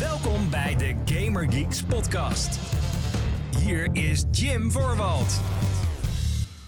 [0.00, 2.58] Welkom bij de Gamer Geeks podcast.
[3.58, 5.40] Hier is Jim Voorwald.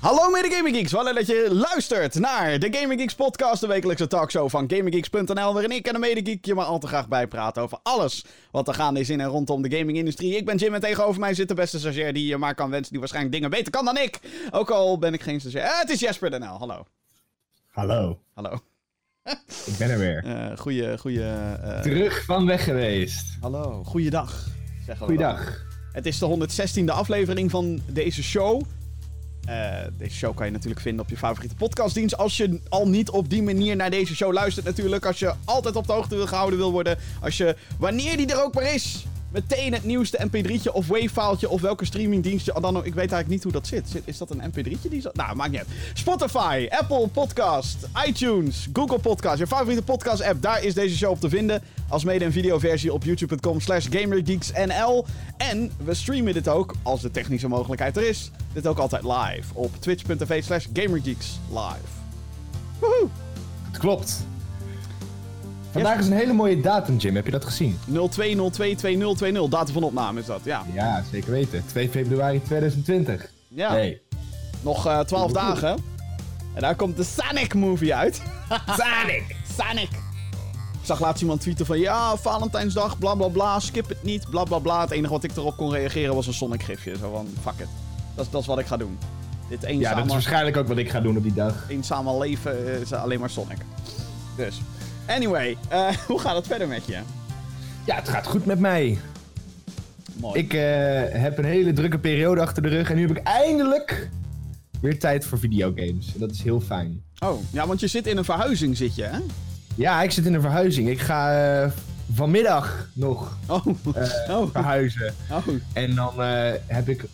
[0.01, 3.67] Hallo mede Gaming Geeks, wel leuk dat je luistert naar de Gaming Geeks podcast, de
[3.67, 7.63] wekelijkse talkshow van GamingGeeks.nl, waarin ik en de medegeek je maar al te graag bijpraten
[7.63, 10.37] over alles wat er gaande is in en rondom de gaming-industrie.
[10.37, 12.91] Ik ben Jim en tegenover mij zit de beste stagiair die je maar kan wensen,
[12.91, 14.21] die waarschijnlijk dingen beter kan dan ik.
[14.51, 15.65] Ook al ben ik geen stagiair.
[15.65, 16.87] Eh, het is Jesper NL, hallo.
[17.67, 18.59] Hallo, Hallo.
[19.67, 20.25] Ik ben er weer.
[20.27, 21.23] Eh goeie, goeie...
[21.25, 23.25] eh, Terug van weg geweest.
[23.41, 24.47] hallo, goeiedag.
[24.87, 25.17] zeggen dan.
[25.17, 25.67] Goeiedag.
[25.93, 26.49] Het is de
[26.83, 28.63] 116e aflevering van deze show.
[29.45, 32.17] Eh, deze show kan je natuurlijk vinden op je favoriete podcastdienst.
[32.17, 35.07] Als je al niet op die manier naar deze show luistert natuurlijk.
[35.07, 36.99] Als je altijd op de hoogte wil gehouden wil worden.
[37.21, 41.61] Als je, wanneer die er ook maar is, meteen het nieuwste mp3'tje of wave-faaltje of
[41.61, 42.85] welke streamingdienstje dan ook.
[42.85, 43.89] Ik weet eigenlijk niet hoe dat zit.
[43.89, 44.89] Zit- Is dat een mp3'tje?
[44.91, 45.11] Die zo...
[45.13, 45.69] Nou, maakt niet uit.
[45.95, 49.39] Spotify, Apple Podcast, iTunes, Google Podcast.
[49.39, 51.63] Je favoriete podcast app, daar is deze show op te vinden.
[51.89, 55.05] Als mede een videoversie op youtube.com slash gamergeeksnl.
[55.37, 59.55] En we streamen dit ook, als de technische mogelijkheid er is, dit ook altijd live
[59.55, 61.89] op twitch.tv slash gamergeeks live.
[62.79, 63.09] Woehoe!
[63.71, 64.27] Het klopt.
[65.83, 67.15] Vandaag is een hele mooie datum, Jim.
[67.15, 67.79] Heb je dat gezien?
[67.87, 70.63] 02022020, datum van opname is dat, ja.
[70.73, 71.63] Ja, zeker weten.
[71.67, 73.31] 2 februari 2020.
[73.49, 74.01] Ja, Hey.
[74.61, 75.77] nog eh 12 dagen.
[76.55, 78.23] En daar komt de Sonic movie uit.
[78.79, 79.37] Sonic!
[79.59, 79.89] Sonic.
[80.81, 84.45] Ik zag laatst iemand tweeten van ja, Valentijnsdag, bla bla bla, skip het niet, bla
[84.45, 84.81] bla bla.
[84.81, 86.97] Het enige wat ik erop kon reageren was een Sonic gifje.
[86.97, 87.69] Zo van, fuck it.
[88.15, 88.99] Dat is, dat is wat ik ga doen.
[89.49, 91.65] Dit Ja, eenzame, dat is waarschijnlijk ook wat ik ga doen op die dag.
[91.69, 93.59] eenzame leven is alleen maar Sonic.
[94.37, 94.61] Dus,
[95.09, 96.99] anyway, eh, hoe gaat het verder met je?
[97.87, 98.99] Ja, het gaat goed met mij.
[100.17, 100.39] Mooi.
[100.41, 100.61] Ik eh,
[101.21, 104.09] heb een hele drukke periode achter de rug en nu heb ik eindelijk
[104.81, 106.13] weer tijd voor videogames.
[106.15, 107.03] En dat is heel fijn.
[107.19, 109.19] Oh, ja, want je zit in een verhuizing, zit je, hè?
[109.75, 110.89] Ja, ik zit in een verhuizing.
[110.89, 111.71] Ik ga eh,
[112.15, 113.67] vanmiddag nog Oh,
[114.31, 115.15] oh, verhuizen.
[115.31, 115.47] oh.
[115.73, 116.13] En dan
[116.67, 117.05] heb ik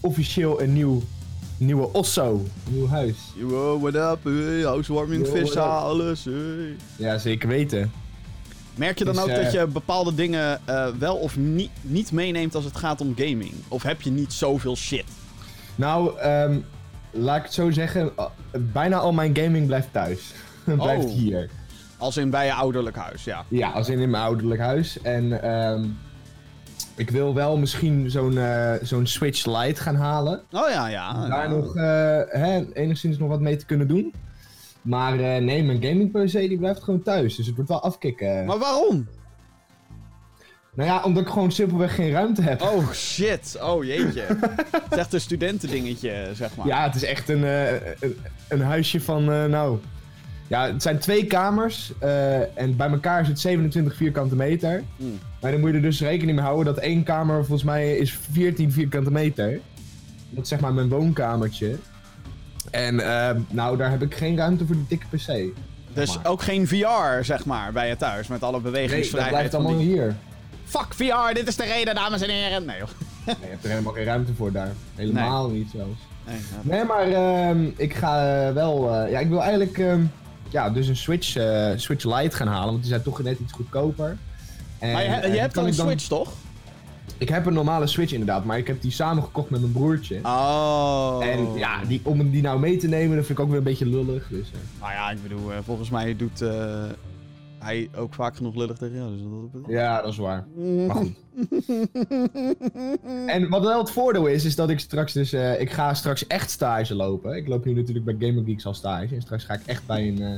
[0.00, 1.02] officieel een nieuw,
[1.58, 2.44] nieuwe Osso.
[2.70, 3.16] Nieuw huis.
[3.36, 4.24] Yo, what up?
[4.24, 5.70] Hey, housewarming, Yo, vis, what up?
[5.72, 6.24] alles.
[6.24, 6.76] Hey.
[6.96, 7.92] Ja, zeker weten.
[8.74, 12.12] Merk je dan Dus, ook eh, dat je bepaalde dingen eh, wel of niet, niet
[12.12, 13.52] meeneemt als het gaat om gaming?
[13.68, 15.04] Of heb je niet zoveel shit?
[15.74, 16.58] Nou, ehm,
[17.10, 18.10] laat ik het zo zeggen.
[18.18, 18.24] uh,
[18.58, 20.32] bijna al mijn gaming blijft thuis.
[20.64, 21.10] blijft Oh.
[21.12, 21.50] hier.
[21.96, 23.44] Als in bij je ouderlijk huis, ja.
[23.48, 25.00] Ja, als in in mijn ouderlijk huis.
[25.02, 25.84] En ehm,
[26.98, 30.42] ik wil wel misschien zo'n eh, zo'n Switch Lite gaan halen.
[30.52, 31.28] Oh ja, ja.
[31.28, 31.82] Daar nog eh,
[32.28, 34.14] hè, enigszins nog wat mee te kunnen doen.
[34.82, 37.36] Maar eh, nee, mijn gaming PC die blijft gewoon thuis.
[37.36, 38.44] Dus het wordt wel afkicken.
[38.44, 39.08] Maar waarom?
[40.74, 42.62] Nou ja, omdat ik gewoon simpelweg geen ruimte heb.
[42.62, 44.20] Oh shit, oh jeetje.
[44.70, 46.66] Het is echt een studentendingetje, zeg maar.
[46.66, 48.16] Ja, het is echt een, een,
[48.48, 49.78] een huisje van, nou...
[50.48, 54.82] Ja, het zijn twee kamers eh, en bij elkaar is het 27 vierkante meter.
[54.96, 55.18] Hmm.
[55.40, 58.18] Maar dan moet je er dus rekening mee houden dat één kamer volgens mij is
[58.32, 59.60] 14 vierkante meter.
[60.30, 61.76] Dat is zeg maar mijn woonkamertje.
[62.70, 65.56] En eh, nou, daar heb ik geen ruimte voor die dikke PC.
[65.92, 66.26] Dus maar.
[66.26, 68.26] ook geen VR, zeg maar, bij je thuis.
[68.28, 69.34] Met alle Nee, dat bewegingsvrijheid.
[69.34, 70.14] blijft allemaal die- hier.
[70.64, 72.64] Fuck VR, dit is de reden, dames en heren.
[72.64, 72.88] Nee, joh.
[73.26, 74.72] Nee, je hebt er helemaal geen ruimte voor daar.
[74.94, 76.00] Helemaal niet zelfs.
[76.26, 76.36] Nee.
[76.62, 78.94] Nee, maar ehm, ik ga eh, wel.
[79.08, 79.78] ja, ik wil eigenlijk.
[80.48, 83.52] Ja, dus een Switch, eh, Switch Lite gaan halen, want die zijn toch net iets
[83.52, 84.16] goedkoper.
[84.78, 86.32] En, Maar je, eh, je hebt dan een Switch, toch?
[87.18, 90.20] Ik heb een normale Switch inderdaad, maar ik heb die samen gekocht met mijn broertje.
[90.22, 91.18] Oh.
[91.22, 93.64] En ja, die, om die nou mee te nemen, dat vind ik ook weer een
[93.64, 94.28] beetje lullig.
[94.28, 96.42] Dus, eh, Nou ja, ik bedoel, volgens mij doet
[97.68, 99.10] hij ook vaak genoeg lullig tegen jou.
[99.12, 99.20] Dus
[99.52, 99.62] dat...
[99.70, 100.46] ja, dat is waar.
[100.86, 101.12] Maar goed.
[103.26, 105.32] En wat wel het voordeel is, is dat ik straks dus...
[105.32, 107.36] eh, ik ga straks echt stage lopen.
[107.36, 109.14] Ik loop nu natuurlijk bij Gamer Geeks al stage.
[109.14, 110.22] En straks ga ik echt bij een...
[110.22, 110.30] eh,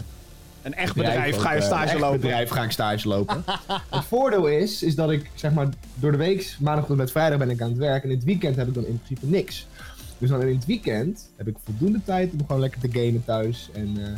[0.63, 2.21] Een echt bedrijf ook, ga je eh, stage een echt lopen.
[2.21, 3.45] bedrijf ga ik stage lopen.
[3.91, 7.11] het voordeel is, is dat ik zeg maar door de week, maandag tot en met
[7.11, 8.03] vrijdag ben ik aan het werk.
[8.05, 9.67] En in het weekend heb ik dan in principe niks.
[10.19, 13.71] Dus dan in het weekend heb ik voldoende tijd om gewoon lekker te gamen thuis.
[13.73, 14.13] En eh,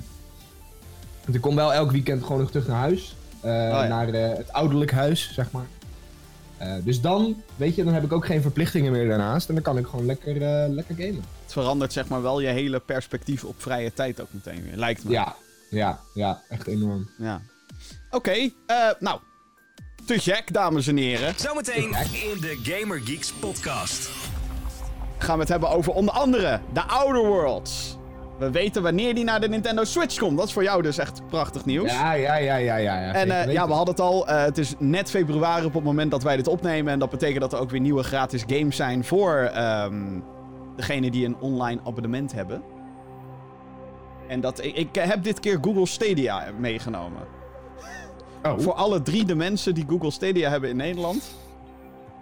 [1.24, 3.16] want ik kom wel elk weekend gewoon nog terug naar huis.
[3.40, 3.86] Eh, ja.
[3.86, 5.66] Naar eh, het ouderlijk huis, zeg maar.
[6.62, 9.48] Eh, dus dan, weet je, dan heb ik ook geen verplichtingen meer daarnaast.
[9.48, 11.24] En dan kan ik gewoon lekker, eh, lekker gamen.
[11.42, 15.04] Het verandert zeg maar wel je hele perspectief op vrije tijd ook meteen weer, lijkt
[15.04, 15.10] me.
[15.10, 15.34] Ja,
[15.70, 17.10] ja, ja, echt enorm.
[17.18, 17.40] Ja.
[18.10, 19.20] Oké, eh, nou.
[20.06, 21.34] Te gek, dames en heren.
[21.36, 24.10] Zometeen in de Gamer Geeks podcast.
[25.18, 27.96] Gaan we het hebben over onder andere de Outer Worlds.
[28.42, 30.36] We weten wanneer die naar de Nintendo Switch komt.
[30.38, 31.92] Dat is voor jou dus echt prachtig nieuws.
[31.92, 33.00] Ja, ja, ja, ja, ja.
[33.00, 34.28] ja En eh, ja, we hadden het al.
[34.28, 36.92] eh, het is net februari op het moment dat wij dit opnemen.
[36.92, 40.20] En dat betekent dat er ook weer nieuwe gratis games zijn voor ehm
[40.76, 42.62] degene die een online abonnement hebben.
[44.28, 47.22] En dat, ik, ik heb dit keer Google Stadia meegenomen.
[48.42, 48.52] Oh.
[48.64, 51.30] Voor alle drie de mensen die Google Stadia hebben in Nederland.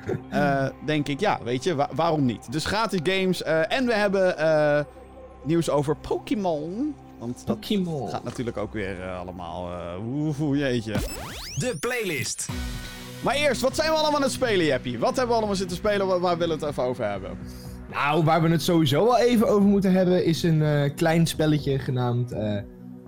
[0.30, 2.52] eh, denk ik, ja, weet je, wa- waarom niet?
[2.52, 3.42] Dus gratis games.
[3.42, 4.38] en we hebben
[5.44, 6.94] nieuws over Pokémon.
[7.18, 8.08] Want dat Pokémon.
[8.08, 9.70] gaat natuurlijk ook weer eh, allemaal.
[9.72, 10.06] eh
[10.40, 10.92] oeh, jeetje.
[11.58, 12.48] De playlist.
[13.22, 14.98] Maar eerst, wat zijn we allemaal aan het spelen, Jeppie?
[14.98, 16.06] Wat hebben we allemaal zitten spelen?
[16.06, 17.30] Waar, waar willen we het even over hebben?
[17.92, 21.78] Nou, waar we het sowieso wel even over moeten hebben, is een eh, klein spelletje
[21.78, 22.56] genaamd eh,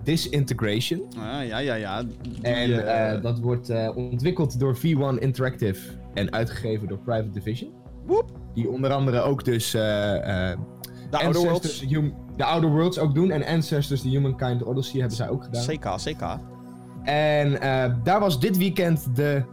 [0.03, 1.01] Disintegration.
[1.17, 2.03] Ah, ja, ja, ja.
[2.03, 5.79] Die, En dat wordt eh, ontwikkeld door V1 Interactive
[6.13, 7.71] en uitgegeven door Private Division.
[8.05, 10.57] woep, Die onder andere ook dus eh, eh,
[11.11, 11.81] de Outer Worlds.
[11.89, 13.31] Hum- de Outer Worlds ook doen.
[13.31, 15.65] En Ancestors, The Humankind Odyssey hebben zij ook gedaan.
[15.65, 16.37] CK, CK.
[17.03, 19.43] En eh, daar was dit weekend de,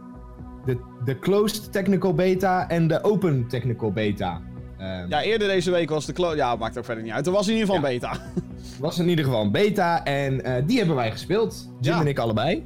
[0.65, 4.41] de, de Closed Technical Beta en de Open Technical Beta.
[4.77, 6.35] Ehm, Ja, eerder deze week was de klo...
[6.35, 7.25] Ja, maakt ook verder niet uit.
[7.27, 7.87] Er was in ieder geval Ja.
[7.93, 8.17] beta.
[8.79, 11.69] was in ieder geval een beta en eh, die hebben wij gespeeld.
[11.79, 11.99] Jim Ja.
[11.99, 12.63] en ik allebei.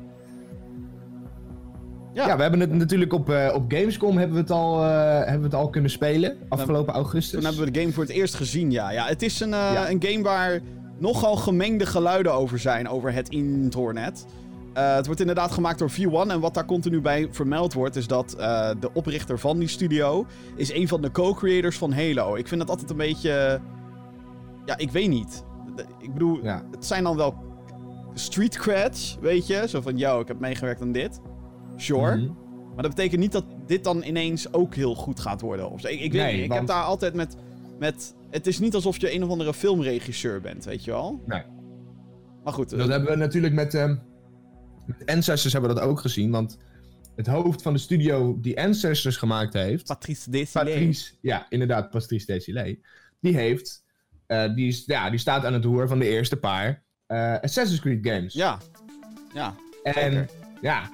[2.15, 2.27] Ja.
[2.27, 2.35] Ja.
[2.35, 5.43] we hebben het natuurlijk op, eh, op Gamescom hebben we, het al, eh, hebben we
[5.45, 6.37] het al kunnen spelen.
[6.49, 7.31] Afgelopen augustus.
[7.39, 8.91] Toen hebben we de game voor het eerst gezien, ja.
[8.91, 9.89] ja het is een, eh, Ja.
[9.89, 10.59] een game waar
[10.99, 14.25] nogal gemengde geluiden over zijn, over het internet.
[14.73, 18.29] Het wordt inderdaad gemaakt door V1 en wat daar continu bij vermeld wordt is dat
[18.79, 20.25] de oprichter van die studio
[20.55, 22.35] is een van de co-creators van Halo.
[22.35, 23.59] Ik vind dat altijd een beetje...
[24.65, 25.43] Ja, ik weet niet.
[25.99, 26.63] Ik bedoel, Ja.
[26.71, 27.35] het zijn dan wel
[28.13, 29.63] street creds, weet je?
[29.67, 31.19] Zo van, yo, ik heb meegewerkt aan dit.
[31.75, 32.15] Sure.
[32.15, 32.25] Mhm.
[32.73, 35.69] Maar dat betekent niet dat dit dan ineens ook heel goed gaat worden.
[35.71, 35.85] Of.
[35.85, 36.43] Ik, ik weet Nee, niet.
[36.43, 37.35] Ik want- heb daar altijd met,
[37.79, 38.15] met...
[38.29, 41.21] Het is niet alsof je een of andere filmregisseur bent, weet je wel?
[41.25, 41.41] Nee.
[42.43, 42.71] Maar goed.
[42.73, 43.95] eh, Dat hebben we natuurlijk met, ehm,
[44.85, 46.31] met Ancestors hebben we dat ook gezien.
[46.31, 46.57] Want
[47.15, 49.85] het hoofd van de studio die Ancestors gemaakt heeft...
[49.87, 50.51] Patrice Desilets.
[50.73, 52.79] Patrice, ja, inderdaad, Patrice Desilets.
[53.19, 53.83] Die heeft...
[54.27, 57.79] eh, die, is, ja, die staat aan het roer van de eerste paar eh, Assassin's
[57.81, 58.33] Creed games.
[58.33, 58.57] Ja.
[59.33, 59.55] Ja.
[59.83, 60.29] En zeker.
[60.61, 60.89] ja,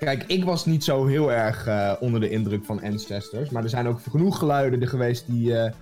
[0.00, 3.50] kijk, ik was niet zo heel erg eh, onder de indruk van Ancestors.
[3.50, 5.72] Maar er zijn ook genoeg geluiden er geweest die, eh,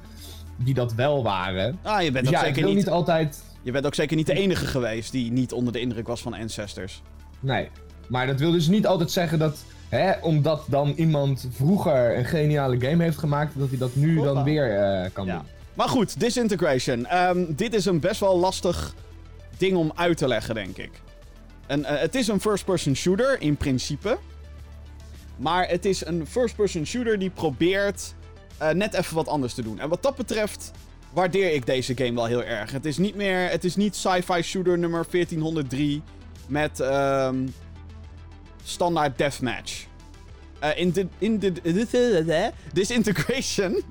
[0.57, 1.79] die dat wel waren.
[1.83, 3.43] Ah, je bent, Dus ook ja, ik zeker wil niet, niet altijd...
[3.63, 6.35] je bent ook zeker niet de enige geweest die niet onder de indruk was van
[6.35, 7.03] Ancestors.
[7.41, 7.69] Nee,
[8.09, 9.65] maar dat wil dus niet altijd zeggen dat...
[9.89, 14.33] Hè, omdat dan iemand vroeger een geniale game heeft gemaakt, dat hij dat nu Hoppa.
[14.35, 15.37] dan weer eh, kan Ja.
[15.37, 15.47] doen.
[15.75, 17.07] Maar goed, Disintegration.
[17.07, 18.95] Ehm, dit is een best wel lastig
[19.59, 20.91] ding om uit te leggen, denk ik.
[21.69, 24.19] En, eh, het is een first-person shooter, in principe.
[25.37, 28.15] Maar het is een first-person shooter die probeert
[28.59, 29.81] eh, net even wat anders te doen.
[29.81, 30.71] En wat dat betreft
[31.13, 32.73] waardeer ik deze game wel heel erg.
[32.73, 33.51] Het is niet meer...
[33.51, 36.03] Het is niet sci-fi shooter nummer 1403
[36.47, 37.47] met ehm,
[38.65, 39.87] standaard deathmatch.
[40.59, 41.07] Eh in de...
[41.19, 42.53] In de...
[42.73, 43.83] Disintegration...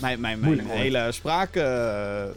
[0.00, 2.30] Mijn, mijn, hele spraak eh, eh,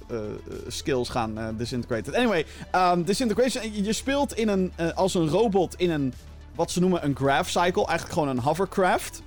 [0.68, 2.16] skills gaan eh, disintegrated.
[2.16, 2.46] Anyway,
[2.76, 3.84] um, disintegration.
[3.84, 6.14] Je- speelt in een, eh, als een robot in een,
[6.56, 7.86] wat ze noemen een graph cycle.
[7.86, 9.22] Eigenlijk gewoon een hovercraft.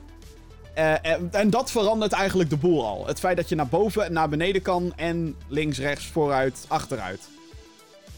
[0.74, 3.06] Eh, en, en dat verandert eigenlijk de boel al.
[3.06, 4.92] Het feit dat je naar boven en naar beneden kan.
[4.96, 7.28] En links, rechts, vooruit, achteruit.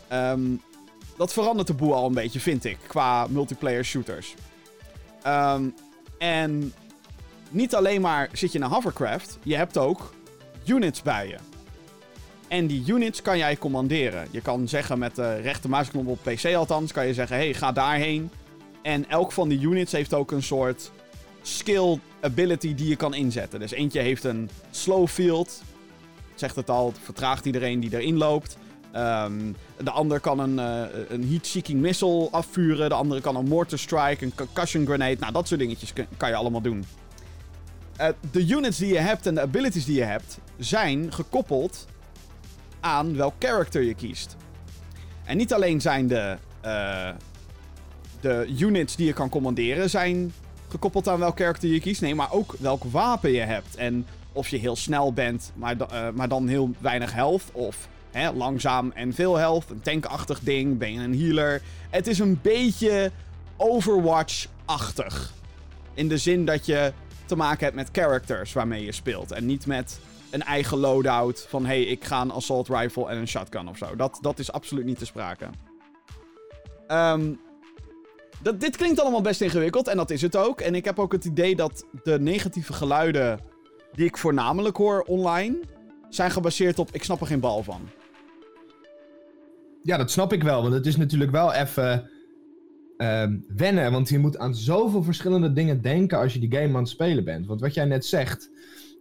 [0.08, 0.40] Ehm,
[1.16, 2.78] dat verandert de boel al een beetje, vind ik.
[2.86, 4.34] Qua multiplayer shooters.
[5.22, 5.64] Ehm,
[6.18, 6.72] en
[7.50, 10.14] niet alleen maar zit je in een hovercraft, je hebt ook
[10.64, 11.36] units bij je.
[12.48, 14.28] En die units kan jij commanderen.
[14.30, 18.30] Je kan zeggen met de rechtermuisknop op PC althans, kan je zeggen, hey, ga daarheen.
[18.82, 20.90] En elk van die units heeft ook een soort
[21.42, 23.60] skill ability die je kan inzetten.
[23.60, 25.62] Dus eentje heeft een slow field.
[26.34, 28.56] Zegt het al, vertraagt iedereen die erin loopt.
[28.92, 32.88] Ehm, de ander kan een, eh, een heat-seeking missile afvuren.
[32.88, 35.16] De andere kan een mortar strike, een concussion grenade.
[35.20, 36.84] Nou, dat soort dingetjes kan je allemaal doen.
[37.98, 41.86] Eh, de units die je hebt en de abilities die je hebt, zijn gekoppeld
[42.80, 44.36] aan welk character je kiest.
[45.24, 47.10] En niet alleen zijn de, eh,
[48.20, 50.32] de units die je kan commanderen, zijn
[50.68, 52.00] gekoppeld aan welk character je kiest.
[52.00, 53.76] Nee, maar ook welk wapen je hebt.
[53.76, 57.42] En of je heel snel bent, maar, eh, maar dan heel weinig health.
[57.52, 59.70] Of hè, langzaam en veel health.
[59.70, 60.78] Een tankachtig ding.
[60.78, 61.62] Ben je een healer?
[61.90, 63.10] Het is een beetje
[63.56, 65.32] Overwatch-achtig.
[65.94, 66.92] In de zin dat je
[67.28, 69.32] te maken hebt met characters waarmee je speelt.
[69.32, 71.66] En niet met een eigen loadout van...
[71.66, 73.96] hey, ik ga een assault rifle en een shotgun of zo.
[73.96, 75.46] Dat, dat is absoluut niet te sprake.
[76.86, 77.32] Ehm,
[78.42, 80.60] dat, dit klinkt allemaal best ingewikkeld en dat is het ook.
[80.60, 83.40] En ik heb ook het idee dat de negatieve geluiden
[83.92, 85.58] die ik voornamelijk hoor online...
[86.08, 87.88] zijn gebaseerd op ik snap er geen bal van.
[89.82, 92.10] Ja, dat snap ik wel, want het is natuurlijk wel even
[92.98, 93.92] ehm, wennen.
[93.92, 97.24] Want je moet aan zoveel verschillende dingen denken als je die game aan het spelen
[97.24, 97.46] bent.
[97.46, 98.50] Want wat jij net zegt,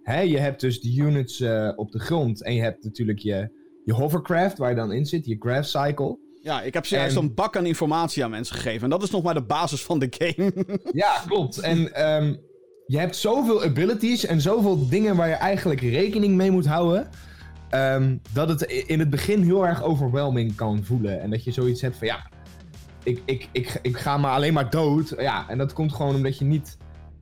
[0.03, 3.49] hè, je hebt dus de units eh, op de grond en je hebt natuurlijk je,
[3.85, 6.17] je hovercraft waar je dan in zit, je graph cycle.
[6.41, 8.83] Ja, ik heb zojuist En- een bak aan informatie aan mensen gegeven.
[8.83, 10.53] En dat is nog maar de basis van de game.
[10.91, 11.59] Ja, klopt.
[11.59, 12.35] En ehm,
[12.85, 17.09] je hebt zoveel abilities en zoveel dingen waar je eigenlijk rekening mee moet houden.
[17.69, 21.21] ehm, dat het in het begin heel erg overwhelming kan voelen.
[21.21, 22.29] En dat je zoiets hebt van ja,
[23.07, 25.13] ik, ik, ik, ik ga maar alleen maar dood.
[25.17, 26.77] Ja, en dat komt gewoon omdat je niet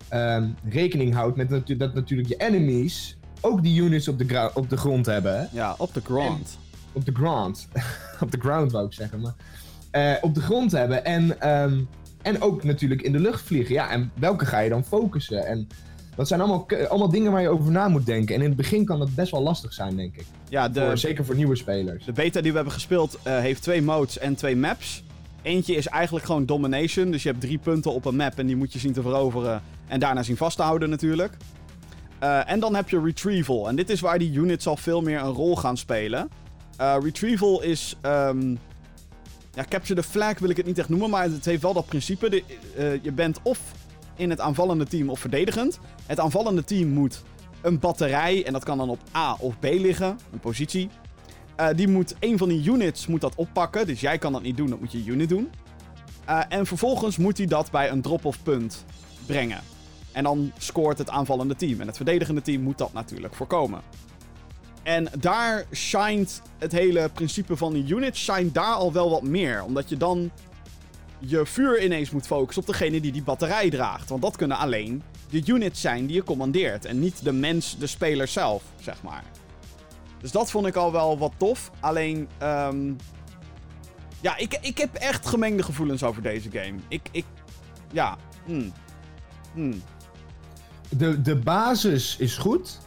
[0.08, 4.70] ehm, rekening houdt met natu- dat natuurlijk je enemies ook die units op de, op
[4.70, 5.50] de grond hebben.
[5.52, 6.58] ja, op de grond.
[6.94, 7.68] op de ground.
[8.24, 9.34] op de ground wou ik zeggen, maar.
[9.92, 11.80] eh, op de grond hebben en, ehm,
[12.22, 13.74] en ook natuurlijk in de lucht vliegen.
[13.74, 15.46] Ja, en welke ga je dan focussen?
[15.46, 15.68] En
[16.16, 18.36] dat zijn allemaal, allemaal dingen waar je over na moet denken.
[18.36, 20.26] En in het begin kan dat best wel lastig zijn, denk ik.
[20.50, 22.06] Ja, de, Voor, zeker voor nieuwe spelers.
[22.06, 25.04] De beta die we hebben gespeeld eh, heeft twee modes en twee maps.
[25.46, 27.12] Eentje is eigenlijk gewoon domination.
[27.12, 29.62] Dus je hebt drie punten op een map en die moet je zien te veroveren.
[29.88, 31.38] En daarna zien vast te houden natuurlijk.
[32.20, 33.68] Eh, en dan heb je retrieval.
[33.68, 36.30] En dit is waar die units al veel meer een rol gaan spelen.
[36.78, 37.96] Eh, retrieval is...
[38.02, 38.56] ehm,
[39.54, 41.86] ja, capture the flag wil ik het niet echt noemen, maar het heeft wel dat
[41.86, 42.30] principe.
[42.30, 42.44] De,
[42.78, 43.60] eh, je bent of
[44.16, 45.80] in het aanvallende team of verdedigend.
[46.06, 47.24] Het aanvallende team moet
[47.62, 50.90] een batterij, en dat kan dan op A of B liggen, een positie.
[51.56, 53.88] Eh, die moet, een van die units moet dat oppakken.
[53.88, 55.50] Dus jij kan dat niet doen, dat moet je unit doen.
[56.26, 58.86] Eh, en vervolgens moet hij dat bij een drop-off punt
[59.26, 59.62] brengen.
[60.12, 61.82] En dan scoort het aanvallende team.
[61.82, 63.82] En het verdedigende team moet dat natuurlijk voorkomen.
[64.84, 69.64] En daar shined het hele principe van die units shined daar al wel wat meer.
[69.64, 70.32] Omdat je dan
[71.20, 74.10] je vuur ineens moet focussen op degene die die batterij draagt.
[74.10, 76.86] Want dat kunnen alleen de units zijn die je commandeert.
[76.86, 79.24] En niet de mens, de speler zelf, zeg maar.
[80.22, 81.72] Dus dat vond ik al wel wat tof.
[81.80, 82.94] Alleen, ehm,
[84.22, 86.76] ja, ik, ik heb echt gemengde gevoelens over deze game.
[86.88, 87.26] Ik, ik,
[87.92, 88.72] ja, hmm.
[89.54, 89.82] Hmm.
[90.90, 92.80] De, de basis is goed.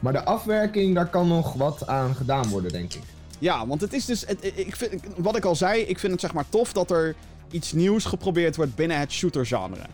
[0.00, 3.02] Maar de afwerking, daar kan nog wat aan gedaan worden, denk ik.
[3.38, 6.20] Ja, want het is dus, het, ik vind, wat ik al zei, ik vind het
[6.20, 7.14] zeg maar tof dat er
[7.50, 9.86] iets nieuws geprobeerd wordt binnen het shooter-genre.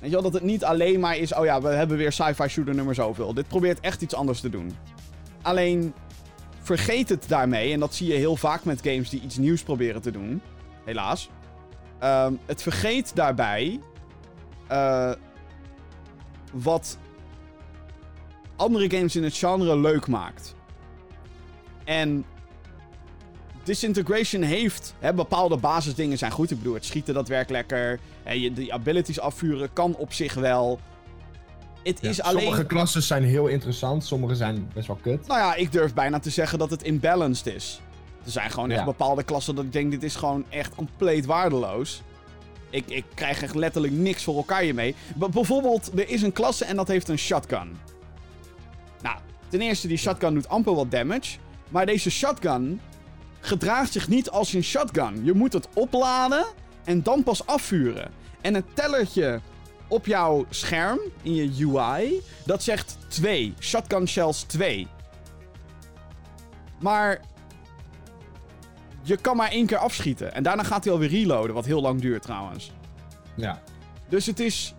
[0.00, 2.48] Weet je wel, dat het niet alleen maar is, oh ja, we hebben weer sci-fi
[2.48, 3.34] shooter nummer zoveel.
[3.34, 4.76] Dit probeert echt iets anders te doen.
[5.42, 5.94] Alleen,
[6.60, 10.02] vergeet het daarmee, en dat zie je heel vaak met games die iets nieuws proberen
[10.02, 10.42] te doen.
[10.84, 11.30] Helaas.
[11.98, 13.80] Ehm, het vergeet daarbij
[14.68, 15.12] eh,
[16.52, 16.98] wat
[18.56, 20.54] andere games in het genre leuk maakt.
[21.84, 22.24] En
[23.64, 26.50] Disintegration heeft hè, bepaalde basisdingen zijn goed.
[26.50, 28.00] Ik bedoel, het schieten dat werkt lekker.
[28.22, 30.80] Hè, je, die abilities afvuren kan op zich wel.
[31.82, 32.40] Het is alleen.
[32.42, 35.26] Sommige klassen zijn heel interessant, sommige zijn best wel kut.
[35.26, 37.80] Nou ja, ik durf bijna te zeggen dat het imbalanced is.
[38.24, 38.84] Er zijn gewoon echt Ja.
[38.84, 42.02] bepaalde klassen dat ik denk, dit is gewoon echt compleet waardeloos.
[42.70, 44.94] Ik, ik krijg echt letterlijk niks voor elkaar hiermee.
[45.18, 47.76] B- bijvoorbeeld, er is een klasse en dat heeft een shotgun.
[49.02, 49.16] Nou,
[49.48, 51.36] ten eerste, die shotgun doet amper wat damage.
[51.68, 52.80] Maar deze shotgun
[53.40, 55.24] gedraagt zich niet als een shotgun.
[55.24, 56.44] Je moet het opladen
[56.84, 58.10] en dan pas afvuren.
[58.40, 59.40] En het tellertje
[59.92, 63.54] op jouw scherm, in je UI, dat zegt 2.
[63.60, 64.86] Shotgun shells 2.
[66.80, 67.20] Maar
[69.02, 70.34] je kan maar één keer afschieten.
[70.34, 72.72] En daarna gaat hij alweer reloaden, wat heel lang duurt trouwens.
[73.34, 73.62] Ja.
[74.08, 74.74] Dus het is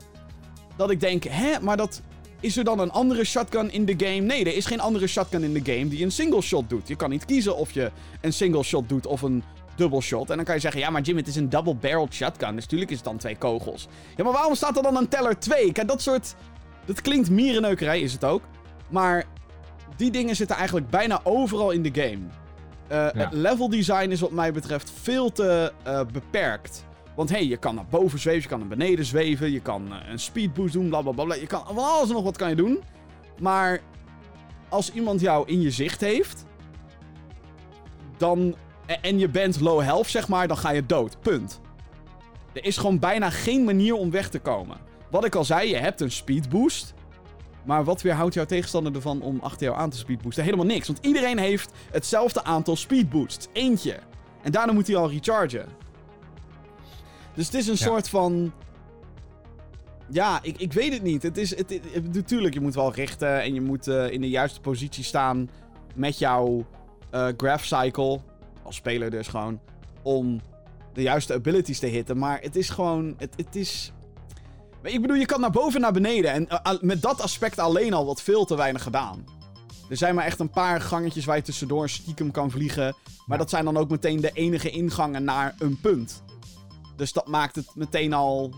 [0.76, 2.02] dat ik denk, hè, maar dat...
[2.40, 4.20] Is er dan een andere shotgun in de game?
[4.20, 6.88] Nee, er is geen andere shotgun in de game die een single shot doet.
[6.88, 7.92] Je kan niet kiezen of je
[8.22, 9.44] een single shot doet of een
[9.76, 10.30] double shot.
[10.30, 12.54] En dan kan je zeggen, ja, maar Jim, het is een double barreled shotgun.
[12.56, 13.88] Dus natuurlijk is het dan twee kogels.
[14.16, 15.72] Ja, maar waarom staat er dan een teller 2?
[15.72, 16.36] Kijk, dat soort...
[16.86, 18.42] Dat klinkt mierenneukerij, is het ook.
[18.90, 19.24] Maar
[19.96, 22.20] die dingen zitten eigenlijk bijna overal in de game.
[22.88, 26.86] Eh, Het level design is wat mij betreft veel te eh, beperkt.
[27.16, 29.94] Want hé, hey, je kan naar boven zweven, je kan naar beneden zweven, je kan
[29.94, 31.36] eh, een speed boost doen, blablabla.
[31.36, 32.82] Je kan van alles en nog wat kan je doen.
[33.40, 33.80] Maar
[34.70, 36.46] als iemand jou in je zicht heeft,
[38.18, 38.56] dan.
[38.86, 41.20] En- je bent low health, zeg maar, dan ga je dood.
[41.22, 41.60] Punt.
[42.54, 44.78] Er is gewoon bijna geen manier om weg te komen.
[45.10, 46.94] Wat ik al zei, je hebt een speed boost.
[47.66, 50.44] Maar wat weerhoudt jouw tegenstander ervan om achter jou aan te speedboosten?
[50.44, 50.88] Helemaal niks.
[50.88, 53.48] Want iedereen heeft hetzelfde aantal speedboosts.
[53.54, 53.98] Eentje.
[54.42, 55.66] En daarna moet hij al rechargen.
[57.34, 57.86] Dus het is een Ja.
[57.86, 58.52] soort van.
[60.10, 61.24] Ja, ik, ik weet het niet.
[61.24, 64.30] Het is, het, het- natuurlijk, je moet wel richten en je moet eh, in de
[64.30, 65.50] juiste positie staan
[65.96, 66.66] met jouw
[67.10, 68.20] eh graph cycle.
[68.64, 69.60] Als speler dus gewoon.
[70.02, 70.42] Om
[70.94, 72.18] de juiste abilities te hitten.
[72.18, 73.16] Maar het is gewoon.
[73.18, 73.92] Het, het is.
[74.84, 76.32] Ik bedoel, je kan naar boven en naar beneden.
[76.32, 79.26] En eh, met dat aspect alleen al wordt veel te weinig gedaan.
[79.90, 82.96] Er zijn maar echt een paar gangetjes waar je tussendoor stiekem kan vliegen.
[83.26, 86.24] Maar dat zijn dan ook meteen de enige ingangen naar een punt.
[86.96, 88.54] Dus dat maakt het meteen al.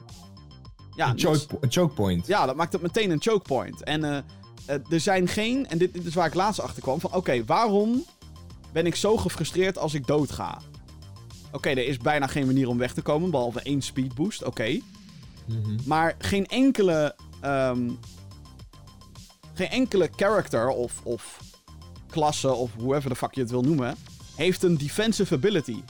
[0.96, 2.28] Ja, een, niet- choke, een choke point.
[2.28, 3.84] ja, dat maakt het meteen een choke point.
[3.84, 4.18] En eh,
[4.66, 5.68] eh, er zijn geen.
[5.68, 7.00] En dit, dit is waar ik laatst achter kwam.
[7.00, 8.06] Van oké, waarom
[8.76, 10.62] ben ik zo gefrustreerd als ik doodga?
[11.52, 14.44] Oké, er is bijna geen manier om weg te komen, behalve één speed boost.
[14.44, 14.80] Oké.
[15.46, 15.76] Mhm.
[15.86, 17.16] Maar geen enkele.
[17.42, 17.90] ehm,
[19.54, 21.40] geen enkele character of, of
[22.10, 23.96] klasse of whoever the fuck je het wil noemen.
[24.36, 25.82] heeft een defensive ability.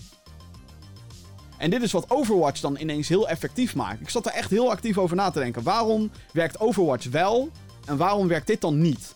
[1.57, 4.01] En dit is wat Overwatch dan ineens heel effectief maakt.
[4.01, 5.63] Ik zat er echt heel actief over na te denken.
[5.63, 7.49] Waarom werkt Overwatch wel
[7.85, 9.14] en waarom werkt dit dan niet?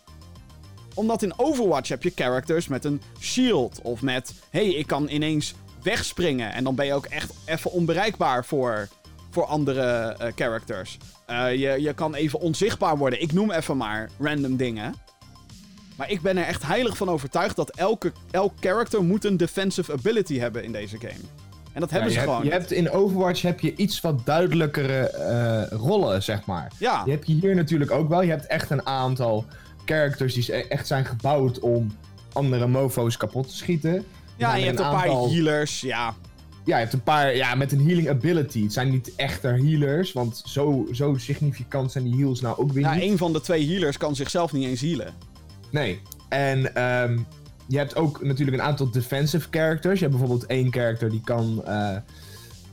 [0.94, 3.80] Omdat in Overwatch heb je characters met een shield.
[3.82, 5.54] Of met, hey, ik kan ineens
[5.84, 6.54] wegspringen.
[6.54, 8.88] En dan ben je ook echt even onbereikbaar voor,
[9.30, 10.98] voor andere eh, characters.
[11.26, 13.22] Eh, je, je kan even onzichtbaar worden.
[13.22, 14.94] Ik noem even maar random dingen.
[15.96, 19.92] Maar ik ben er echt heilig van overtuigd dat elke, elk character moet een defensive
[19.92, 21.22] ability hebben in deze game.
[21.74, 22.36] En dat hebben Ja, ze gewoon.
[22.36, 26.72] hebt, je hebt in Overwatch heb je iets wat duidelijkere eh, rollen, zeg maar.
[26.78, 27.04] Ja.
[27.04, 28.22] Die heb je hier natuurlijk ook wel.
[28.22, 29.46] Je hebt echt een aantal
[29.94, 31.92] characters die e- echt zijn gebouwd om
[32.34, 34.06] andere mofo's kapot te schieten.
[34.38, 35.82] Ja, en je hebt een paar aantal- healers.
[35.82, 36.16] Ja,
[36.66, 38.64] Ja, je hebt een paar ja, met een healing ability.
[38.64, 42.84] Het zijn niet echte healers, want zo, zo significant zijn die heals nou ook weer
[42.84, 43.04] ja niet.
[43.04, 45.14] een van de twee healers kan zichzelf niet eens healen.
[45.72, 46.02] Nee.
[46.30, 47.18] En ehm,
[47.68, 50.00] je hebt ook natuurlijk een aantal defensive characters.
[50.00, 51.96] Je hebt bijvoorbeeld één character die kan eh,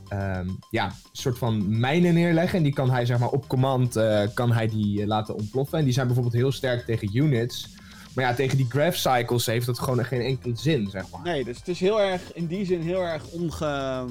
[0.09, 2.57] ehm, ja, een soort van mijnen neerleggen.
[2.57, 5.77] En die kan hij zeg maar op command eh, kan hij die eh, laten ontploffen.
[5.77, 7.75] En die zijn bijvoorbeeld heel sterk tegen units.
[8.15, 11.21] Maar ja, tegen die graph cycles heeft dat gewoon geen enkele zin, zeg maar.
[11.23, 14.05] Nee, dus het is heel erg, in die zin heel erg onge...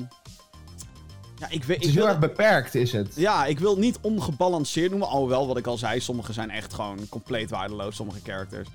[1.39, 1.77] Ja, ik weet...
[1.77, 3.13] Het is heel erg beperkt, is het.
[3.17, 5.09] Ja, ik wil het niet ongebalanceerd noemen.
[5.09, 8.69] Alhoewel, wat ik al zei, sommige zijn echt gewoon compleet waardeloos, sommige characters.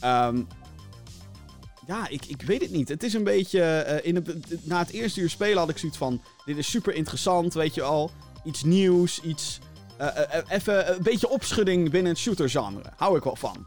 [0.00, 0.42] Ehm,
[1.88, 2.88] ja, ik, ik weet het niet.
[2.88, 3.60] Het is een beetje...
[3.62, 6.20] eh, in het, na het eerste uur spelen had ik zoiets van...
[6.44, 8.10] Dit is super interessant, weet je al.
[8.44, 9.58] Iets nieuws, iets...
[9.96, 12.92] eh, eh, even een beetje opschudding binnen het shooter-genre.
[12.96, 13.64] Hou ik wel van.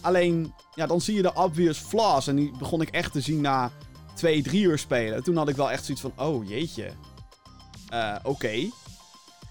[0.00, 2.26] Alleen, ja, dan zie je de obvious flaws.
[2.26, 3.70] En die begon ik echt te zien na
[4.14, 5.22] twee, drie uur spelen.
[5.22, 6.12] Toen had ik wel echt zoiets van...
[6.16, 6.90] Oh, jeetje.
[8.22, 8.70] Oké.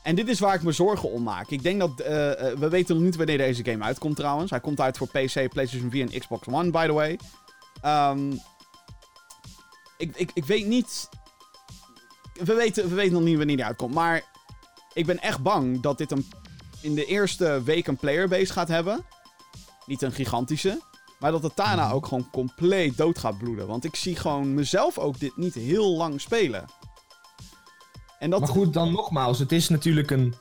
[0.03, 1.49] En dit is waar ik me zorgen om maak.
[1.49, 1.91] Ik denk dat.
[2.59, 4.51] we weten nog niet wanneer deze game uitkomt trouwens.
[4.51, 7.17] Hij komt uit voor PC, PlayStation 4 en Xbox One, by the way.
[7.83, 8.31] Ehm,
[9.97, 11.09] ik, ik, ik weet niet.
[12.33, 13.93] We weten, we weten nog niet wanneer die uitkomt.
[13.93, 14.23] Maar
[14.93, 16.27] ik ben echt bang dat dit een,
[16.81, 19.05] in de eerste week een playerbase gaat hebben.
[19.85, 20.81] Niet een gigantische.
[21.19, 23.67] Maar dat het daarna ook gewoon compleet dood gaat bloeden.
[23.67, 26.65] Want ik zie gewoon mezelf ook dit niet heel lang spelen.
[28.19, 30.35] En dat, Maar goed, dan nogmaals, het is natuurlijk een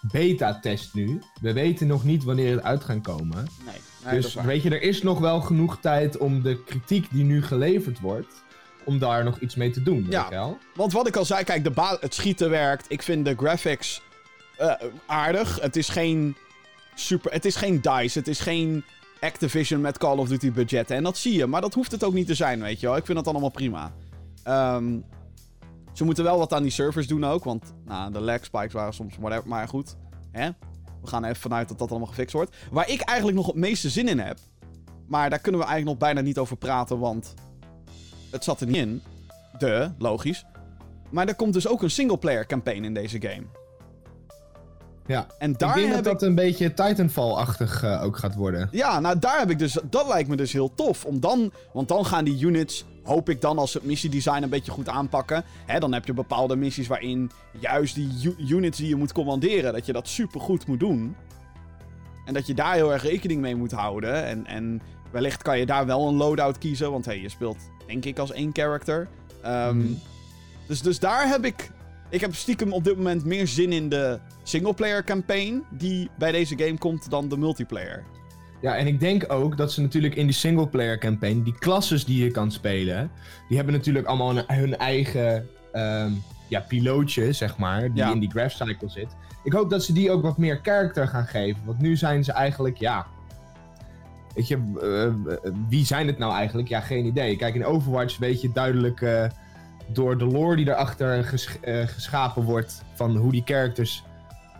[0.00, 1.22] beta-test nu.
[1.40, 3.48] We weten nog niet wanneer het uit gaat komen.
[3.64, 7.42] Nee, dus weet je, er is nog wel genoeg tijd om de kritiek die nu
[7.42, 8.44] geleverd wordt,
[8.84, 10.06] om daar nog iets mee te doen.
[10.08, 10.20] Ja.
[10.20, 10.58] Weet je wel?
[10.74, 12.86] Want wat ik al zei, kijk, de het schieten werkt.
[12.88, 14.02] Ik vind de graphics
[14.56, 14.72] eh,
[15.06, 15.60] aardig.
[15.60, 16.36] Het is geen
[16.94, 17.32] super.
[17.32, 18.18] Het is geen DICE.
[18.18, 18.84] Het is geen
[19.20, 20.96] Activision met Call of Duty budgetten.
[20.96, 21.46] En dat zie je.
[21.46, 22.96] Maar dat hoeft het ook niet te zijn, weet je wel.
[22.96, 23.92] Ik vind dat allemaal prima.
[24.42, 24.98] Ehm,
[25.92, 27.44] ze moeten wel wat aan die servers doen ook.
[27.44, 29.48] Want nou, de lag spikes waren soms whatever.
[29.48, 29.96] Maar goed,
[30.32, 30.50] hè?
[31.00, 32.56] We gaan er even vanuit dat dat allemaal gefixt wordt.
[32.70, 34.38] Waar ik eigenlijk nog het meeste zin in heb.
[35.06, 36.98] Maar daar kunnen we eigenlijk nog bijna niet over praten.
[36.98, 37.34] Want
[38.30, 39.02] het zat er niet in.
[39.58, 40.44] De, logisch.
[41.10, 43.46] Maar er komt dus ook een singleplayer campaign in deze game.
[45.06, 45.26] Ja.
[45.38, 46.18] En Ik daar denk heb dat ik...
[46.20, 48.68] dat een beetje Titanfall-achtig eh, ook gaat worden.
[48.72, 49.78] Ja, nou daar heb ik dus...
[49.90, 51.04] Dat lijkt me dus heel tof.
[51.04, 51.52] Om dan...
[51.72, 54.88] Want dan gaan die units, hoop ik dan, als ze het missiedesign een beetje goed
[54.88, 55.44] aanpakken.
[55.66, 59.86] Hè, dan heb je bepaalde missies waarin juist die units die je moet commanderen, dat
[59.86, 61.16] je dat super goed moet doen.
[62.24, 64.24] En dat je daar heel erg rekening mee moet houden.
[64.24, 66.90] En, en wellicht kan je daar wel een loadout kiezen.
[66.90, 69.08] Want hey, je speelt denk ik als één character.
[69.42, 69.86] Ehm, Mhm.
[70.66, 71.70] dus, dus daar heb ik...
[72.08, 76.58] Ik heb stiekem op dit moment meer zin in de singleplayer campaign die bij deze
[76.58, 78.04] game komt dan de multiplayer.
[78.60, 82.24] Ja, en ik denk ook dat ze natuurlijk in die singleplayer campaign, die klasses die
[82.24, 83.10] je kan spelen,
[83.48, 86.12] die hebben natuurlijk allemaal hun eigen ehm,
[86.48, 88.12] ja, pilootje, zeg maar, die Ja.
[88.12, 89.16] in die graph cycle zit.
[89.44, 92.32] Ik hoop dat ze die ook wat meer character gaan geven, want nu zijn ze
[92.32, 93.06] eigenlijk, ja...
[94.34, 96.68] Weet je, eh, eh, wie zijn het nou eigenlijk?
[96.68, 97.36] Ja, geen idee.
[97.36, 99.24] Kijk, in Overwatch weet je duidelijk eh,
[99.86, 104.04] door de lore die erachter ges eh, geschapen wordt van hoe die characters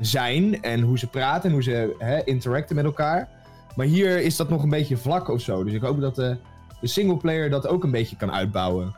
[0.00, 3.28] zijn en hoe ze praten en hoe ze hè, interacten met elkaar.
[3.74, 5.64] Maar hier is dat nog een beetje vlak of zo.
[5.64, 6.36] Dus ik hoop dat de,
[6.80, 8.94] de singleplayer dat ook een beetje kan uitbouwen.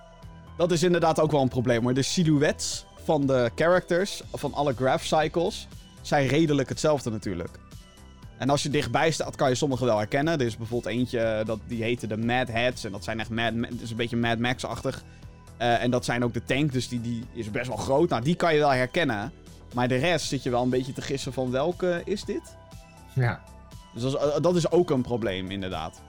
[0.57, 1.95] Dat is inderdaad ook wel een probleem hoor.
[1.95, 5.69] De silhouettes van de characters, van alle graph cycles,
[6.03, 7.59] zijn redelijk hetzelfde natuurlijk.
[8.39, 10.41] En als je dichtbij staat, kan je sommige wel herkennen.
[10.41, 12.85] Er is bijvoorbeeld eentje, dat, die heette de Mad Heads.
[12.85, 15.03] En dat zijn echt Mad, is een beetje Mad Max-achtig.
[15.59, 18.09] Eh, en dat zijn ook de tank, dus die, die is best wel groot.
[18.09, 19.33] Nou, die kan je wel herkennen.
[19.75, 22.43] Maar de rest zit je wel een beetje te gissen van welke is dit?
[23.13, 23.41] Ja.
[23.95, 26.01] Dus dat is, eh, dat is ook een probleem, inderdaad.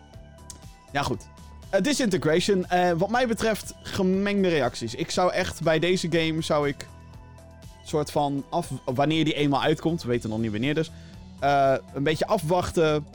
[0.92, 1.28] Ja, goed.
[1.70, 2.66] Eh, Disintegration,
[2.98, 4.96] wat mij betreft gemengde reacties.
[4.96, 6.88] Ik zou echt bij deze game zou ik
[7.84, 10.92] soort van af, wanneer die eenmaal uitkomt, we weten nog niet wanneer dus,
[11.94, 13.06] een beetje afwachten.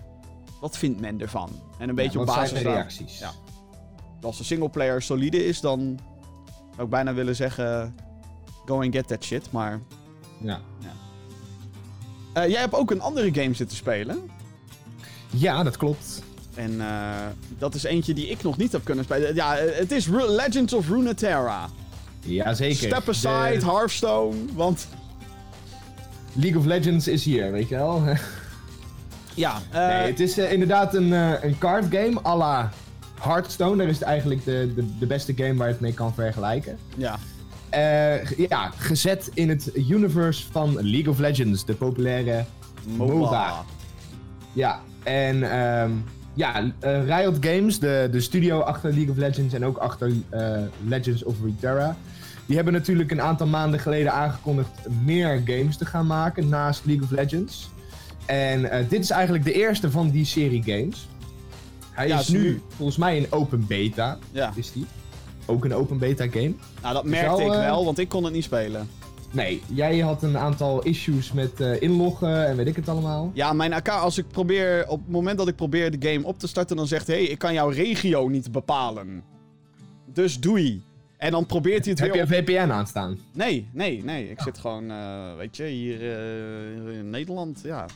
[0.60, 1.50] Wat vindt men ervan?
[1.78, 3.18] En een beetje Ja, op basis daar- reacties?
[3.18, 3.30] Ja.
[4.22, 5.98] Als de singleplayer solide is, dan
[6.78, 7.94] ik bijna willen zeggen
[8.66, 9.50] go and get that shit.
[9.52, 9.80] Maar
[10.38, 10.60] Ja.
[12.32, 14.30] eh, jij hebt ook een andere game zitten spelen.
[15.30, 16.22] ja, dat klopt.
[16.54, 17.10] En eh,
[17.58, 19.34] dat is eentje die ik nog niet heb kunnen spelen.
[19.34, 21.68] Ja, het is Ru- Legends of Runeterra.
[22.20, 22.76] Jazeker.
[22.76, 24.36] Step aside, De Hearthstone.
[24.54, 24.88] Want
[26.32, 28.02] League of Legends is hier, weet je wel.
[29.34, 31.12] ja, eh, nee, het is inderdaad een,
[31.46, 32.72] een card game à la
[33.24, 33.76] Hearthstone.
[33.76, 36.78] Daar is het eigenlijk de, de, de beste game waar je het mee kan vergelijken.
[36.96, 37.18] ja.
[37.74, 42.44] Eh, ja, gezet in het universe van League of Legends, de populaire
[42.86, 43.64] MOBA.
[44.52, 45.90] Ja, en ehm,
[46.34, 50.60] ja, eh, Riot Games, de, de studio achter League of Legends en ook achter eh,
[50.86, 51.96] Legends of Runeterra,
[52.46, 57.04] die hebben natuurlijk een aantal maanden geleden aangekondigd meer games te gaan maken naast League
[57.04, 57.70] of Legends.
[58.26, 61.08] En dit is eigenlijk de eerste van die serie games.
[61.94, 64.86] Hij Ja, is nu nu- volgens mij in open beta, Ja, is die.
[65.46, 66.54] Ook een open beta game.
[66.82, 68.88] nou dat merkte ik eh, wel, want ik kon het niet spelen.
[69.30, 73.30] Nee, jij had een aantal issues met eh, inloggen en weet ik het allemaal.
[73.34, 76.38] Ja, mijn account, als ik probeer, op het moment dat ik probeer de game op
[76.38, 79.22] te starten, dan zegt hij, hey, ik kan jouw regio niet bepalen.
[80.12, 80.82] Dus doei.
[81.16, 82.30] En dan probeert hij het Heb weer je op...
[82.32, 83.18] een VPN aanstaan?
[83.32, 84.30] Nee, nee, nee.
[84.30, 86.00] Ik zit gewoon, eh, weet je, hier
[86.92, 87.86] in Nederland, ja.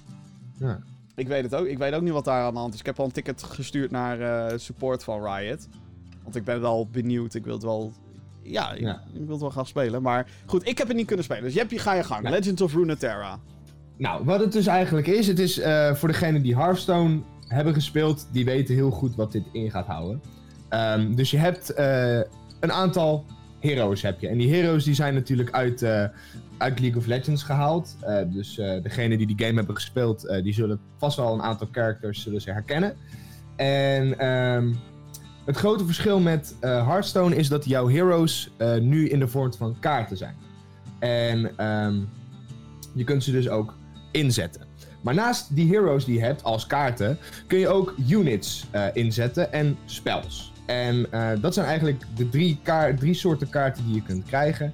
[0.59, 0.79] Ja.
[1.19, 1.67] Ik weet het ook.
[1.67, 2.81] Ik weet ook niet wat daar aan de hand is.
[2.81, 5.69] Ik heb al een ticket gestuurd naar eh, support van Riot.
[6.23, 7.35] Want ik ben wel benieuwd.
[7.35, 7.93] Ik wil het wel...
[8.43, 9.03] Ja, ik, Ja.
[9.13, 10.03] ik wil het wel gaan spelen.
[10.03, 11.43] Maar goed, ik heb het niet kunnen spelen.
[11.43, 12.25] Dus Jeppie, ga je gang.
[12.25, 12.31] Ja.
[12.31, 13.39] Legends of Runeterra.
[13.97, 18.29] Nou, wat het dus eigenlijk is, het is eh, voor degenen die Hearthstone hebben gespeeld,
[18.33, 20.23] die weten heel goed wat dit in gaat houden.
[20.69, 22.17] Ehm, dus je hebt eh,
[22.61, 23.25] een aantal
[23.61, 24.29] heroes heb je.
[24.29, 25.83] En die heroes die zijn natuurlijk uit,
[26.59, 27.97] uit League of Legends gehaald.
[28.01, 31.43] Eh, dus eh degenen die die game hebben gespeeld, eh, die zullen vast wel een
[31.43, 32.97] aantal characters zullen herkennen.
[33.57, 34.75] En ehm,
[35.45, 40.17] het grote verschil met Hearthstone is dat jouw heroes nu in de vorm van kaarten
[40.17, 40.35] zijn.
[40.99, 41.97] En ehm,
[42.95, 43.75] je kunt ze dus ook
[44.13, 44.67] inzetten.
[45.03, 49.77] Maar naast die heroes die je hebt als kaarten, kun je ook units inzetten en
[49.85, 50.53] spells.
[50.67, 51.07] En
[51.41, 52.61] dat zijn eigenlijk de drie,
[52.99, 54.73] drie soorten kaarten die je kunt krijgen.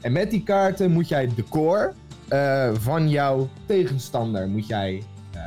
[0.00, 1.92] En met die kaarten moet jij de core
[2.28, 5.40] eh, van jouw tegenstander moet jij, eh,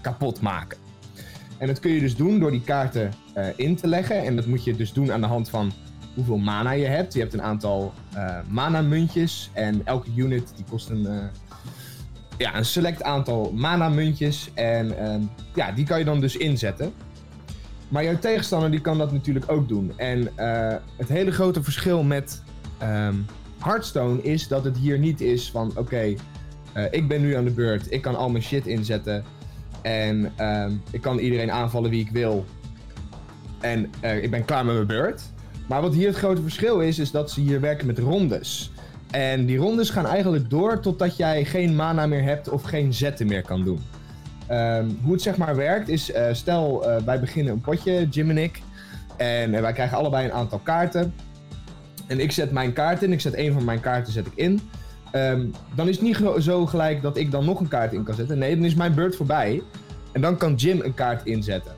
[0.00, 0.78] kapot maken.
[1.58, 4.24] En dat kun je dus doen door die kaarten eh, in te leggen.
[4.24, 5.72] En dat moet je dus doen aan de hand van
[6.14, 7.14] hoeveel mana je hebt.
[7.14, 9.50] Je hebt een aantal eh mana muntjes.
[9.52, 11.08] En elke unit die kost een,
[12.38, 14.50] ja, een select aantal mana muntjes.
[14.54, 15.20] En ehm,
[15.54, 16.92] ja, die kan je dan dus inzetten.
[17.88, 19.92] Maar jouw tegenstander die kan dat natuurlijk ook doen.
[19.96, 20.28] En
[20.96, 22.42] het hele grote verschil met
[22.78, 23.14] ehm,
[23.64, 26.14] Hearthstone is dat het hier niet is van oké,
[26.72, 27.92] eh, ik ben nu aan de beurt.
[27.92, 29.24] Ik kan al mijn shit inzetten.
[29.82, 32.44] En ehm, ik kan iedereen aanvallen wie ik wil.
[33.60, 35.22] En eh, ik ben klaar met mijn beurt.
[35.68, 38.72] Maar wat hier het grote verschil is, is dat ze hier werken met rondes.
[39.10, 43.26] En die rondes gaan eigenlijk door totdat jij geen mana meer hebt of geen zetten
[43.26, 43.80] meer kan doen.
[44.46, 48.38] Ehm, hoe het zeg maar werkt is, eh, stel wij beginnen een potje, Jim en
[48.38, 48.62] ik.
[49.16, 51.14] En wij krijgen allebei een aantal kaarten.
[52.06, 54.60] En ik zet mijn kaart in, ik zet een van mijn kaarten zet ik in.
[55.10, 58.14] Ehm, dan is het niet zo gelijk dat ik dan nog een kaart in kan
[58.14, 58.38] zetten.
[58.38, 59.62] Nee, dan is mijn beurt voorbij.
[60.12, 61.72] En dan kan Jim een kaart inzetten.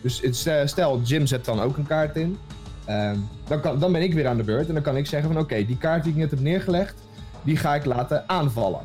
[0.00, 2.38] Dus het stel, Jim zet dan ook een kaart in.
[2.84, 3.16] Ehm,
[3.48, 4.68] dan, kan, dan ben ik weer aan de beurt.
[4.68, 6.94] En dan kan ik zeggen van oké, die kaart die ik net heb neergelegd,
[7.42, 8.80] die ga ik laten aanvallen.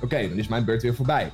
[0.00, 1.30] Oké, dan is mijn beurt weer voorbij.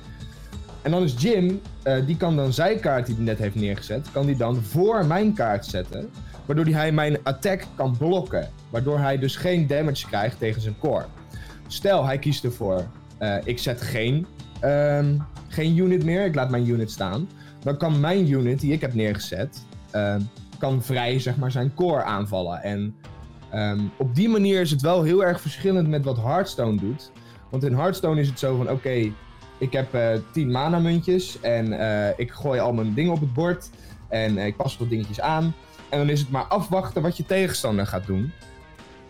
[0.81, 4.07] En dan is Jim, eh, die kan dan zijn kaart die hij net heeft neergezet,
[4.11, 6.09] kan die dan voor mijn kaart zetten.
[6.51, 8.49] Waardoor hij mijn attack kan blokken.
[8.69, 11.05] Waardoor hij dus geen damage krijgt tegen zijn core.
[11.67, 12.87] Stel, hij kiest ervoor,
[13.17, 14.25] eh, ik zet geen,
[14.59, 17.29] ehm, geen unit meer, ik laat mijn unit staan.
[17.63, 20.21] Dan kan mijn unit die ik heb neergezet, ehm,
[20.57, 22.61] kan vrij zeg maar zijn core aanvallen.
[22.63, 22.95] En
[23.49, 27.11] ehm, op die manier is het wel heel erg verschillend met wat Hearthstone doet.
[27.49, 29.11] Want in Hearthstone is het zo van, oké,
[29.57, 33.33] ik heb eh 10 mana muntjes en eh, ik gooi al mijn dingen op het
[33.33, 33.69] bord.
[34.09, 35.53] En ik pas wat dingetjes aan.
[35.91, 38.31] En dan is het maar afwachten wat je tegenstander gaat doen.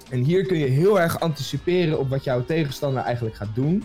[0.09, 3.83] En hier kun je heel erg anticiperen op wat jouw tegenstander eigenlijk gaat doen.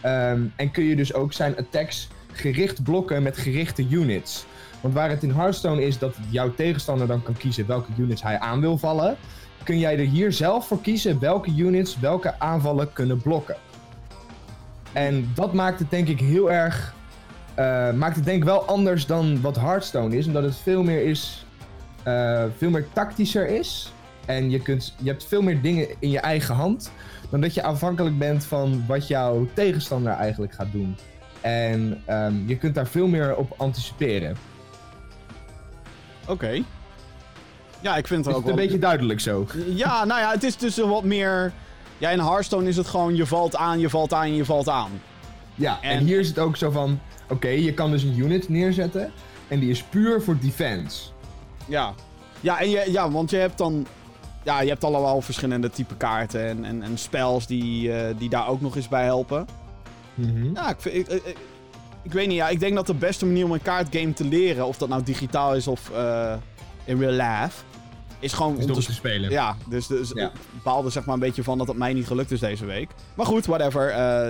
[0.00, 4.46] Ehm, en kun je dus ook zijn attacks gericht blokken met gerichte units.
[4.80, 8.38] Want waar het in Hearthstone is dat jouw tegenstander dan kan kiezen welke units hij
[8.38, 9.16] aan wil vallen,
[9.64, 13.56] kun jij er hier zelf voor kiezen welke units welke aanvallen kunnen blokken.
[14.92, 16.94] En dat maakt het denk ik heel erg.
[17.54, 21.04] eh, maakt het denk ik wel anders dan wat Hearthstone is, omdat het veel meer
[21.04, 21.46] is.
[22.08, 23.92] Eh, veel meer tactischer is.
[24.26, 26.90] En je, kunt, je hebt veel meer dingen in je eigen hand.
[27.30, 30.96] Dan dat je afhankelijk bent van wat jouw tegenstander eigenlijk gaat doen.
[31.40, 34.36] En ehm, je kunt daar veel meer op anticiperen.
[36.26, 36.62] Oké.
[37.80, 38.64] Ja, ik vind het Is ook het een wel...
[38.64, 39.46] beetje duidelijk zo?
[39.66, 41.52] Ja, nou ja, het is dus wat meer...
[41.98, 44.90] Ja, in Hearthstone is het gewoon je valt aan, je valt aan, je valt aan.
[45.54, 47.00] Ja, en, En- hier is het ook zo van...
[47.30, 49.12] Oké, je kan dus een unit neerzetten.
[49.48, 51.00] En die is puur voor defense.
[51.68, 51.94] Ja.
[52.40, 53.86] Ja, en je, ja, want je hebt dan...
[54.44, 58.48] Ja, je hebt allemaal verschillende type kaarten en, en, en spells die, eh, die daar
[58.48, 59.46] ook nog eens bij helpen.
[60.14, 60.54] Mhm.
[60.54, 61.36] Ja, ik, ik,
[62.02, 62.36] ik, weet niet.
[62.36, 65.02] Ja, ik denk dat de beste manier om een kaartgame te leren, of dat nou
[65.02, 66.34] digitaal is of eh,
[66.84, 67.62] in real life,
[68.18, 69.30] is gewoon Is om door te te spelen.
[69.30, 70.26] Ja, dus, dus Ja.
[70.26, 72.90] ik baalde zeg maar een beetje van dat het mij niet gelukt is deze week.
[73.14, 73.90] Maar goed, whatever.
[73.90, 74.28] eh,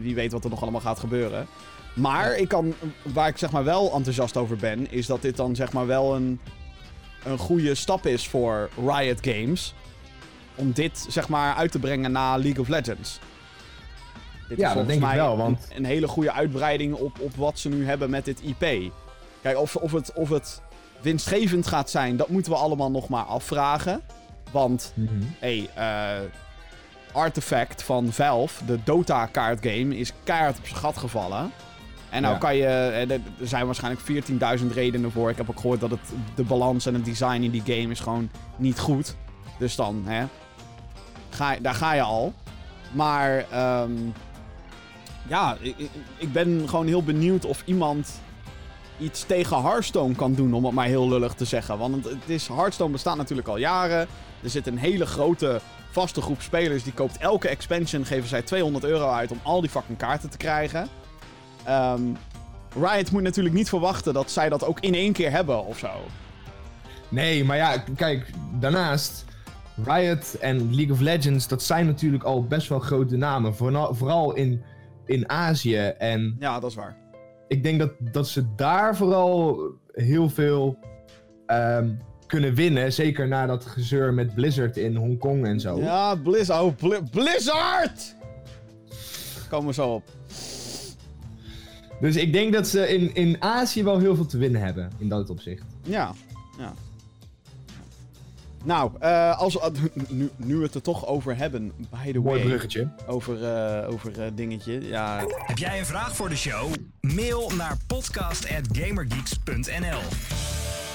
[0.00, 1.46] wie weet wat er nog allemaal gaat gebeuren.
[1.94, 5.54] Maar ik kan, waar ik zeg maar wel enthousiast over ben, is dat dit dan
[5.56, 6.40] zeg maar wel een,
[7.24, 9.74] een goede stap is voor Riot Games.
[10.54, 13.18] Om dit zeg maar uit te brengen na League of Legends.
[14.48, 17.20] Dit Ja, is dat denk ik mij wel, want- Een, een hele goede uitbreiding op,
[17.20, 18.92] op wat ze nu hebben met dit IP.
[19.42, 20.62] Kijk, of, of, het, of het
[21.00, 24.00] winstgevend gaat zijn, dat moeten we allemaal nog maar afvragen.
[24.50, 25.10] Want, Mhm.
[25.38, 26.18] hey, eh
[27.12, 31.50] Artifact van Valve, de Dota kaartgame, is keihard op zijn gat gevallen.
[32.14, 32.40] En nou Ja.
[32.40, 35.30] kan je, eh, er zijn waarschijnlijk 14.000 redenen voor.
[35.30, 36.00] Ik heb ook gehoord dat het,
[36.34, 39.16] de balans en het design in die game is gewoon niet goed.
[39.58, 40.24] Dus dan, hè,
[41.30, 42.32] ga, daar ga je al.
[42.92, 43.90] Maar, ehm,
[45.28, 45.74] ja, ik,
[46.18, 48.20] ik- ben gewoon heel benieuwd of iemand
[48.98, 51.78] iets tegen Hearthstone kan doen, om het maar heel lullig te zeggen.
[51.78, 54.06] Want het is, Hearthstone bestaat natuurlijk al jaren.
[54.42, 56.82] Er zit een hele grote vaste groep spelers.
[56.82, 60.36] Die koopt elke expansion, geven zij 200 euro uit om al die fucking kaarten te
[60.36, 60.88] krijgen.
[61.64, 62.02] Ehm,
[62.80, 65.90] Riot moet natuurlijk niet verwachten dat zij dat ook in één keer hebben of zo.
[67.08, 69.24] Nee, maar ja, kijk, daarnaast...
[69.84, 73.54] Riot en League of Legends, dat zijn natuurlijk al best wel grote namen.
[73.56, 74.62] Vooral, in,
[75.06, 75.76] in Azië.
[75.76, 76.96] En Ja, dat is waar.
[77.48, 79.60] ik denk dat, dat ze daar vooral
[79.92, 80.78] heel veel
[81.46, 81.90] ehm,
[82.26, 82.92] kunnen winnen.
[82.92, 85.78] Zeker na dat gezeur met Blizzard in Hongkong en zo.
[85.78, 86.60] Ja, Blizzard.
[86.62, 88.14] Oh, Bli- Blizzard!
[89.48, 90.02] Komen we zo op.
[92.04, 94.90] Dus ik denk dat ze in, in Azië wel heel veel te winnen hebben.
[94.98, 95.62] In dat opzicht.
[95.82, 96.12] Ja,
[96.58, 96.74] ja.
[98.64, 99.58] Nou, eh, als
[100.08, 102.48] nu, nu we het er toch over hebben, by the Mooi way.
[102.48, 102.88] bruggetje.
[103.06, 104.88] Over, eh, over eh, dingetje.
[104.88, 106.72] Ja, Heb jij een vraag voor de show?
[107.00, 110.00] Mail naar podcast.gamergeeks.nl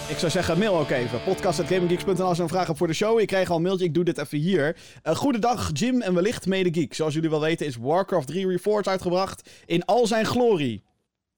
[0.09, 1.23] ik zou zeggen, mail ook even.
[1.23, 3.19] Podcast.gaminggeeks.nl als je een vraag hebt voor de show.
[3.19, 4.77] Ik kreeg al een mailtje, ik doe dit even hier.
[5.03, 6.93] Eh goedendag, Jim en wellicht mede geek.
[6.93, 10.83] Zoals jullie wel weten is Warcraft 3 Reforged uitgebracht in al zijn glorie.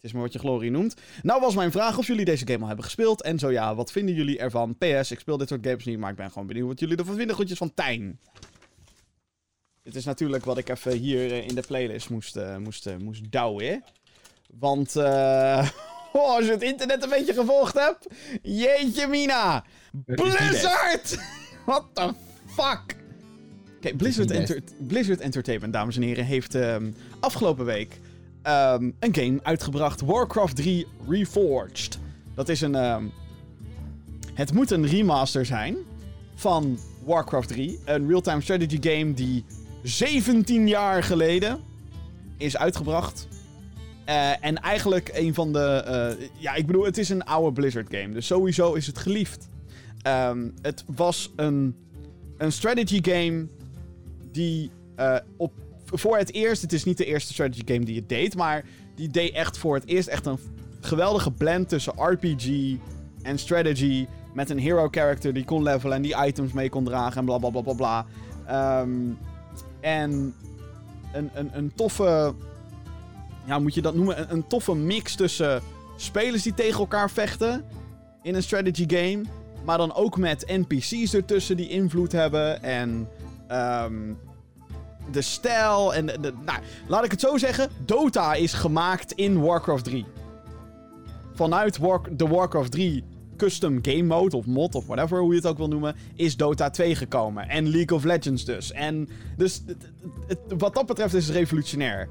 [0.02, 0.96] Het is maar wat je glorie noemt.
[1.22, 3.22] Nou was mijn vraag of jullie deze game al hebben gespeeld.
[3.22, 4.78] En zo ja, wat vinden jullie ervan?
[4.78, 7.16] PS, ik speel dit soort games niet, maar ik ben gewoon benieuwd wat jullie ervan
[7.16, 7.36] vinden.
[7.36, 8.20] Groetjes van Tijn.
[9.84, 12.96] Dit is natuurlijk wat ik even hier eh, in de playlist moest, eh, moest, eh,
[12.98, 13.84] moest douwen.
[14.60, 15.70] Want eh,
[16.14, 18.08] oh, als je het internet een beetje gevolgd hebt.
[18.42, 19.66] Jeetje mina.
[20.06, 21.18] Blizzard!
[21.66, 22.14] What the
[22.48, 22.96] fuck?
[23.78, 24.32] Oké, Blizzard.
[24.32, 28.00] Enter- Blizzard Entertainment, dames en heren, heeft ehm, afgelopen week
[28.42, 30.02] ehm, een game uitgebracht.
[30.02, 32.00] Warcraft 3 Reforged.
[32.36, 32.76] Dat is een...
[32.76, 33.04] ehm,
[34.34, 35.76] het moet een remaster zijn
[36.36, 37.80] van Warcraft 3.
[37.86, 39.46] Een real-time strategy game die
[39.84, 41.60] 17 jaar geleden
[42.38, 43.28] is uitgebracht.
[44.06, 45.60] Eh, en eigenlijk een van de...
[45.60, 48.14] eh, ja, ik bedoel, het is een oude Blizzard game.
[48.14, 49.50] Dus sowieso is het geliefd.
[50.02, 51.76] Ehm, het was een,
[52.38, 53.48] een strategy game
[54.32, 55.52] die eh, op,
[55.92, 56.62] voor het eerst...
[56.62, 59.76] Het is niet de eerste strategy game die het deed, maar die deed echt voor
[59.76, 60.40] het eerst echt een
[60.82, 62.76] geweldige blend tussen RPG
[63.22, 64.08] en strategy.
[64.34, 67.38] Met een hero character die kon levelen en die items mee kon dragen en bla
[67.38, 68.06] bla bla bla bla.
[68.46, 69.12] Ehm,
[69.80, 70.34] en
[71.14, 72.34] een, een, een toffe.
[73.46, 74.20] Ja, moet je dat noemen?
[74.20, 75.62] Een, een toffe mix tussen
[75.96, 77.64] spelers die tegen elkaar vechten.
[78.22, 79.22] In een strategy game.
[79.66, 82.64] Maar dan ook met NPC's ertussen die invloed hebben.
[82.64, 83.08] En.
[83.48, 84.14] ehm,
[85.12, 87.70] de stijl en de, de- nou, laat ik het zo zeggen.
[87.86, 90.06] Dota is gemaakt in Warcraft 3.
[91.34, 93.04] Vanuit War, de Warcraft 3
[93.38, 96.70] custom game mode of mod of whatever hoe je het ook wil noemen, is Dota
[96.70, 97.50] 2 gekomen.
[97.50, 98.72] En League of Legends dus.
[98.72, 99.84] En dus het-
[100.28, 102.00] het- het- wat dat betreft is het revolutionair.
[102.00, 102.10] Het,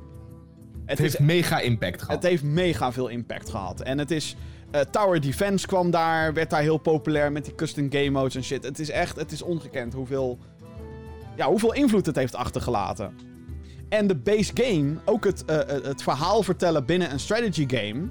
[0.98, 2.14] Het is, heeft mega impact gehad.
[2.22, 3.80] het heeft mega veel impact gehad.
[3.80, 4.36] En het is.
[4.70, 8.44] eh, Tower Defense kwam daar, werd daar heel populair met die custom game modes en
[8.44, 8.64] shit.
[8.64, 10.38] Het is echt, het is ongekend hoeveel.
[11.40, 13.14] Ja, hoeveel invloed het heeft achtergelaten.
[13.88, 18.08] En de base game, ook het, eh, eh, het verhaal vertellen binnen een strategy game.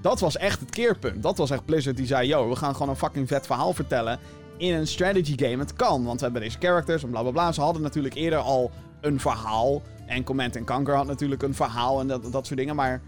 [0.00, 1.22] Dat was echt het keerpunt.
[1.22, 4.18] Dat was echt Blizzard die zei: Yo, we gaan gewoon een fucking vet verhaal vertellen.
[4.56, 5.58] In een strategy game.
[5.58, 7.52] Het kan, want we hebben deze characters en bla bla bla.
[7.52, 8.70] Ze hadden natuurlijk eerder al
[9.00, 9.82] een verhaal.
[10.06, 12.76] En Command Conquer had natuurlijk een verhaal en dat, dat soort dingen.
[12.76, 13.00] Maar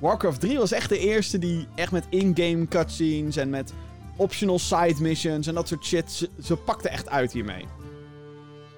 [0.00, 3.72] Warcraft 3 was echt de eerste die echt met in-game cutscenes en met
[4.16, 6.12] optional side missions en dat soort shit.
[6.12, 7.64] Ze, ze pakte echt uit hiermee.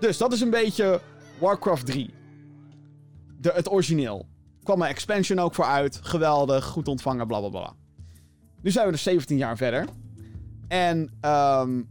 [0.00, 1.00] Dus dat is een beetje
[1.40, 2.14] Warcraft 3.
[3.40, 4.26] De, het origineel.
[4.62, 5.98] Kwam een expansion ook voor uit.
[6.02, 7.74] Geweldig, goed ontvangen, bla bla bla.
[8.62, 9.86] Nu zijn we dus 17 jaar verder.
[10.68, 11.82] En ehm,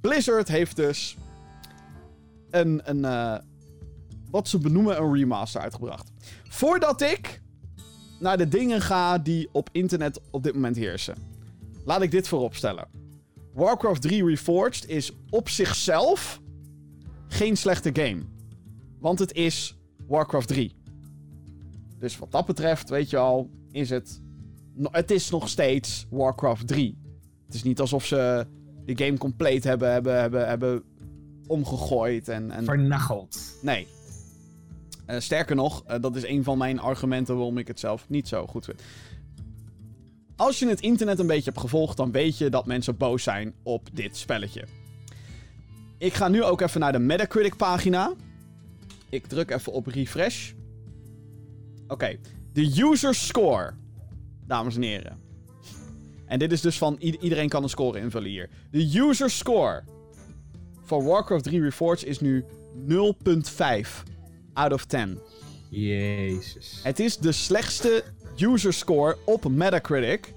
[0.00, 1.16] Blizzard heeft dus
[2.50, 3.38] een, een eh,
[4.30, 6.10] wat ze benoemen een remaster uitgebracht.
[6.48, 7.42] Voordat ik
[8.18, 11.14] naar de dingen ga die op internet op dit moment heersen.
[11.84, 12.88] Laat ik dit vooropstellen.
[13.52, 16.40] Warcraft 3 Reforged is op zichzelf
[17.34, 18.22] geen slechte game.
[18.98, 20.74] Want het is Warcraft 3.
[21.98, 24.22] Dus wat dat betreft, weet je al, is het...
[24.82, 26.98] Het is nog steeds Warcraft 3.
[27.46, 28.46] Het is niet alsof ze
[28.84, 30.82] de game compleet hebben, hebben, hebben, hebben
[31.46, 32.50] omgegooid en...
[32.50, 32.64] en...
[32.64, 33.38] Vernacheld.
[33.62, 33.86] Nee.
[35.06, 38.28] Uh, sterker nog, uh, dat is een van mijn argumenten waarom ik het zelf niet
[38.28, 38.82] zo goed vind.
[40.36, 43.54] Als je het internet een beetje hebt gevolgd, dan weet je dat mensen boos zijn
[43.62, 44.64] op dit spelletje.
[46.04, 48.12] Ik ga nu ook even naar de Metacritic pagina.
[49.08, 50.52] Ik druk even op refresh.
[51.82, 52.20] Oké, okay.
[52.52, 53.72] de user score.
[54.46, 55.18] Dames en heren.
[56.26, 58.48] En dit is dus van iedereen kan een score invullen hier.
[58.70, 59.82] De user score
[60.82, 62.44] voor Warcraft 3 Reforged is nu
[62.88, 62.96] 0.5
[64.52, 65.18] out of 10.
[65.70, 66.80] Jezus.
[66.82, 68.04] Het is de slechtste
[68.36, 70.33] user score op Metacritic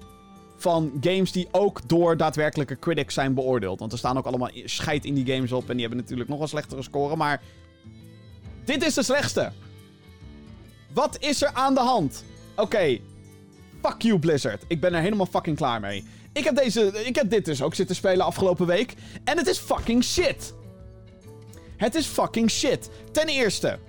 [0.58, 3.80] van games die ook door daadwerkelijke critics zijn beoordeeld.
[3.80, 6.40] Want er staan ook allemaal scheid in die games op en die hebben natuurlijk nog
[6.40, 7.42] een slechtere score, maar
[8.66, 9.52] dit is de slechtste.
[10.94, 12.24] Wat is er aan de hand?
[12.56, 13.00] Oké,
[13.82, 14.64] fuck you Blizzard.
[14.68, 16.04] Ik ben er helemaal fucking klaar mee.
[16.34, 18.94] Ik heb, deze, ik heb dit dus ook zitten spelen afgelopen week
[19.24, 20.54] en het is fucking shit.
[21.78, 22.90] Het is fucking shit.
[23.12, 23.80] Ten eerste,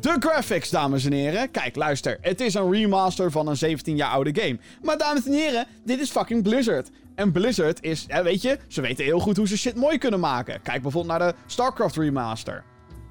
[0.00, 1.50] de graphics, dames en heren.
[1.50, 2.18] Kijk, luister.
[2.20, 4.58] Het is een remaster van een 17 jaar oude game.
[4.82, 6.90] Maar dames en heren, dit is fucking Blizzard.
[7.14, 10.62] En Blizzard is, weet je, ze weten heel goed hoe ze shit mooi kunnen maken.
[10.62, 12.64] Kijk bijvoorbeeld naar de StarCraft remaster.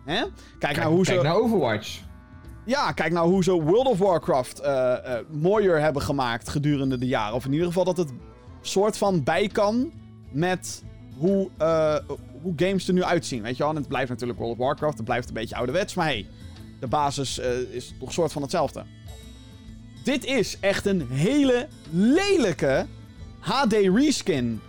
[0.06, 0.22] Hè?
[0.22, 1.24] Kijk, kijk naar hoe kijk ze...
[1.24, 2.00] naar Overwatch.
[2.66, 7.08] Ja, kijk nou hoe ze World of Warcraft uh, uh, mooier hebben gemaakt gedurende de
[7.08, 7.36] jaren.
[7.36, 8.12] Of in ieder geval dat het
[8.62, 9.92] soort van bij kan
[10.32, 10.84] met
[11.18, 11.96] hoe, uh,
[12.42, 13.42] hoe games er nu uitzien.
[13.42, 14.98] Weet je wel, en het blijft natuurlijk World of Warcraft.
[14.98, 16.28] Het blijft een beetje ouderwets, maar hey
[16.80, 18.84] de basis uh, is toch soort van hetzelfde.
[20.04, 22.86] Dit is echt een hele lelijke
[23.40, 24.62] HD reskin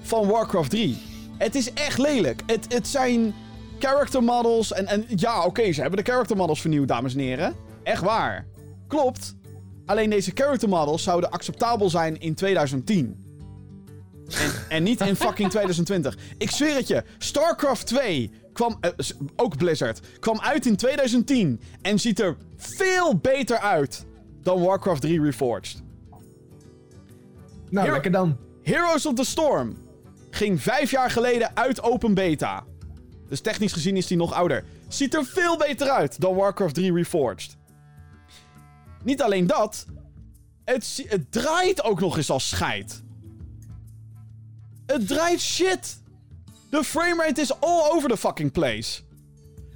[0.00, 0.98] van Warcraft 3.
[1.38, 2.42] Het is echt lelijk.
[2.46, 3.34] Het, het zijn
[3.78, 4.72] character models.
[4.72, 7.54] En, en ja, oké, ze hebben de character models vernieuwd, dames en heren.
[7.82, 8.46] Echt waar.
[8.88, 9.34] Klopt.
[9.86, 13.24] Alleen deze character models zouden acceptabel zijn in 2010.
[14.28, 16.18] En, en niet in fucking 2020.
[16.38, 17.02] Ik zweer het je.
[17.18, 18.90] StarCraft 2 kwam, uh,
[19.36, 24.06] ook Blizzard, kwam uit in 2010 en ziet er veel beter uit
[24.42, 25.82] dan Warcraft 3 Reforged.
[27.70, 28.36] Nou, lekker dan.
[28.62, 29.76] Heroes of the Storm
[30.30, 32.64] ging vijf jaar geleden uit open beta.
[33.28, 34.64] Dus technisch gezien is die nog ouder.
[34.88, 37.56] Ziet er veel beter uit dan Warcraft 3 Reforged.
[39.04, 39.86] Niet alleen dat,
[40.64, 43.02] het, het draait ook nog eens als scheid.
[44.86, 45.99] Het draait shit.
[46.70, 49.00] De framerate is all over the fucking place.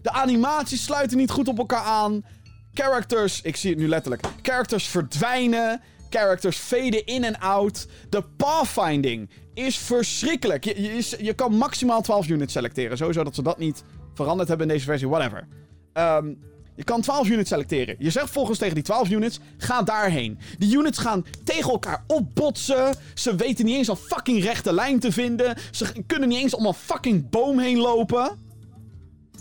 [0.02, 2.24] De animaties sluiten niet goed op elkaar aan.
[2.72, 4.22] Characters, ik zie het nu letterlijk.
[4.42, 5.80] Characters verdwijnen.
[6.10, 7.86] Characters faden in en out.
[8.08, 10.64] De pathfinding is verschrikkelijk.
[10.64, 12.96] Je, je, kan maximaal 12 units selecteren.
[12.96, 15.48] Sowieso dat ze dat niet veranderd hebben in deze versie, whatever.
[15.92, 16.38] Um,
[16.76, 17.96] je kan 12 units selecteren.
[17.98, 20.38] Je zegt volgens tegen die 12 units, ga daarheen.
[20.58, 22.94] Die units gaan tegen elkaar opbotsen.
[23.14, 25.56] Ze weten niet eens een fucking rechte lijn te vinden.
[25.70, 28.38] Ze kunnen niet eens om een fucking boom heen lopen.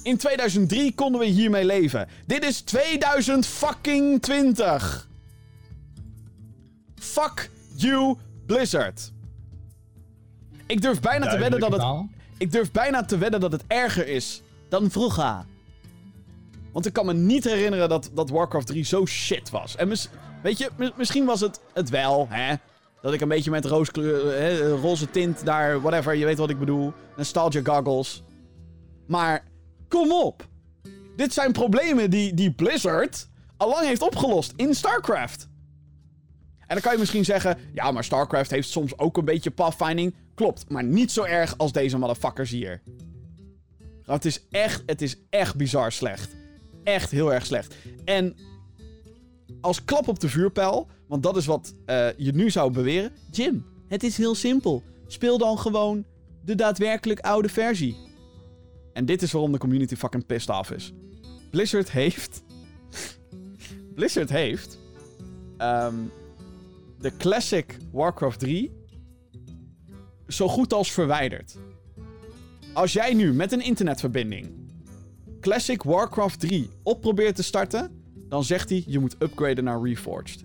[0.03, 2.07] In 2003 konden we hiermee leven.
[2.25, 5.09] Dit is 2020.
[6.95, 8.15] Fuck you,
[8.45, 9.11] Blizzard.
[10.67, 11.83] Ik durf bijna te wedden dat het.
[12.37, 15.45] Ik durf bijna te wedden dat het erger is dan vroeger.
[16.73, 19.75] Want ik kan me niet herinneren dat, dat Warcraft 3 zo shit was.
[19.75, 20.09] En mis,
[20.41, 22.55] weet je, misschien was het het wel, hè.
[23.01, 26.93] Dat ik een beetje met hè, roze tint daar, whatever, je weet wat ik bedoel.
[27.17, 28.23] Nostalgia goggles.
[29.07, 29.43] Maar,
[29.87, 30.47] kom op.
[31.15, 35.47] Dit zijn problemen die, die Blizzard allang heeft opgelost in StarCraft.
[36.59, 40.15] En dan kan je misschien zeggen, ja, maar StarCraft heeft soms ook een beetje pathfinding.
[40.35, 42.81] Klopt, maar niet zo erg als deze motherfuckers hier.
[44.05, 46.41] Het is echt, het is echt bizar slecht
[46.83, 47.75] echt heel erg slecht.
[48.05, 48.35] En
[49.61, 53.11] als klap op de vuurpijl, Want dat is wat eh, je nu zou beweren.
[53.31, 54.83] Jim, het is heel simpel.
[55.07, 56.05] Speel dan gewoon
[56.45, 57.95] de daadwerkelijk oude versie.
[58.93, 60.93] En dit is waarom de community fucking pissed off is.
[61.51, 62.43] Blizzard heeft.
[63.95, 64.79] Blizzard heeft.
[65.57, 65.95] ehm,
[66.99, 68.71] de classic Warcraft 3.
[70.27, 71.57] zo goed als verwijderd.
[72.73, 74.62] Als jij nu met een internetverbinding.
[75.43, 78.01] Classic Warcraft 3 op probeert te starten.
[78.29, 80.43] dan zegt hij: je moet upgraden naar Reforged.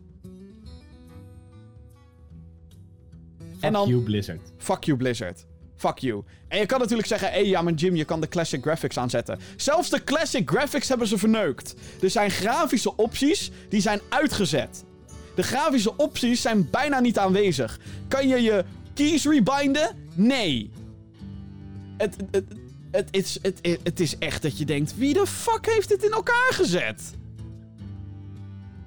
[3.61, 4.41] Fuck dan- you, Blizzard.
[4.57, 5.47] Fuck you, Blizzard.
[5.77, 6.23] Fuck you.
[6.49, 8.99] En je kan natuurlijk zeggen, hé, hey, ja, maar Jim, je kan de classic graphics
[8.99, 9.39] aanzetten.
[9.57, 11.75] Zelfs de classic graphics hebben ze verneukt.
[12.03, 14.85] Er zijn grafische opties die zijn uitgezet.
[15.35, 17.81] De grafische opties zijn bijna niet aanwezig.
[18.09, 19.97] Kan je je keys rebinden?
[20.15, 20.71] Nee.
[21.97, 22.45] Het, het,
[22.99, 26.11] het, is, het, het, is echt dat je denkt, wie de fuck heeft dit in
[26.11, 27.13] elkaar gezet?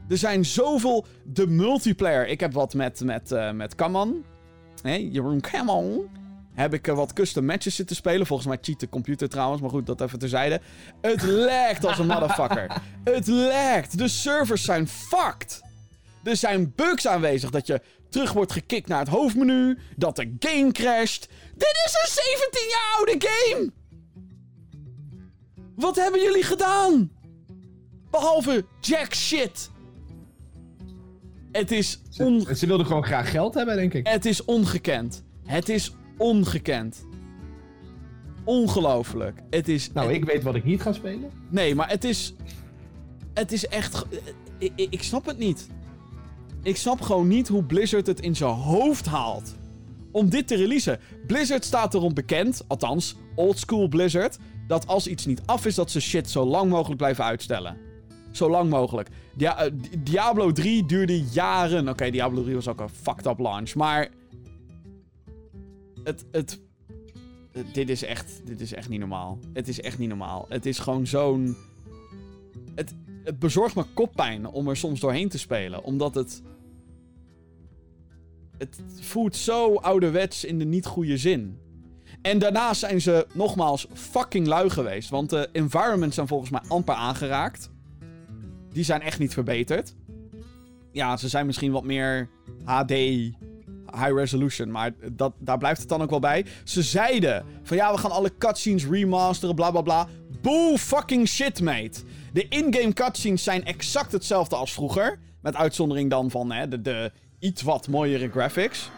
[0.09, 1.05] Er zijn zoveel...
[1.23, 2.27] De multiplayer.
[2.27, 4.23] Ik heb wat met, met, eh, met Kaman.
[4.81, 6.09] Hé, Jeroen Kaman.
[6.53, 8.27] Heb ik eh, wat custom matches zitten spelen.
[8.27, 9.61] Volgens mij cheat de computer trouwens.
[9.61, 10.61] Maar goed, dat even terzijde.
[11.01, 12.81] Het lagt als een motherfucker.
[13.03, 13.97] Het lagt.
[13.97, 15.61] De servers zijn fucked.
[16.23, 19.77] Er zijn bugs aanwezig dat je terug wordt gekikt naar het hoofdmenu.
[19.95, 21.27] Dat de game crasht.
[21.55, 23.79] Dit is een 17 jaar oude game!
[25.81, 27.11] Wat hebben jullie gedaan?
[28.11, 29.69] Behalve jack shit.
[31.51, 34.07] Het is, on Ze, ze wilden gewoon graag geld hebben, denk ik.
[34.07, 35.23] het is ongekend.
[35.45, 37.05] Het is ongekend.
[38.43, 39.39] Ongelooflijk.
[39.49, 39.91] Het is.
[39.91, 41.31] Nou, ik weet wat ik niet ga spelen.
[41.49, 42.33] Nee, maar het is.
[43.33, 43.95] Het is echt.
[43.95, 44.21] ge-
[44.57, 45.67] Ik, ik, ik snap het niet.
[46.63, 49.55] Ik snap gewoon niet hoe Blizzard het in zijn hoofd haalt.
[50.11, 50.99] Om dit te releasen.
[51.27, 54.37] Blizzard staat erom bekend, althans, oldschool Blizzard.
[54.71, 57.77] Dat als iets niet af is, dat ze shit zo lang mogelijk blijven uitstellen.
[58.31, 59.09] Zo lang mogelijk.
[59.37, 61.89] Eh, Di- Diablo 3 duurde jaren.
[61.89, 63.75] Oké, Diablo 3 was ook een fucked up launch.
[63.75, 64.09] Maar.
[66.03, 66.25] Het.
[66.31, 66.61] het
[67.51, 68.41] eh, dit is echt.
[68.45, 69.39] Dit is echt niet normaal.
[69.53, 70.45] Het is echt niet normaal.
[70.49, 71.55] Het is gewoon zo'n.
[72.75, 75.83] Het, het bezorgt me koppijn om er soms doorheen te spelen.
[75.83, 76.41] Omdat het.
[78.57, 81.59] Het voelt zo ouderwets in de niet goede zin.
[82.21, 85.09] En daarnaast zijn ze nogmaals fucking lui geweest.
[85.09, 87.69] Want de environments zijn volgens mij amper aangeraakt.
[88.71, 89.95] Die zijn echt niet verbeterd.
[90.91, 92.29] Ja, ze zijn misschien wat meer
[92.63, 94.71] HD, high resolution.
[94.71, 96.45] Maar dat, daar blijft het dan ook wel bij.
[96.63, 100.07] Ze zeiden van ja, we gaan alle cutscenes remasteren, bla bla bla.
[100.41, 101.99] Boo fucking shit, mate.
[102.33, 105.19] De in-game cutscenes zijn exact hetzelfde als vroeger.
[105.41, 108.89] Met uitzondering dan van hè, de, de iets wat mooiere graphics.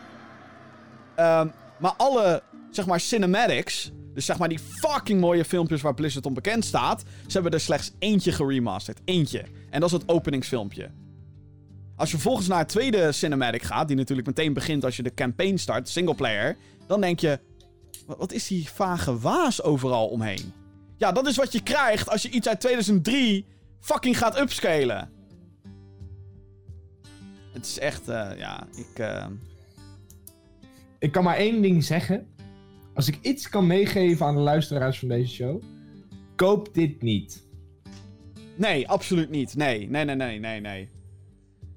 [1.16, 1.48] Ehm,
[1.80, 2.44] maar alle,
[2.76, 3.92] zeg maar, cinematics.
[4.14, 7.02] Dus zeg maar die fucking mooie filmpjes waar Blizzard om bekend staat.
[7.28, 9.00] Ze hebben er slechts eentje geremasterd.
[9.06, 9.44] Eentje.
[9.70, 10.90] En dat is het openingsfilmpje.
[11.96, 15.14] Als je vervolgens naar het tweede cinematic gaat, die natuurlijk meteen begint als je de
[15.14, 16.58] campaign start, singleplayer,
[16.88, 17.40] dan denk je:
[18.06, 20.54] wat, is die vage waas overal omheen?
[20.98, 23.46] Ja, dat is wat je krijgt als je iets uit 2003
[23.80, 25.10] fucking gaat upscalen.
[27.52, 29.00] Het is echt, eh, ja, ik.
[29.00, 29.26] eh,
[31.00, 32.28] Ik kan maar één ding zeggen.
[32.94, 35.62] Als ik iets kan meegeven aan de luisteraars van deze show.
[36.36, 37.44] Koop dit niet.
[38.56, 39.56] Nee, absoluut niet.
[39.56, 40.90] Nee, nee, nee, nee, nee, nee.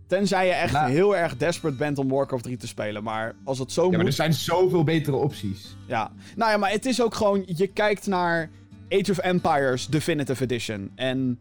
[0.07, 3.03] Tenzij je echt Nou- heel erg desperate bent om Warcraft 3 te spelen.
[3.03, 3.97] Maar als het zo Ja, moet...
[3.97, 5.77] maar er zijn zoveel betere opties.
[5.87, 6.13] Ja.
[6.37, 7.43] Nou ja, maar het is ook gewoon...
[7.47, 8.51] Je kijkt naar
[8.89, 10.91] Age of Empires Definitive Edition.
[10.95, 11.41] En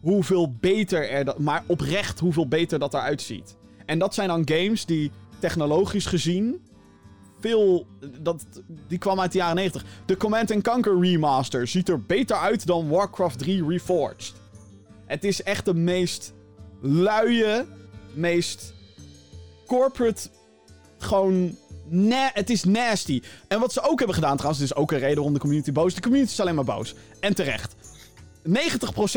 [0.00, 1.24] hoeveel beter er...
[1.24, 3.56] Dat, maar oprecht hoeveel beter dat eruit ziet.
[3.86, 6.60] En dat zijn dan games die technologisch gezien...
[8.20, 8.44] Dat,
[8.88, 9.84] die kwam uit de jaren 90.
[10.06, 14.32] De Command Conquer remaster ziet er beter uit dan Warcraft 3 Reforged.
[15.06, 16.32] Het is echt de meest
[16.80, 17.64] luie,
[18.12, 18.74] meest
[19.66, 20.28] corporate
[20.98, 21.56] gewoon...
[22.32, 23.22] Het is nasty.
[23.48, 25.94] En wat ze ook hebben gedaan trouwens, is ook een reden waarom de community boos.
[25.94, 26.94] De community is alleen maar boos.
[27.20, 27.74] En terecht.
[28.48, 28.52] 90%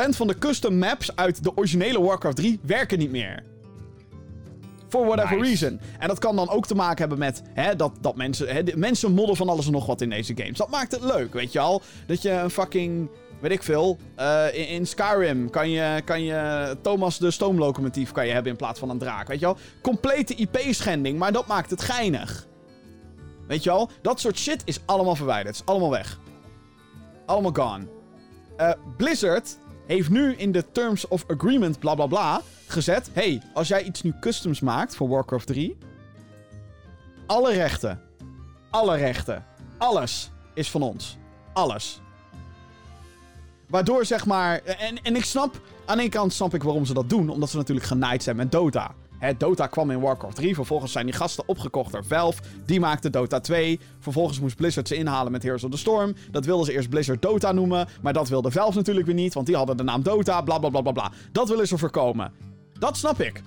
[0.09, 3.43] van de custom maps uit de originele Warcraft 3 werken niet meer.
[4.89, 5.47] For whatever Nice.
[5.49, 5.79] reason.
[5.99, 8.47] En dat kan dan ook te maken hebben met hè, dat, dat mensen...
[8.55, 10.57] Hè, mensen modden van alles en nog wat in deze games.
[10.57, 11.81] Dat maakt het leuk, weet je al.
[12.07, 13.09] Dat je een fucking...
[13.39, 13.97] Weet ik veel.
[14.15, 18.57] eh, in, in Skyrim kan je, kan je Thomas de stoomlocomotief kan je hebben in
[18.57, 19.27] plaats van een draak.
[19.27, 19.57] Weet je wel?
[19.81, 22.47] Complete IP-schending, maar dat maakt het geinig.
[23.47, 23.89] Weet je wel?
[24.01, 25.55] Dat soort shit is allemaal verwijderd.
[25.55, 26.19] Is allemaal weg.
[27.25, 27.87] Allemaal gone.
[28.57, 29.57] Eh, Blizzard
[29.95, 33.09] heeft nu in de Terms of Agreement bla bla bla gezet...
[33.13, 35.77] hey, als jij iets nu customs maakt voor Warcraft 3...
[37.25, 38.01] Alle rechten.
[38.69, 39.45] Alle rechten.
[39.77, 41.17] Alles is van ons.
[41.53, 42.01] Alles.
[43.67, 44.61] Waardoor zeg maar...
[44.63, 45.61] En, en ik snap...
[45.85, 47.29] Aan ene kant snap ik waarom ze dat doen.
[47.29, 48.95] Omdat ze natuurlijk genaaid zijn met Dota.
[49.37, 50.55] Dota kwam in Warcraft 3.
[50.55, 52.41] Vervolgens zijn die gasten opgekocht door Valve.
[52.65, 53.79] Die maakte Dota 2.
[53.99, 56.13] Vervolgens moest Blizzard ze inhalen met Heroes of the Storm.
[56.31, 57.87] Dat wilden ze eerst Blizzard Dota noemen.
[58.01, 59.33] Maar dat wilde Valve natuurlijk weer niet.
[59.33, 60.41] Want die hadden de naam Dota.
[60.41, 61.11] Bla bla bla bla bla.
[61.31, 62.31] Dat willen ze voorkomen.
[62.79, 63.41] Dat snap ik.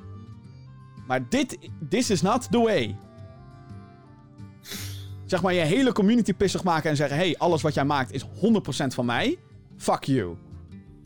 [1.06, 1.58] Maar dit.
[1.88, 2.96] This is not the way.
[5.24, 8.24] Zeg maar je hele community pissig maken en zeggen: hey, alles wat jij maakt is
[8.24, 8.28] 100%
[8.86, 9.38] van mij.
[9.76, 10.36] Fuck you.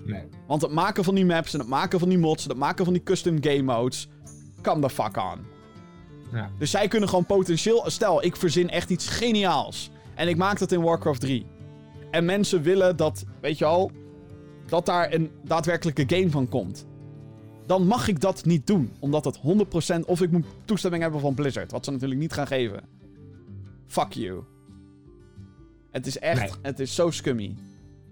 [0.04, 0.24] Nee.
[0.46, 2.84] Want het maken van die maps en het maken van die mods en het maken
[2.84, 4.08] van die custom game modes.
[4.60, 5.46] Kan de fuck on.
[6.32, 6.50] Ja.
[6.58, 7.84] Dus zij kunnen gewoon potentieel.
[7.86, 9.90] Stel, ik verzin echt iets geniaals.
[10.14, 11.46] En ik maak dat in Warcraft 3.
[12.10, 13.90] En mensen willen dat, weet je al.
[14.66, 16.86] Dat daar een daadwerkelijke game van komt.
[17.66, 18.92] Dan mag ik dat niet doen.
[18.98, 20.00] Omdat het 100%.
[20.06, 21.72] Of ik moet toestemming hebben van Blizzard.
[21.72, 22.80] Wat ze natuurlijk niet gaan geven.
[23.86, 24.42] Fuck you.
[25.90, 26.40] Het is echt.
[26.40, 26.50] Nee.
[26.62, 27.56] Het is zo scummy.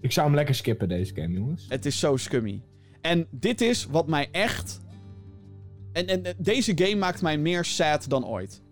[0.00, 1.66] Ik zou hem lekker skippen, deze game, jongens.
[1.68, 2.62] Het is zo scummy.
[3.00, 4.80] En dit is wat mij echt.
[5.94, 8.62] En, en deze game maakt mij meer sad dan ooit.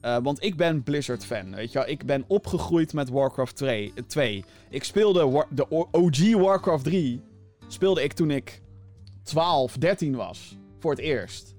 [0.00, 1.88] Eh, want ik ben Blizzard-fan, weet je wel.
[1.88, 3.92] Ik ben opgegroeid met Warcraft 2.
[3.94, 4.44] eh, 2.
[4.70, 7.22] Ik speelde de OG Warcraft 3.
[7.68, 8.62] Speelde ik toen ik
[9.22, 10.56] 12, 13 was.
[10.78, 11.54] Voor het eerst.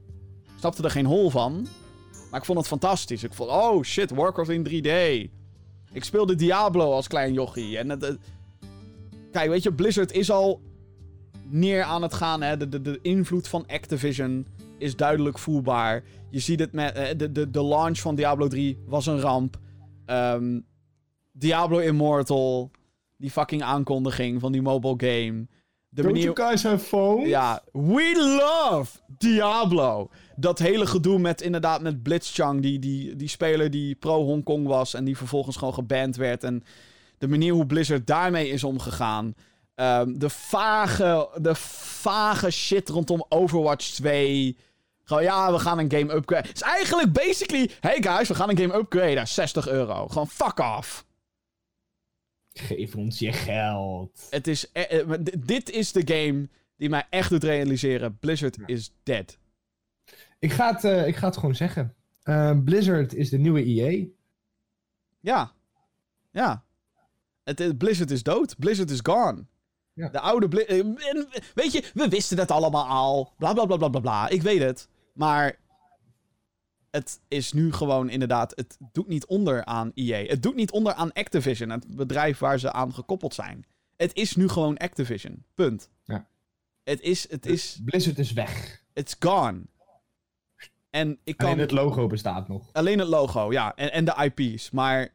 [0.60, 1.68] Snapte er geen hol van.
[2.32, 3.24] Maar ik vond het fantastisch.
[3.24, 5.30] Ik vond, oh shit, Warcraft in 3D.
[5.94, 7.78] Ik speelde Diablo als klein jochie.
[7.78, 8.20] En
[9.32, 10.62] Kijk, weet je, Blizzard is al
[11.50, 12.42] neer aan het gaan.
[12.42, 12.58] Hè?
[12.58, 14.48] De, de, de invloed van Activision
[14.82, 16.04] is duidelijk voelbaar.
[16.30, 19.60] Je ziet het met eh, de, de, de launch van Diablo 3 was een ramp.
[20.06, 20.60] Ehm,
[21.32, 22.72] Diablo Immortal,
[23.18, 25.48] die fucking aankondiging van die mobile game.
[25.90, 27.28] De Don't you guys have phones?
[27.28, 30.10] ja, we love Diablo.
[30.36, 34.94] Dat hele gedoe met inderdaad met Blitzchung, die, die, die speler die pro Hongkong was
[34.94, 36.44] en die vervolgens gewoon geband werd.
[36.44, 36.64] En
[37.18, 39.36] de manier hoe Blizzard daarmee is omgegaan.
[39.76, 44.58] Ehm, de, vage, de vage shit rondom Overwatch 2.
[45.04, 46.47] Gewoon, ja, we gaan een game upgrade.
[46.47, 49.28] Het is eigenlijk basically, hey guys, we gaan een game upgraden.
[49.28, 50.08] 60 euro.
[50.08, 51.06] Gewoon fuck off.
[52.54, 54.28] Geef ons je geld.
[54.30, 58.18] Het is, eh, eh, dit is de game die mij echt doet realiseren.
[58.20, 59.38] Blizzard is dead.
[60.39, 61.95] Ik ga het, eh, ik ga het gewoon zeggen.
[62.24, 64.06] Eh, Blizzard is de nieuwe EA.
[65.20, 65.52] Ja.
[66.32, 66.64] Ja.
[67.43, 68.56] Het, is- Blizzard is dood.
[68.60, 69.45] Blizzard is gone.
[69.93, 70.10] Ja.
[70.10, 70.97] De oude Bli- en,
[71.54, 73.34] Weet je, we wisten het allemaal al.
[73.38, 74.30] Bla bla bla bla bla bla.
[74.30, 74.89] Ik weet het.
[75.14, 75.59] Maar.
[76.89, 78.51] Het is nu gewoon inderdaad.
[78.55, 80.26] Het doet niet onder aan EA.
[80.26, 83.66] Het doet niet onder aan Activision, het bedrijf waar ze aan gekoppeld zijn.
[83.95, 85.45] Het is nu gewoon Activision.
[85.55, 85.89] Punt.
[86.03, 86.28] Ja.
[86.84, 87.30] Het is.
[87.30, 87.80] Het is.
[87.86, 88.84] Blizzard is weg.
[88.93, 89.62] It's gone.
[90.89, 91.47] En ik kan.
[91.47, 92.70] Alleen het logo bestaat nog.
[92.72, 93.76] Alleen het logo, ja.
[93.76, 94.72] En, en de IP's.
[94.72, 95.12] Maar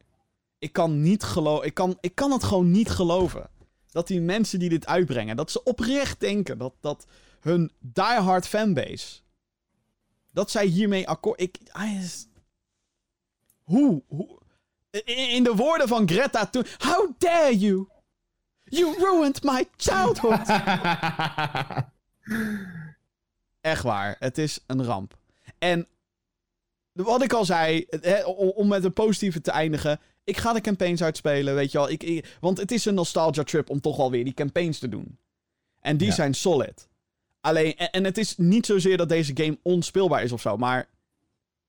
[0.59, 1.65] ik kan niet geloven.
[1.65, 3.49] Ik kan, ik kan het gewoon niet geloven.
[3.91, 7.07] Dat die mensen die dit uitbrengen, dat ze oprecht denken dat, dat
[7.39, 9.19] hun diehard fanbase.
[10.37, 11.41] Dat zij hiermee akkoord.
[11.41, 11.57] Ik.
[11.81, 12.27] I just-
[13.63, 14.03] Hoe?
[14.07, 14.39] Hoe?
[15.05, 16.65] In, de woorden van Greta toen.
[16.77, 17.87] How dare you?
[18.63, 20.47] You ruined my childhood.
[23.61, 24.15] Echt waar.
[24.19, 25.17] Het is een ramp.
[25.57, 25.87] En
[26.91, 27.85] wat ik al zei,
[28.25, 29.99] om, om met een positieve te eindigen.
[30.23, 31.89] Ik ga de campaigns uitspelen, weet je wel.
[31.89, 34.89] Ik, ik- want het is een nostalgia trip om toch wel weer die campaigns te
[34.89, 35.19] doen.
[35.79, 36.13] En die Ja.
[36.13, 36.87] zijn solid.
[37.47, 40.89] Alleen, en, het is niet zozeer dat deze game onspeelbaar is of zo, maar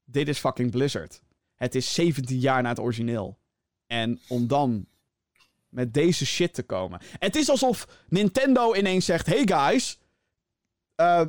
[0.04, 1.22] dit is fucking Blizzard.
[1.54, 3.38] Het is 17 jaar na het origineel.
[3.86, 4.86] En om dan
[5.68, 7.00] met deze shit te komen.
[7.18, 9.98] Het is alsof Nintendo ineens zegt: Hey guys,
[10.94, 11.26] eh,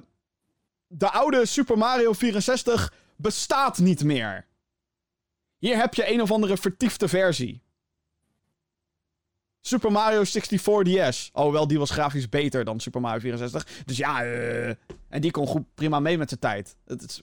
[0.87, 4.45] de oude Super Mario 64 bestaat niet meer.
[5.57, 7.61] Hier heb je een of andere vertiefde versie.
[9.61, 11.29] Super Mario 64 DS.
[11.33, 13.83] Oh, wel, die was grafisch beter dan Super Mario 64.
[13.85, 14.69] Dus ja, eh,
[15.09, 16.75] en die kon goed prima mee met zijn tijd.
[16.85, 17.21] Het,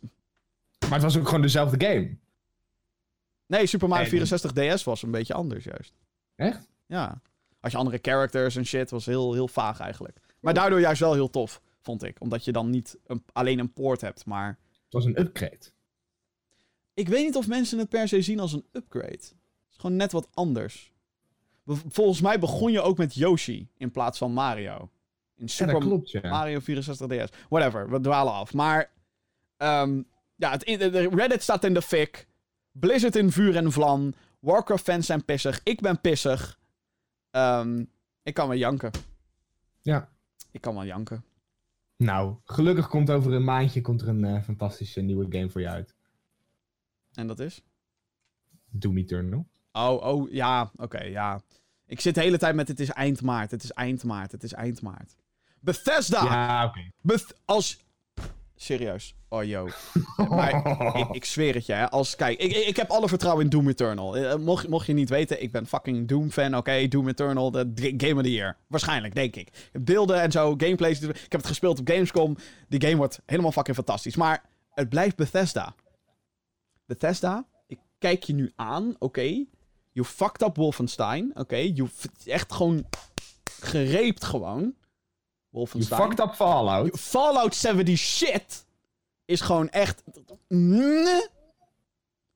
[0.80, 2.16] Maar het was ook gewoon dezelfde game.
[3.47, 5.93] Nee, Super Mario Nee, 64 DS was een beetje anders juist.
[6.34, 6.68] Echt?
[6.87, 7.20] Ja.
[7.61, 10.18] Als je andere characters en shit, was heel, heel vaag eigenlijk.
[10.41, 12.16] Maar daardoor juist wel heel tof, vond ik.
[12.20, 14.59] Omdat je dan niet een- alleen een poort hebt, maar...
[14.84, 15.59] Het was een upgrade.
[16.95, 19.11] Ik weet niet of mensen het per se zien als een upgrade.
[19.12, 19.34] Het
[19.70, 20.93] is gewoon net wat anders.
[21.66, 24.90] Volgens mij begon je ook met Yoshi in plaats van Mario.
[25.36, 26.28] In Super dat klopt, ja.
[26.28, 27.32] Mario 64 DS.
[27.48, 28.54] Whatever, we dwalen af.
[28.54, 28.90] Maar
[29.56, 30.02] ehm,
[30.36, 30.62] ja, het,
[31.14, 32.26] Reddit staat in de fik.
[32.72, 34.14] Blizzard in vuur en vlam.
[34.38, 35.60] Warcraft-fans zijn pissig.
[35.62, 36.58] Ik ben pissig.
[37.30, 37.84] Ehm,
[38.22, 38.90] ik kan wel janken.
[39.80, 40.08] Ja.
[40.50, 41.24] Ik kan wel janken.
[41.96, 45.68] Nou, gelukkig komt over een maandje komt er een eh, fantastische nieuwe game voor je
[45.68, 45.94] uit.
[47.12, 47.62] En dat is?
[48.70, 49.46] Doom Eternal.
[49.76, 51.40] Oh, oh, ja, oké, ja.
[51.86, 54.42] Ik zit de hele tijd met het is eind maart, het is eind maart, het
[54.42, 55.16] is eind maart.
[55.60, 56.24] Bethesda!
[56.24, 56.90] Ja, oké.
[57.00, 57.84] Beth- als,
[58.54, 59.14] serieus.
[59.28, 59.68] Oh, yo.
[60.28, 60.66] maar
[60.96, 61.90] ik, ik zweer het je, hè.
[61.90, 64.16] Als, kijk, ik, ik, heb alle vertrouwen in Doom Eternal.
[64.16, 66.56] Eh, mocht, mocht je niet weten, ik ben fucking Doom-fan.
[66.56, 68.56] Oké, Doom Eternal, de Game of the Year.
[68.66, 69.70] Waarschijnlijk, denk ik.
[69.72, 71.00] Beelden en zo, gameplays.
[71.00, 72.36] Ik heb het gespeeld op Gamescom.
[72.68, 74.16] Die game wordt helemaal fucking fantastisch.
[74.16, 75.74] Maar het blijft Bethesda.
[76.86, 79.44] Bethesda, ik kijk je nu aan, oké.
[79.97, 81.57] You fucked up Wolfenstein, oké.
[81.57, 82.84] You f- echt gewoon
[83.61, 84.61] gereept gewoon.
[84.61, 84.74] You
[85.51, 86.01] Wolfenstein.
[86.01, 86.99] fucked up Fallout.
[87.01, 88.66] Fallout 70 shit
[89.24, 90.03] is gewoon echt.
[90.49, 91.26] Nee.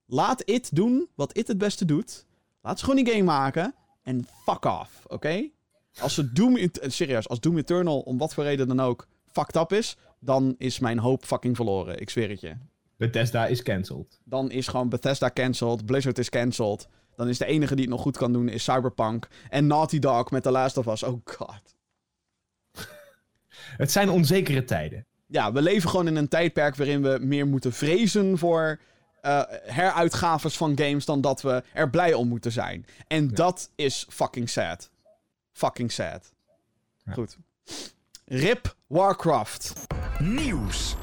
[0.07, 2.27] Laat It doen wat It het beste doet.
[2.63, 3.75] Laat ze gewoon die game maken.
[4.03, 5.49] En fuck off, oké?
[6.01, 6.57] Als ze Doom...
[6.73, 9.97] Serieus, als Doom Eternal om wat voor reden dan ook fucked up is...
[10.21, 12.01] dan is mijn hoop fucking verloren.
[12.01, 12.57] Ik zweer het je.
[12.97, 14.21] Bethesda is cancelled.
[14.25, 15.87] Dan is gewoon Bethesda cancelled.
[15.87, 16.89] Blizzard is cancelled.
[17.21, 19.29] Dan is de enige die het nog goed kan doen is Cyberpunk.
[19.49, 21.03] En Naughty Dog met The Last of Us.
[21.03, 21.77] Oh god.
[23.83, 25.07] Het zijn onzekere tijden.
[25.27, 28.81] ja, we leven gewoon in een tijdperk waarin we meer moeten vrezen voor
[29.21, 32.87] eh, heruitgaves van games dan dat we er blij om moeten zijn.
[33.07, 34.91] En dat is fucking sad.
[35.53, 36.33] Fucking sad.
[37.05, 37.13] Ja.
[37.13, 37.37] Goed.
[38.25, 39.87] Rip Warcraft.
[40.19, 40.97] Nieuws.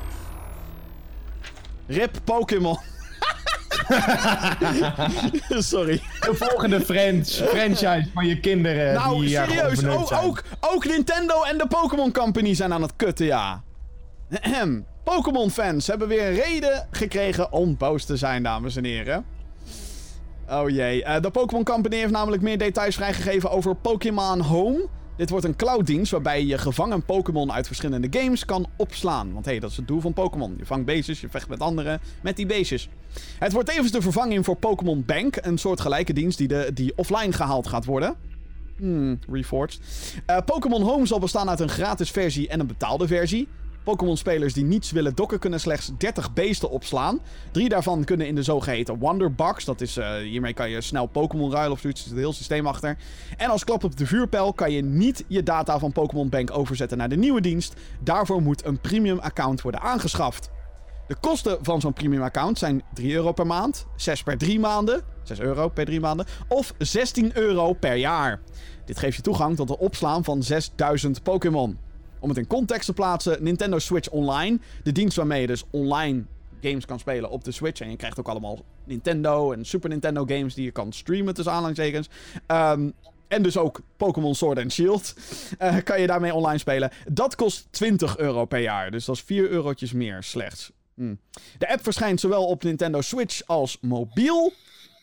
[1.87, 2.77] Rip Pokémon.
[5.73, 6.01] Sorry.
[6.19, 8.93] De volgende friends, franchise van je kinderen.
[8.93, 9.85] nou, die serieus.
[9.85, 13.63] Ook, ook, ook Nintendo en de Pokémon Company zijn aan het kutten, ja.
[15.03, 19.25] Pokémon-fans hebben weer reden gekregen om boos te zijn, dames en heren.
[20.49, 21.03] Oh jee.
[21.03, 24.87] Eh, de Pokémon Company heeft namelijk meer details vrijgegeven over Pokémon Home.
[25.17, 29.33] Dit wordt een clouddienst waarbij je gevangen Pokémon uit verschillende games kan opslaan.
[29.33, 30.55] Want hé, hey, dat is het doel van Pokémon.
[30.57, 32.89] Je vangt beestjes, je vecht met anderen met die beestjes.
[33.39, 36.93] Het wordt tevens de vervanging voor Pokémon Bank, een soort gelijke dienst die, de, die
[36.95, 38.15] offline gehaald gaat worden.
[38.77, 39.79] Hmm, Reforged.
[40.25, 43.47] Eh, Pokémon Home zal bestaan uit een gratis versie en een betaalde versie.
[43.87, 47.19] Pokémon-spelers die niets willen dokken kunnen slechts 30 beesten opslaan.
[47.51, 49.65] Drie daarvan kunnen in de zogeheten Wonderbox.
[49.65, 52.01] Dat is, eh, hiermee kan je snel Pokémon ruilen of zoiets.
[52.01, 52.97] Er zit heel systeem achter.
[53.37, 56.97] En als klap op de vuurpijl kan je niet je data van Pokémon Bank overzetten
[56.97, 57.73] naar de nieuwe dienst.
[57.99, 60.49] Daarvoor moet een premium account worden aangeschaft.
[61.07, 65.01] De kosten van zo'n premium account zijn 3 euro per maand, 6 per 3 maanden,
[65.23, 68.39] 6 euro per 3 maanden, of 16 euro per jaar.
[68.85, 71.86] Dit geeft je toegang tot het opslaan van 6000 Pokémon.
[72.19, 76.23] Om het in context te plaatsen, Nintendo Switch Online, de dienst waarmee je dus online
[76.61, 77.81] games kan spelen op de Switch.
[77.81, 81.53] En je krijgt ook allemaal Nintendo en Super Nintendo games die je kan streamen tussen
[81.53, 82.09] aanhalingstekens.
[82.45, 82.89] Ehm,
[83.27, 85.13] en dus ook Pokémon Sword and Shield
[85.57, 86.91] eh, kan je daarmee online spelen.
[87.11, 90.71] Dat kost 20 euro per jaar, dus dat is 4 eurotjes meer slechts.
[90.95, 91.15] Hm.
[91.57, 94.53] De app verschijnt zowel op Nintendo Switch als mobiel.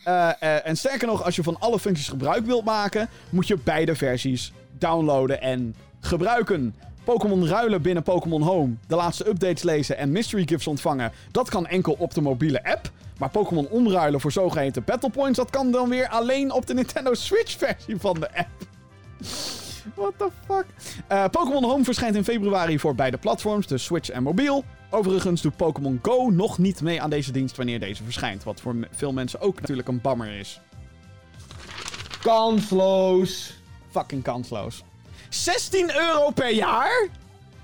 [0.05, 3.59] Eh, eh, en sterker nog, als je van alle functies gebruik wilt maken, moet je
[3.59, 6.75] beide versies downloaden en gebruiken.
[7.05, 11.67] Pokémon ruilen binnen Pokémon Home, de laatste updates lezen en mystery gifts ontvangen, dat kan
[11.67, 12.91] enkel op de mobiele app.
[13.19, 17.15] Maar Pokémon omruilen voor zogeheten Battle Points, dat kan dan weer alleen op de Nintendo
[17.15, 18.49] Switch versie van de app.
[19.95, 20.67] What the fuck?
[21.07, 24.65] Eh, Pokémon Home verschijnt in februari voor beide platforms, dus Switch en mobiel.
[24.91, 28.45] Overigens doet Pokémon Go nog niet mee aan deze dienst wanneer deze verschijnt.
[28.45, 30.61] Wat voor veel mensen ook natuurlijk een bammer is.
[32.23, 33.59] Kansloos.
[33.91, 34.85] Fucking kansloos.
[35.35, 37.09] 16 euro per jaar?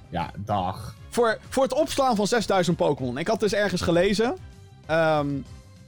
[0.09, 0.95] Ja, dag.
[1.09, 3.19] Voor, voor het opslaan van 6000 Pokémon.
[3.19, 4.37] Ik had dus ergens gelezen.
[4.87, 5.29] ehm,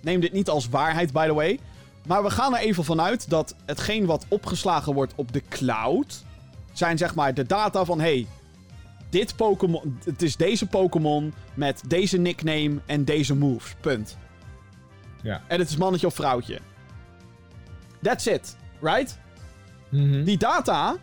[0.01, 1.59] neem dit niet als waarheid, by the way.
[2.07, 6.25] Maar we gaan er even vanuit dat hetgeen wat opgeslagen wordt op de cloud.
[6.73, 8.27] zijn zeg maar de data van: hey,
[9.11, 9.99] dit Pokémon.
[10.05, 13.75] Het is deze Pokémon met deze nickname en deze moves.
[13.81, 14.17] Punt.
[15.23, 15.43] Ja.
[15.47, 16.59] En het is mannetje of vrouwtje.
[18.03, 19.19] That's it, right?
[19.89, 20.25] Mhm.
[20.25, 20.97] Die data,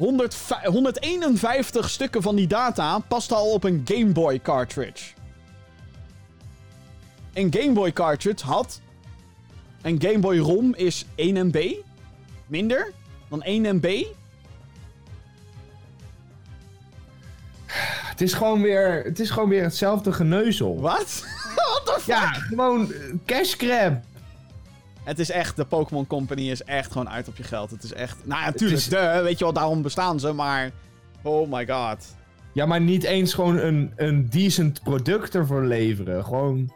[0.00, 5.12] 105 151 stukken van die data, past al op een Game Boy cartridge.
[7.32, 8.80] Een Game Boy cartridge had.
[9.82, 11.74] Een Game Boy ROM is 1 MB.
[12.46, 12.92] Minder
[13.28, 14.04] dan 1 MB.
[18.10, 20.80] Het is gewoon weer, het is gewoon weer hetzelfde geneuzel.
[20.80, 21.24] Wat?
[21.54, 22.06] What the fuck?
[22.06, 22.92] Ja, gewoon
[23.26, 24.09] cash grab.
[25.10, 27.70] Het is echt, de Pokémon Company is echt gewoon uit op je geld.
[27.70, 28.16] Het is echt.
[28.24, 30.70] Nou, ja, natuurlijk, is- de, weet je wel, daarom bestaan ze, maar.
[31.22, 32.16] Oh my god.
[32.52, 36.24] Ja, maar niet eens gewoon een, een decent product ervoor leveren.
[36.24, 36.72] Gewoon...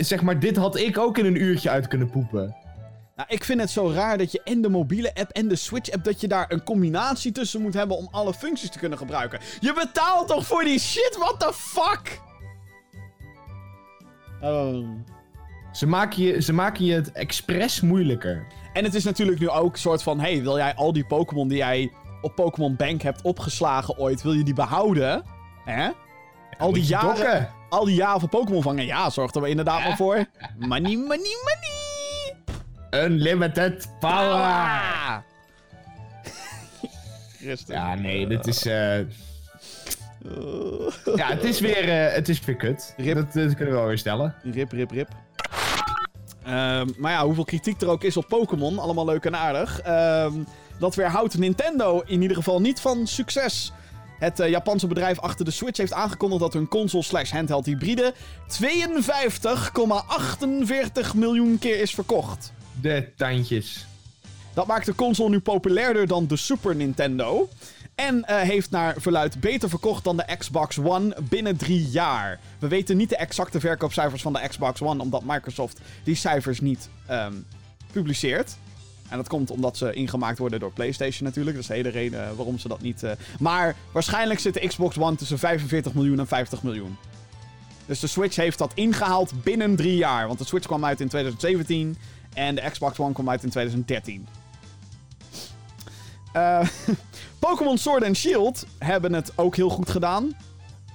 [0.00, 2.56] Zeg maar, dit had ik ook in een uurtje uit kunnen poepen.
[3.16, 5.90] Nou, ik vind het zo raar dat je en de mobiele app en de Switch
[5.90, 6.04] app...
[6.04, 9.40] dat je daar een combinatie tussen moet hebben om alle functies te kunnen gebruiken.
[9.60, 11.16] Je betaalt toch voor die shit?
[11.18, 12.20] What the fuck?
[14.40, 14.88] Oh.
[15.72, 18.46] Ze maken je, ze maken je het expres moeilijker.
[18.72, 20.20] En het is natuurlijk nu ook een soort van...
[20.20, 24.22] hey, wil jij al die Pokémon die jij op Pokémon Bank hebt opgeslagen ooit...
[24.22, 25.22] wil je die behouden?
[25.64, 25.88] Hè?
[26.58, 27.48] al die jaren, dokken.
[27.68, 30.24] al die jaren van Pokémon vangen, ja, zorgt er inderdaad wel voor.
[30.58, 33.04] Money, money, money!
[33.04, 35.24] Unlimited power.
[37.38, 37.74] Christen.
[37.74, 38.66] Ja, nee, dit is...
[38.66, 38.98] eh,
[41.16, 42.94] Ja, het is weer, eh, het is weer kut.
[42.96, 43.14] Rip.
[43.14, 44.34] Dat, dat kunnen we wel weer stellen.
[44.42, 45.08] Rip, rip, rip.
[46.44, 49.80] Ehm, maar ja, hoeveel kritiek er ook is op Pokémon, allemaal leuk en aardig.
[49.80, 50.32] Ehm,
[50.78, 53.72] dat weerhoudt Nintendo in ieder geval niet van succes.
[54.18, 58.14] Het eh, Japanse bedrijf achter de Switch heeft aangekondigd dat hun console slash handheld hybride
[58.46, 62.52] 52,48 miljoen keer is verkocht.
[62.80, 63.86] De tandjes.
[64.54, 67.48] Dat maakt de console nu populairder dan de Super Nintendo.
[67.94, 72.40] En eh, heeft naar verluid beter verkocht dan de Xbox One binnen drie jaar.
[72.58, 76.88] We weten niet de exacte verkoopcijfers van de Xbox One, omdat Microsoft die cijfers niet
[77.06, 77.34] ehm,
[77.92, 78.56] publiceert.
[79.08, 81.56] En dat komt omdat ze ingemaakt worden door PlayStation natuurlijk.
[81.56, 83.02] Dat is de hele reden eh, waarom ze dat niet.
[83.02, 86.96] eh, Maar waarschijnlijk zit de Xbox One tussen 45 miljoen en 50 miljoen.
[87.86, 90.26] Dus de Switch heeft dat ingehaald binnen drie jaar.
[90.26, 91.96] Want de Switch kwam uit in 2017
[92.34, 94.26] en de Xbox One kwam uit in 2013.
[96.32, 96.60] Eh,
[97.48, 100.36] Pokémon Sword and Shield hebben het ook heel goed gedaan.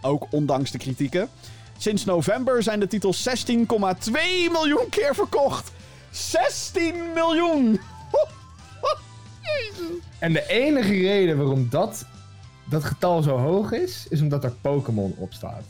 [0.02, 1.30] Ook ondanks de kritieken.
[1.78, 3.36] Sinds november zijn de titels 16,2
[4.52, 5.72] miljoen keer verkocht.
[6.12, 7.80] 16 miljoen!
[9.42, 9.88] Jezus.
[10.20, 12.06] En de enige reden waarom dat,
[12.70, 15.64] dat getal zo hoog is, is omdat er Pokémon op staat.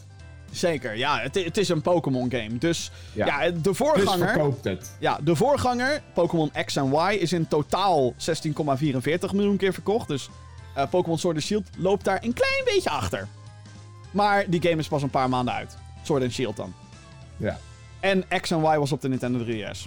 [0.51, 2.57] Zeker, ja, het, het is een Pokémon game.
[2.57, 3.51] Dus ja, Ja.
[3.51, 4.27] de Dus voorganger.
[4.27, 4.91] verkoopt het.
[4.99, 8.15] Ja, de voorganger, Pokémon X en Y, is in totaal 16,44
[9.33, 10.07] miljoen keer verkocht.
[10.07, 10.29] Dus
[10.77, 13.27] eh, Pokémon Sword and Shield loopt daar een klein beetje achter.
[14.11, 15.77] Maar die game is pas een paar maanden uit.
[16.03, 16.73] Sword and Shield dan.
[17.37, 17.59] Ja.
[17.99, 19.79] En X en Y was op de Nintendo 3DS.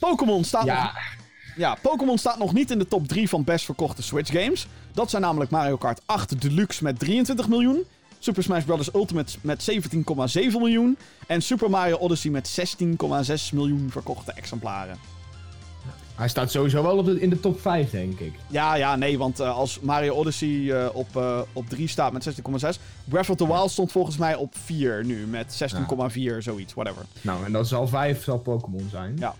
[0.00, 0.92] Pokémon staat, nog, Ja,
[1.56, 4.66] ja, Pokémon staat nog niet in de top 3 van best verkochte Switch games.
[4.92, 7.84] Dat zijn namelijk Mario Kart 8 Deluxe met 23 miljoen.
[8.18, 8.94] Super Smash Bros.
[8.94, 9.80] Ultimate met 17,7
[10.32, 10.98] miljoen.
[11.26, 15.17] En Super Mario Odyssey met 16,6 miljoen verkochte exemplaren.
[16.18, 18.32] Hij staat sowieso wel op de, in de top 5, denk ik.
[18.46, 22.24] Ja, ja, nee, want eh, als Mario Odyssey eh, op, eh, op 3 staat met
[22.24, 22.78] 16,6.
[23.04, 27.02] Breath of the Wild stond volgens mij op 4 nu met 16,4, zoiets, whatever.
[27.20, 29.16] Nou, en dat zal 5 zal Pokémon zijn.
[29.18, 29.34] Ja.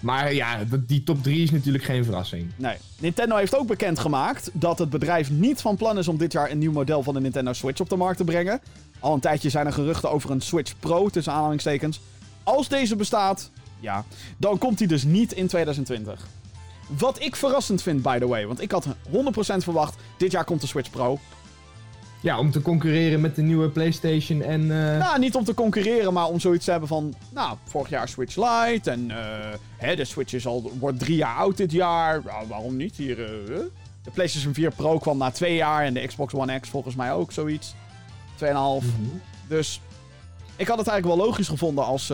[0.00, 2.50] Maar ja, die top 3 is natuurlijk geen verrassing.
[2.56, 2.76] Nee.
[2.98, 6.58] Nintendo heeft ook bekendgemaakt dat het bedrijf niet van plan is om dit jaar een
[6.58, 8.60] nieuw model van de Nintendo Switch op de markt te brengen.
[9.00, 12.00] Al een tijdje zijn er geruchten over een Switch Pro, tussen aanhalingstekens.
[12.42, 13.50] Als deze bestaat,
[13.84, 14.04] ja,
[14.36, 16.26] dan komt die dus niet in 2020.
[16.86, 18.46] Wat ik verrassend vind, by the way.
[18.46, 18.90] Want ik had 100%
[19.56, 21.18] verwacht, dit jaar komt de Switch Pro.
[22.20, 24.60] Ja, om te concurreren met de nieuwe PlayStation en.
[24.60, 27.14] eh, Nou, niet om te concurreren, maar om zoiets te hebben van...
[27.30, 29.16] Nou, vorig jaar Switch Lite en eh,
[29.76, 32.22] hè, de Switch is al, wordt drie jaar oud dit jaar.
[32.24, 32.96] Nou, waarom niet?
[32.96, 33.58] Hier, eh,
[34.02, 37.12] de PlayStation 4 Pro kwam na twee jaar en de Xbox One X volgens mij
[37.12, 37.74] ook zoiets.
[38.34, 38.46] 2,5.
[38.46, 38.82] mhm.
[39.48, 39.80] Dus
[40.56, 42.12] ik had het eigenlijk wel logisch gevonden als...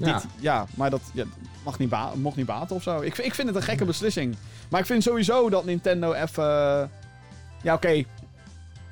[0.00, 0.28] eh, dit, Ja.
[0.54, 0.66] ja.
[0.74, 1.24] maar dat ja,
[1.64, 3.00] mag niet mocht niet baten of zo.
[3.00, 4.36] Ik, ik vind het een gekke beslissing.
[4.70, 6.44] Maar ik vind sowieso dat Nintendo even...
[7.62, 8.04] ja, oké.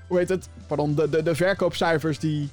[0.06, 0.48] Hoe heet het?
[0.66, 2.48] Pardon, de, de, de verkoopcijfers die...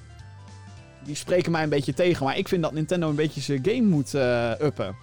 [1.03, 2.25] Die spreken mij een beetje tegen.
[2.25, 4.95] Maar ik vind dat Nintendo een beetje zijn game moet eh, uppen.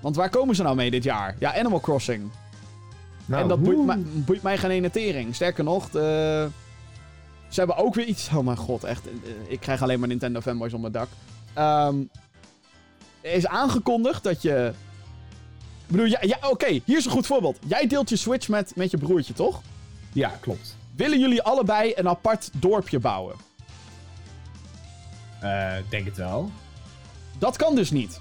[0.00, 1.36] Want waar komen ze nou mee dit jaar?
[1.38, 2.30] Ja, Animal Crossing.
[3.26, 5.34] Nou, en dat boeit, mij- boeit mij geen ene tering.
[5.34, 6.48] Sterker nog, de...
[7.48, 8.28] ze hebben ook weer iets...
[8.34, 9.06] Oh mijn god, echt.
[9.06, 9.12] eh,
[9.52, 11.08] Ik krijg alleen maar Nintendo fanboys op mijn dak.
[11.54, 12.08] Ehm, er
[13.20, 14.72] is aangekondigd dat je...
[15.86, 17.58] Ik bedoel, ja, ja oké, hier is een goed voorbeeld.
[17.66, 19.62] Jij deelt je Switch met, met je broertje, toch?
[20.12, 20.76] Ja, klopt.
[20.96, 23.36] Willen jullie allebei een apart dorpje bouwen?
[25.40, 26.50] Eh, denk het wel.
[27.38, 28.20] Dat kan dus niet.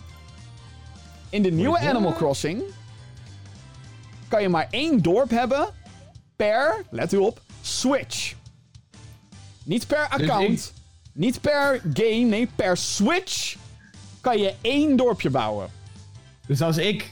[1.30, 1.90] In de nieuwe ja?
[1.90, 2.64] Animal Crossing
[4.28, 5.68] kan je maar één dorp hebben
[6.36, 8.34] per, let u op, Switch.
[9.64, 10.74] Niet per account,
[11.12, 13.56] niet per game, nee, per Switch
[14.22, 15.70] kan je één dorpje bouwen.
[16.48, 17.10] Dus als ik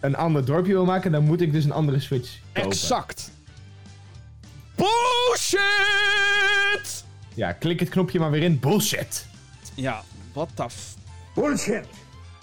[0.00, 2.70] een ander dorpje wil maken, dan moet ik dus een andere Switch kopen.
[2.70, 3.30] Exact.
[4.74, 7.04] Bullshit!
[7.34, 8.58] Ja, klik het knopje maar weer in.
[8.58, 9.26] Bullshit.
[9.74, 10.02] Ja,
[10.32, 10.94] what the f...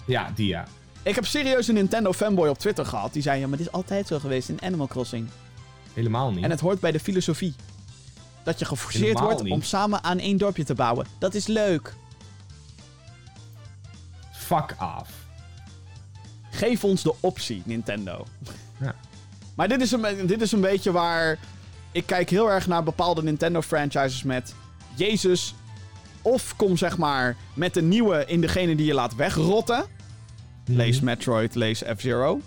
[0.06, 0.66] Ja, die ja.
[1.02, 3.12] Ik heb serieus een Nintendo fanboy op Twitter gehad.
[3.12, 5.28] Die zei, ja, maar dit is altijd zo geweest in Animal Crossing.
[5.94, 6.44] Helemaal niet.
[6.44, 7.54] En het hoort bij de filosofie.
[8.42, 9.52] Dat je geforceerd Helemaal wordt niet.
[9.52, 11.06] om samen aan één dorpje te bouwen.
[11.18, 11.94] Dat is leuk.
[14.50, 15.08] Fuck af.
[16.50, 18.26] Geef ons de optie, Nintendo.
[18.80, 18.94] Ja.
[19.54, 21.38] Maar dit is, een, dit is een beetje waar...
[21.92, 24.54] Ik kijk heel erg naar bepaalde Nintendo-franchises met...
[24.94, 25.54] Jezus,
[26.22, 29.84] of kom zeg maar met de nieuwe in degene die je laat wegrotten.
[30.64, 32.40] Lees Metroid, lees F-Zero.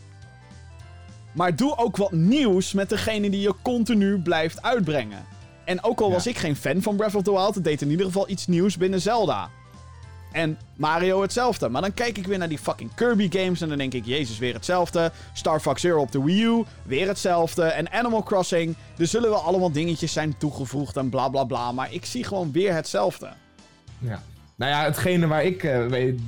[1.32, 5.26] Maar doe ook wat nieuws met degene die je continu blijft uitbrengen.
[5.66, 6.14] En ook al Ja.
[6.14, 8.48] was ik geen fan van Breath of the Wild, het deed in ieder geval iets
[8.48, 9.50] nieuws binnen Zelda.
[10.34, 11.70] En Mario hetzelfde.
[11.70, 14.38] Maar dan kijk ik weer naar die fucking Kirby games en dan denk ik, jezus,
[14.38, 15.12] weer hetzelfde.
[15.34, 17.64] Star Fox Zero op de Wii U, weer hetzelfde.
[17.64, 21.72] En Animal Crossing, er zullen wel allemaal dingetjes zijn toegevoegd en bla bla bla.
[21.72, 23.30] Maar ik zie gewoon weer hetzelfde.
[24.00, 24.24] Ja.
[24.56, 26.20] Nou ja, hetgene waar ik eh, weet,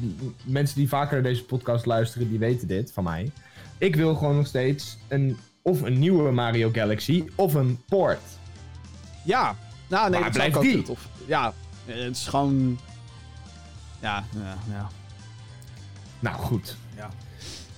[0.44, 3.32] mensen die vaker naar deze podcast luisteren, die weten dit van mij.
[3.78, 8.20] Ik wil gewoon nog steeds een, of een nieuwe Mario Galaxy, of een port.
[9.24, 9.56] Ja,
[9.88, 10.82] nou nee, Maar dat blijft die?
[10.84, 11.08] tof.
[11.26, 11.54] Ja,
[11.86, 12.80] het is gewoon...
[14.06, 14.90] Ja, ja, ja,
[16.20, 16.78] Nou goed.
[16.96, 17.10] ja.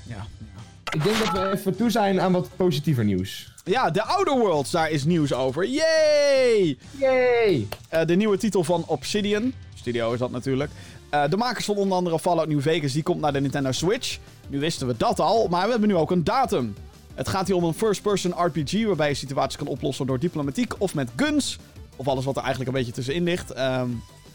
[0.08, 0.62] Ja, ja.
[0.92, 3.54] Ik denk dat we even toe zijn aan wat positiever nieuws.
[3.64, 5.68] Ja, The Outer Worlds, daar is nieuws over.
[5.68, 6.78] Yay!
[7.00, 7.68] Yay!
[7.90, 9.54] Eh, de nieuwe titel van Obsidian.
[9.76, 10.72] Studio is dat natuurlijk.
[11.10, 14.18] Eh, de makers van onder andere Fallout New Vegas, die komt naar de Nintendo Switch.
[14.48, 16.76] Nu wisten we dat al, maar we hebben nu ook een datum.
[17.14, 20.94] Het gaat hier om een first-person RPG waarbij je situaties kan oplossen door diplomatiek of
[20.96, 21.58] met guns.
[21.96, 23.52] Of alles wat er eigenlijk een beetje tussenin ligt.
[23.52, 23.90] Ehm,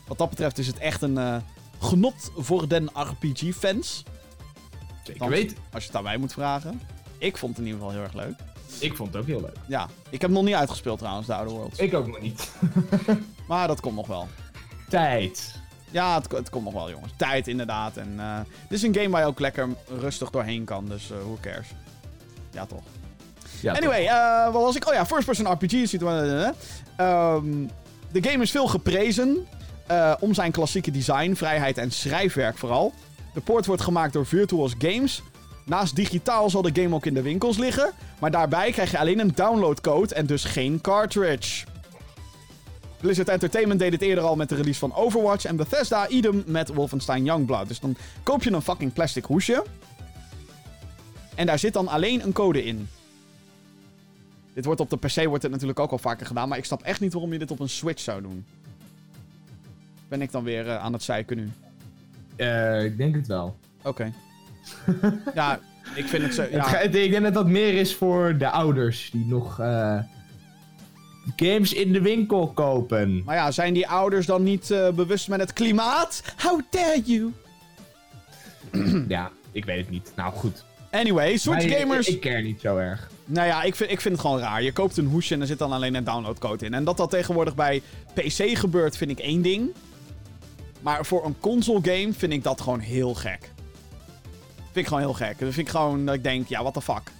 [0.06, 1.36] wat dat betreft is het echt een eh,
[1.82, 4.04] genot voor den RPG-fans.
[5.04, 5.56] Zeker weten.
[5.72, 6.80] Als je het aan mij moet vragen.
[7.18, 8.34] Ik vond het in ieder geval heel erg leuk.
[8.78, 9.56] Ik vond het ook heel leuk.
[9.66, 11.78] Ja, ik heb nog niet uitgespeeld trouwens, de Outer Worlds.
[11.78, 12.50] Ik ook nog niet.
[13.48, 14.28] Maar dat komt nog wel.
[14.88, 15.60] Tijd.
[15.90, 17.12] Ja, het, het komt nog wel, jongens.
[17.16, 17.96] Tijd, inderdaad.
[17.96, 19.68] En eh dit is een game waar je ook lekker
[20.00, 20.86] rustig doorheen kan.
[20.88, 21.66] Dus eh who cares?
[22.50, 22.82] Ja, toch.
[23.60, 24.88] Ja, anyway, eh, wat was ik?
[24.88, 25.70] Oh ja, first-person RPG.
[25.88, 26.54] ziet er-
[26.96, 27.66] Ehm,
[28.12, 29.46] de game is veel geprezen.
[29.92, 32.92] Eh, om zijn klassieke design, vrijheid en schrijfwerk vooral.
[33.34, 35.22] De port wordt gemaakt door Virtuos Games.
[35.64, 37.90] Naast digitaal zal de game ook in de winkels liggen.
[38.18, 41.66] Maar daarbij krijg je alleen een downloadcode en dus geen cartridge.
[43.00, 45.44] Blizzard Entertainment deed het eerder al met de release van Overwatch.
[45.44, 47.68] En Bethesda idem met Wolfenstein Youngblood.
[47.68, 49.64] Dus dan koop je een fucking plastic hoesje.
[51.34, 52.88] En daar zit dan alleen een code in.
[54.54, 56.48] Dit wordt op de PC wordt het natuurlijk ook al vaker gedaan.
[56.48, 58.44] Maar ik snap echt niet waarom je dit op een Switch zou doen.
[60.12, 61.50] Ben ik dan weer eh, aan het zeiken nu?
[62.36, 63.56] Eh, ik denk het wel.
[63.82, 64.12] Oké.
[65.34, 65.60] ja,
[65.94, 66.46] ik vind het zo...
[66.50, 69.98] Ja, ik denk dat dat meer is voor de ouders die nog eh,
[71.36, 73.22] games in de winkel kopen.
[73.24, 76.22] maar ja, zijn die ouders dan niet bewust met het klimaat?
[76.42, 77.32] How dare you?
[79.08, 80.12] ja, ik weet het niet.
[80.16, 80.64] Nou goed.
[80.90, 82.08] Anyway, Switch Maar gamers...
[82.08, 83.10] Ik, ik care niet zo erg.
[83.24, 84.62] Nou ja, ik vind, ik vind het gewoon raar.
[84.62, 86.74] Je koopt een hoesje en er zit dan alleen een downloadcode in.
[86.74, 87.82] En dat dat tegenwoordig bij
[88.14, 89.72] PC gebeurt, vind ik één ding.
[90.82, 93.50] Maar voor een console game vind ik dat gewoon heel gek.
[94.56, 95.38] Vind ik gewoon heel gek.
[95.38, 97.10] Dan vind ik gewoon dat ik denk, ja, what the fuck.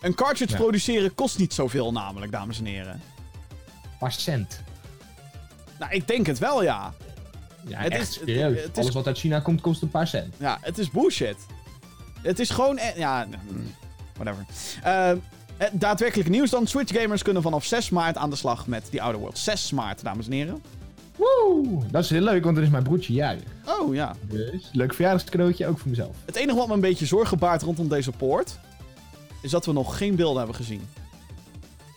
[0.00, 0.60] Een cartridge Ja.
[0.60, 3.00] produceren kost niet zoveel namelijk, dames en heren.
[4.00, 4.60] Maar cent.
[5.78, 6.94] Nou, ik denk het wel, ja.
[7.68, 8.62] Ja, Het echt is- het- serieus.
[8.62, 10.34] het is- Alles wat uit China komt, kost een paar cent.
[10.38, 11.36] Ja, het is bullshit.
[12.22, 12.78] Het is gewoon...
[12.78, 13.74] e- Ja, mm,
[14.14, 14.44] whatever.
[14.82, 15.10] Eh,
[15.72, 16.66] daadwerkelijk nieuws dan.
[16.66, 19.38] Switch gamers kunnen vanaf 6 maart aan de slag met die Outer World.
[19.38, 20.62] 6 maart, dames en heren.
[21.16, 21.80] Woe!
[21.90, 23.42] Dat is heel leuk, want dan is mijn broertje jarig.
[23.66, 24.14] Oh, ja.
[24.28, 26.16] Dus leuk verjaardagscadeautje, ook voor mezelf.
[26.26, 28.58] Het enige wat me een beetje zorgen baart rondom deze poort...
[29.42, 30.88] is dat we nog geen beelden hebben gezien.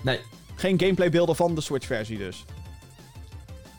[0.04, 0.20] Nee.
[0.56, 2.46] Geen gameplaybeelden van de Switch-versie dus.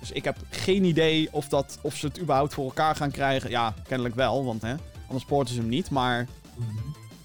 [0.00, 3.50] Dus ik heb geen idee of, dat, of ze het überhaupt voor elkaar gaan krijgen.
[3.50, 4.74] Ja, kennelijk wel, want hè,
[5.06, 5.90] anders poorten ze hem niet.
[5.90, 6.26] Maar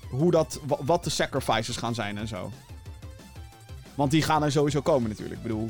[0.10, 2.52] hoe dat, wa- wat de sacrifices gaan zijn en zo.
[3.96, 5.36] Want die gaan er sowieso komen natuurlijk.
[5.38, 5.70] Ik bedoel,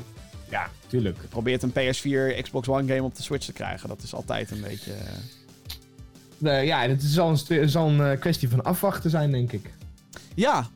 [0.50, 1.16] Ja, tuurlijk.
[1.20, 3.88] je probeert een PS4, Xbox One game op de Switch te krijgen.
[3.88, 4.92] Dat is altijd een beetje...
[6.44, 9.70] eh, ja, het zal een, zal een eh, kwestie van afwachten zijn, denk ik.
[10.34, 10.66] Ja,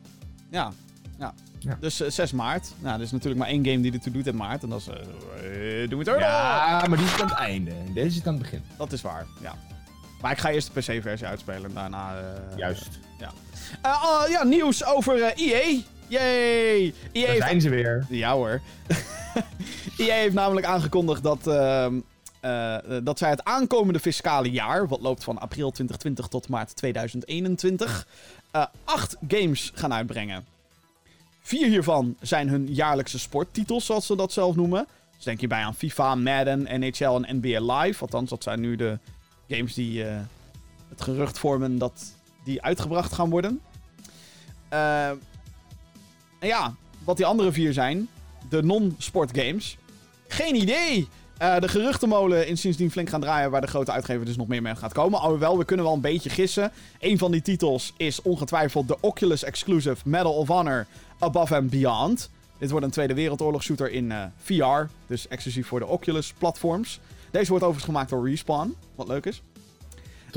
[0.50, 0.72] ja,
[1.18, 1.34] ja.
[1.58, 1.76] Ja.
[1.80, 2.72] Dus eh, 6 maart.
[2.78, 4.62] Nou, er is natuurlijk maar één game die ertoe doet in maart.
[4.62, 6.20] En dat is eh Doom Eternal.
[6.20, 7.72] Ja, maar die is aan het einde.
[7.94, 8.62] Deze zit aan het begin.
[8.76, 9.54] Dat is waar, ja.
[10.20, 12.18] Maar ik ga eerst de PC-versie uitspelen en daarna...
[12.18, 12.88] eh, Juist.
[13.82, 15.80] Eh, oh, ja, nieuws over eh, EA.
[16.08, 16.94] Yay!
[17.12, 18.06] EA Daar zijn ze weer.
[18.08, 18.60] Ja hoor.
[19.98, 22.00] EA heeft namelijk aangekondigd dat, ehm,
[22.40, 28.06] eh, dat zij het aankomende fiscale jaar, wat loopt van april 2020 tot maart 2021,
[28.50, 30.44] eh, acht games gaan uitbrengen.
[31.42, 34.86] Vier hiervan zijn hun jaarlijkse sporttitels, zoals ze dat zelf noemen.
[35.14, 38.00] Dus denk je bij aan FIFA, Madden, NHL en NBA Live.
[38.00, 38.98] Althans, dat zijn nu de
[39.48, 40.20] games die eh,
[40.88, 42.14] het gerucht vormen dat
[42.44, 43.60] die uitgebracht gaan worden.
[44.68, 46.74] En ja,
[47.04, 48.08] wat die andere vier zijn,
[48.50, 49.76] de non-sport games.
[50.28, 51.08] Geen idee!
[51.38, 54.62] Eh, de geruchtenmolen is sindsdien flink gaan draaien waar de grote uitgever dus nog meer
[54.62, 55.20] mee gaat komen.
[55.20, 56.72] Alhoewel, we kunnen wel een beetje gissen.
[56.98, 60.86] Een van die titels is ongetwijfeld de Oculus exclusive Medal of Honor
[61.18, 62.30] Above and Beyond.
[62.58, 67.00] Dit wordt een Tweede Wereldoorlog shooter in eh, VR, dus exclusief voor de Oculus platforms.
[67.30, 69.42] Deze wordt overigens gemaakt door Respawn, wat leuk is.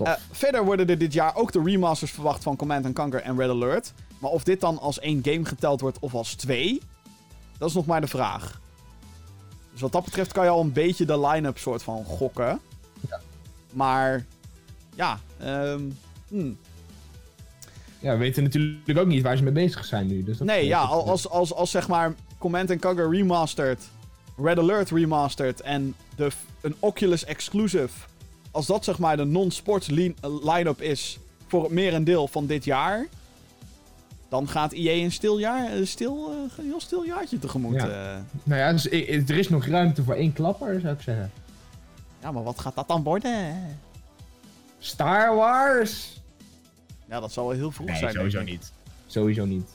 [0.03, 3.49] Eh, verder worden er dit jaar ook de remasters verwacht van Command Conquer en Red
[3.49, 3.93] Alert.
[4.19, 6.81] Maar of dit dan als één game geteld wordt of als twee,
[7.63, 8.61] dat is nog maar de vraag.
[9.71, 12.59] Dus wat dat betreft kan je al een beetje de line-up soort van gokken.
[13.09, 13.19] Ja.
[13.71, 14.25] Maar,
[14.95, 15.81] ja, ehm,
[16.27, 16.57] hmm.
[17.99, 20.23] Ja, we weten natuurlijk ook niet waar ze mee bezig zijn nu.
[20.23, 23.79] Dus dat Nee, ja, als, als, als zeg maar Command Conquer Remastered,
[24.37, 26.29] Red Alert Remastered en de,
[26.61, 27.89] een Oculus exclusive,
[28.51, 33.07] als dat zeg maar de non-sports li- line-up is voor het merendeel van dit jaar,
[34.33, 37.73] dan gaat EA een stil jaar, een stil, eh, heel stil jaartje tegemoet.
[37.81, 37.87] Ja.
[37.87, 38.23] Ja.
[38.43, 38.89] Nou ja, dus
[39.29, 41.31] er is nog ruimte voor één klapper, zou ik zeggen.
[42.21, 43.55] ja, maar wat gaat dat dan worden?
[44.79, 46.21] Star Wars!
[47.09, 48.13] Ja, dat zal wel heel vroeg Nee, zijn.
[48.13, 48.71] sowieso niet.
[49.07, 49.69] Sowieso niet.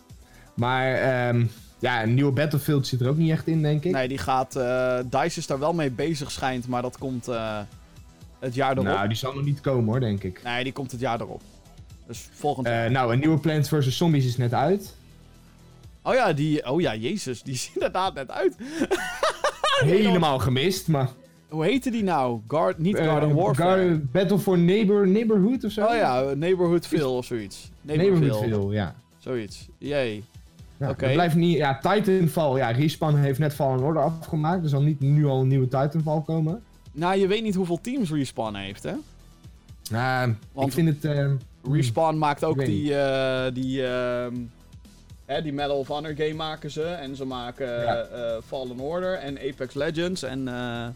[0.54, 1.46] Maar ehm,
[1.78, 3.92] ja, een nieuwe Battlefield zit er ook niet echt in, denk ik.
[3.92, 7.58] Nee, die gaat, eh DICE is daar wel mee bezig schijnt, maar dat komt eh,
[8.38, 8.84] het jaar erop.
[8.84, 10.40] nou, die zal nog niet komen hoor, denk ik.
[10.44, 11.42] Nee, die komt het jaar erop.
[12.08, 12.84] Dus volgend jaar.
[12.86, 13.96] Eh, nou, een nieuwe Plants vs.
[13.96, 14.94] Zombies is net uit.
[16.02, 16.70] Oh ja, die.
[16.70, 18.56] Oh ja, Jezus, die ziet er inderdaad net uit.
[19.84, 21.08] Helemaal gemist, maar...
[21.48, 22.40] Hoe heette die nou?
[22.48, 23.88] Guard, niet eh, Garden Warfare.
[23.88, 25.84] Gar- Battle for Neighbor, Neighborhood of zo?
[25.84, 27.70] oh ja, Neighborhood Ville of zoiets.
[27.80, 28.94] Neighborhoodville, ja.
[29.18, 29.68] Zoiets.
[29.78, 30.24] Jee.
[30.76, 31.04] ja Oké.
[31.04, 31.56] het blijft niet...
[31.56, 34.62] Ja, Titanfall, ja, Respawn heeft net Fallen Order afgemaakt.
[34.62, 36.62] Er zal niet nu al een nieuwe Titanfall komen.
[36.92, 38.92] Nou, je weet niet hoeveel teams Respawn heeft, hè?
[39.90, 41.04] Nou, ik vind het...
[41.04, 41.30] eh,
[41.72, 42.94] Respawn maakt ook die.
[42.98, 44.34] eh, die, ehm,
[45.24, 46.82] hè, die Medal of Honor game maken ze.
[46.84, 48.00] En ze maken Ja.
[48.02, 50.22] eh, Fallen Order en Apex Legends.
[50.22, 50.48] En.
[50.48, 50.86] eh,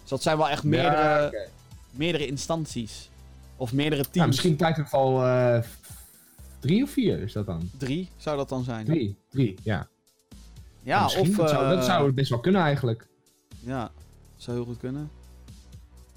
[0.00, 1.48] dus dat zijn wel echt ja, meerdere,
[1.90, 3.10] meerdere instanties.
[3.56, 4.14] Of meerdere teams.
[4.16, 5.14] Nou, misschien Titanfall
[5.56, 5.62] eh
[6.60, 7.70] drie of vier is dat dan?
[7.78, 8.84] Drie zou dat dan zijn.
[8.84, 9.88] Drie, drie, ja.
[10.82, 11.12] Ja, of.
[11.36, 13.06] dat, zou, dat eh, zou best wel kunnen eigenlijk.
[13.60, 13.90] Ja,
[14.36, 15.10] zou heel goed kunnen.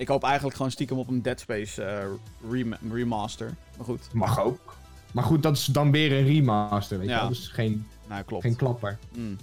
[0.02, 2.06] Ik hoop eigenlijk gewoon stiekem op een Dead Space eh,
[2.52, 3.54] rem- remaster.
[3.78, 4.76] Maar goed, Mag ook.
[5.12, 7.28] Maar goed, dat is dan weer een remaster, weet je Ja.
[7.28, 8.44] Dus geen, nou klopt.
[8.44, 8.98] geen klapper.
[9.14, 9.38] Mm.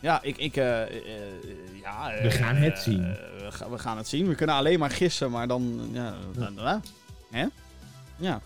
[0.00, 0.88] Ja, ik, ik eh, eh,
[1.82, 3.00] ja, We gaan het zien.
[3.02, 4.28] we, ga- we gaan het zien.
[4.28, 6.82] We kunnen alleen maar gissen, maar dan, ja, dan, dan-
[7.30, 7.46] hè?
[8.16, 8.40] Ja,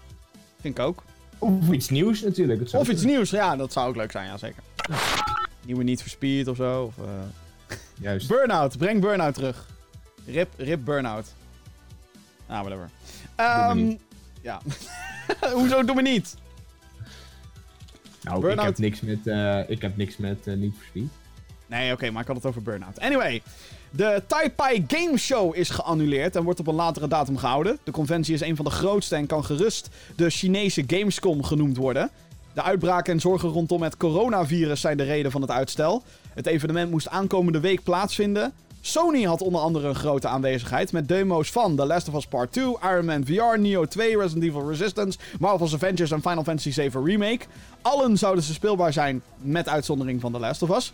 [0.61, 1.03] vind ik ook.
[1.39, 2.73] Of iets nieuws natuurlijk.
[2.75, 4.63] Of iets nieuws, ja, dat zou ook leuk zijn, ja zeker.
[5.65, 6.83] Nieuwe Need for Speed of zo.
[6.83, 6.95] Of,
[8.01, 8.29] Juist.
[8.29, 9.67] Burnout, breng Burnout terug.
[10.31, 11.27] Rip, rip Burnout.
[12.47, 12.91] Ah, whatever.
[13.35, 14.01] Ehm, niet.
[14.43, 14.61] Ja.
[15.53, 16.35] Hoezo doe me niet?
[18.23, 21.09] Nou, ik Burnout- heb niks met, eh ik heb niks met eh Need for Speed.
[21.67, 23.01] Nee, oké, maar ik had het over Burnout.
[23.01, 23.43] Anyway,
[23.91, 27.79] de Taipei Game Show is geannuleerd en wordt op een latere datum gehouden.
[27.85, 32.11] De conventie is een van de grootste en kan gerust de Chinese Gamescom genoemd worden.
[32.55, 36.03] De uitbraken en zorgen rondom het coronavirus zijn de reden van het uitstel.
[36.35, 38.53] Het evenement moest aankomende week plaatsvinden.
[38.81, 42.53] Sony had onder andere een grote aanwezigheid met demo's van The Last of Us Part
[42.53, 46.91] 2, Iron Man VR, Neo 2, Resident Evil Resistance, Marvel's Avengers en Final Fantasy VII
[47.05, 47.41] Remake.
[47.83, 50.93] Allen zouden ze speelbaar zijn met uitzondering van The Last of Us.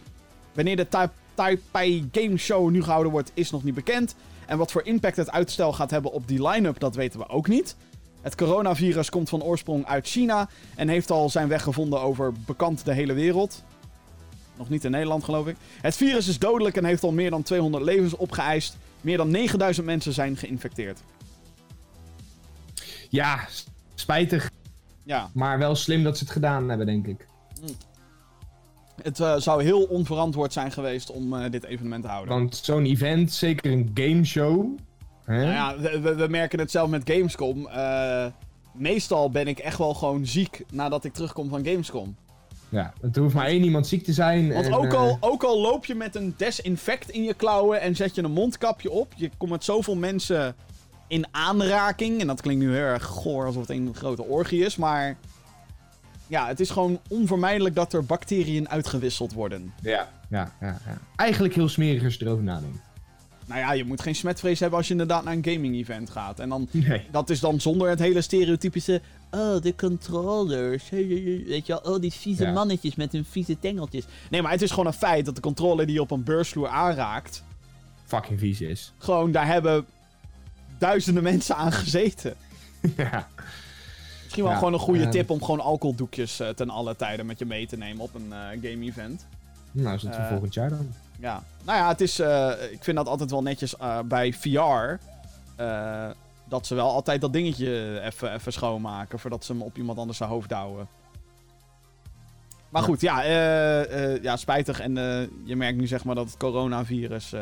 [0.52, 4.14] Wanneer de Tai- Taipei Game Show nu gehouden wordt, is nog niet bekend.
[4.46, 7.48] En wat voor impact het uitstel gaat hebben op die line-up, dat weten we ook
[7.48, 7.76] niet.
[8.20, 12.84] Het coronavirus komt van oorsprong uit China en heeft al zijn weg gevonden over bekend
[12.84, 13.62] de hele wereld.
[14.58, 15.56] Nog niet in Nederland, geloof ik.
[15.80, 18.76] Het virus is dodelijk en heeft al meer dan 200 levens opgeëist.
[19.00, 21.00] Meer dan 9000 mensen zijn geïnfecteerd.
[23.08, 23.48] Ja,
[23.94, 24.50] spijtig.
[25.02, 27.26] Ja, Maar wel slim dat ze het gedaan hebben, denk ik.
[29.02, 32.34] het eh, zou heel onverantwoord zijn geweest om eh, dit evenement te houden.
[32.34, 34.66] Want zo'n event, zeker een gameshow...
[35.24, 35.36] Hè?
[35.44, 37.66] Nou ja, we, we- we merken het zelf met Gamescom.
[37.68, 38.26] Eh,
[38.72, 42.16] meestal ben ik echt wel gewoon ziek nadat ik terugkom van Gamescom.
[42.68, 44.52] Ja, het hoeft maar één iemand ziek te zijn.
[44.52, 47.80] Want en, ook, eh, al, ook al loop je met een desinfect in je klauwen
[47.80, 50.54] en zet je een mondkapje op, je komt met zoveel mensen
[51.08, 52.20] in aanraking.
[52.20, 55.16] En dat klinkt nu heel erg goor alsof het een grote orgie is, maar
[56.26, 59.72] ja, het is gewoon onvermijdelijk dat er bacteriën uitgewisseld worden.
[59.82, 60.98] Ja, ja, ja, ja.
[61.16, 62.78] Eigenlijk heel smerig als je erover nadenkt.
[63.46, 66.40] Nou ja, je moet geen smetvrees hebben als je inderdaad naar een gaming-event gaat.
[66.40, 67.02] En dan Nee.
[67.10, 69.00] Dat is dan zonder het hele stereotypische.
[69.30, 70.90] Oh, de controllers.
[70.90, 72.52] Weet je wel, oh, die vieze Ja.
[72.52, 74.04] mannetjes met hun vieze tengeltjes.
[74.30, 76.68] Nee, maar het is gewoon een feit dat de controller die je op een beursvloer
[76.68, 77.42] aanraakt.
[78.04, 78.92] Fucking vies is.
[78.98, 79.86] Gewoon, daar hebben
[80.78, 82.34] duizenden mensen aan gezeten.
[82.96, 83.28] ja.
[84.22, 87.38] Misschien wel Ja, gewoon een goede tip om gewoon alcoholdoekjes eh, ten alle tijden met
[87.38, 88.38] je mee te nemen op een eh,
[88.70, 89.26] game-event.
[89.72, 90.88] Nou, is het voor Eh, volgend jaar dan.
[91.24, 94.98] Ja, nou ja, het is, eh, ik vind dat altijd wel netjes eh, bij VR.
[95.56, 96.10] eh,
[96.48, 100.18] dat ze wel altijd dat dingetje even, even schoonmaken voordat ze hem op iemand anders
[100.18, 100.88] zijn hoofd douwen.
[102.68, 102.88] Maar Ja.
[102.88, 103.22] goed, ja,
[104.22, 104.80] ja spijtig.
[104.80, 104.94] En
[105.44, 107.34] je merkt nu zeg maar dat het coronavirus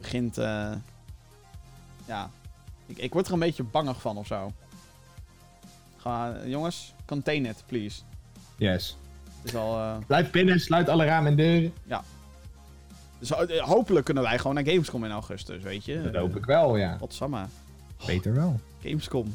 [0.00, 0.36] begint.
[2.06, 2.30] ja,
[2.86, 4.52] ik, ik word er een beetje bangig van of zo.
[5.96, 8.00] Ga, jongens, contain it, please.
[8.56, 8.96] Yes.
[9.42, 9.98] Het is al.
[10.06, 11.72] Blijf binnen, sluit alle ramen en deuren.
[11.86, 12.04] Het
[13.28, 16.02] Dus eh, hopelijk kunnen wij gewoon naar Gamescom in augustus, weet je.
[16.10, 16.96] Dat hoop ik wel, ja.
[17.00, 17.48] Wat samma.
[18.06, 18.60] Beter wel.
[18.82, 19.34] Gamescom.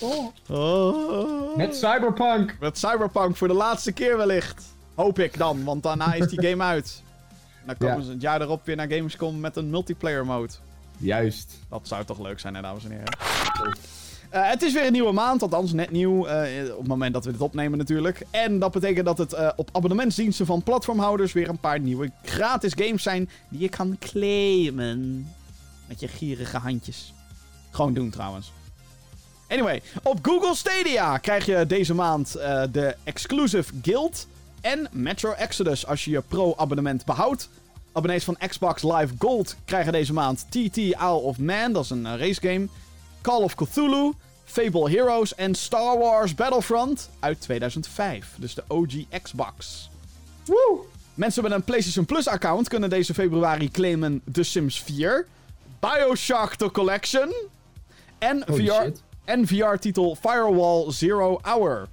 [0.00, 0.26] Oh.
[0.48, 1.56] Oh.
[1.56, 2.56] Met Cyberpunk!
[2.60, 4.64] Met Cyberpunk voor de laatste keer wellicht.
[4.94, 7.02] Hoop ik dan, want daarna is die game uit.
[7.66, 8.02] Dan komen Ja.
[8.04, 10.52] ze het jaar erop weer naar Gamescom met een multiplayer mode.
[10.96, 11.58] Juist.
[11.68, 13.16] Dat zou toch leuk zijn, hè, dames en heren.
[14.30, 16.26] Eh, het is weer een nieuwe maand, althans net nieuw.
[16.26, 18.22] eh, op het moment dat we dit opnemen natuurlijk.
[18.30, 22.72] En dat betekent dat het eh, op abonnementsdiensten van platformhouders weer een paar nieuwe gratis
[22.76, 25.28] games zijn die je kan claimen.
[25.88, 27.14] Met je gierige handjes.
[27.70, 28.52] Gewoon doen trouwens.
[29.48, 32.32] Anyway, op Google Stadia krijg je deze maand
[32.72, 34.26] de Exclusive Guild
[34.60, 37.48] en Metro Exodus als je je pro-abonnement behoudt.
[37.92, 42.18] Abonnees van Xbox Live Gold krijgen deze maand TT Isle of Man, dat is een
[42.18, 42.68] racegame.
[43.20, 44.12] Call of Cthulhu,
[44.44, 48.34] Fable Heroes en Star Wars Battlefront uit 2005.
[48.38, 49.90] Dus de OG Xbox.
[50.44, 50.78] Woe!
[51.14, 55.26] Mensen met een PlayStation Plus account kunnen deze februari claimen The Sims 4,
[55.80, 57.32] Bioshock The Collection
[58.18, 59.02] en Holy VR shit.
[59.24, 61.88] en VR-titel Firewall Zero Hour.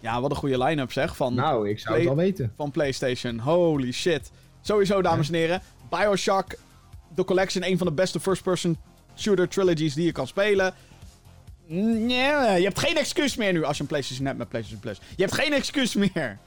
[0.00, 2.52] Ja, wat een goede line-up zeg van, Nou, ik zou het wel weten.
[2.56, 3.38] van PlayStation.
[3.38, 4.30] Holy shit.
[4.60, 5.62] Sowieso, dames en heren.
[5.90, 6.54] Bioshock
[7.14, 8.76] The Collection, een van de beste first-person
[9.16, 10.74] shooter trilogies die je kan spelen.
[11.66, 15.00] Nee, je hebt geen excuus meer nu als je een PlayStation hebt met PlayStation Plus.
[15.16, 16.38] Je hebt geen excuus meer.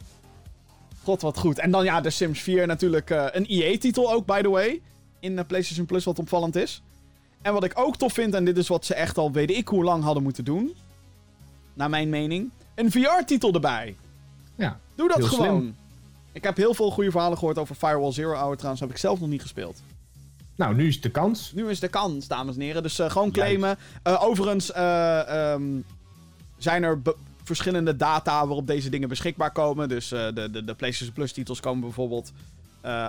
[1.04, 1.60] God, wat goed.
[1.60, 4.82] En dan ja, The Sims 4 natuurlijk eh, een EA-titel ook, by the way.
[5.20, 6.82] In eh, PlayStation Plus, wat opvallend is.
[7.42, 9.68] En wat ik ook tof vind, en dit is wat ze echt al weet ik
[9.68, 10.76] hoe lang hadden moeten doen.
[11.74, 12.52] Naar mijn mening.
[12.76, 13.96] Een VR-titel erbij.
[14.56, 14.80] Ja.
[14.96, 15.60] Doe dat gewoon.
[15.60, 15.76] slim.
[16.32, 18.82] Ik heb heel veel goede verhalen gehoord over Firewall Zero Hour trouwens.
[18.82, 19.82] Heb ik zelf nog niet gespeeld.
[20.58, 21.52] Nou, nu is de kans.
[21.56, 22.84] Nu is de kans, dames en heren.
[22.84, 23.78] Dus eh, gewoon claimen.
[24.04, 25.64] Eh, overigens eh, ehm,
[26.58, 27.02] zijn er
[27.44, 29.90] verschillende data waarop deze dingen beschikbaar komen.
[29.90, 32.32] Dus de, de, de PlayStation Plus titels komen bijvoorbeeld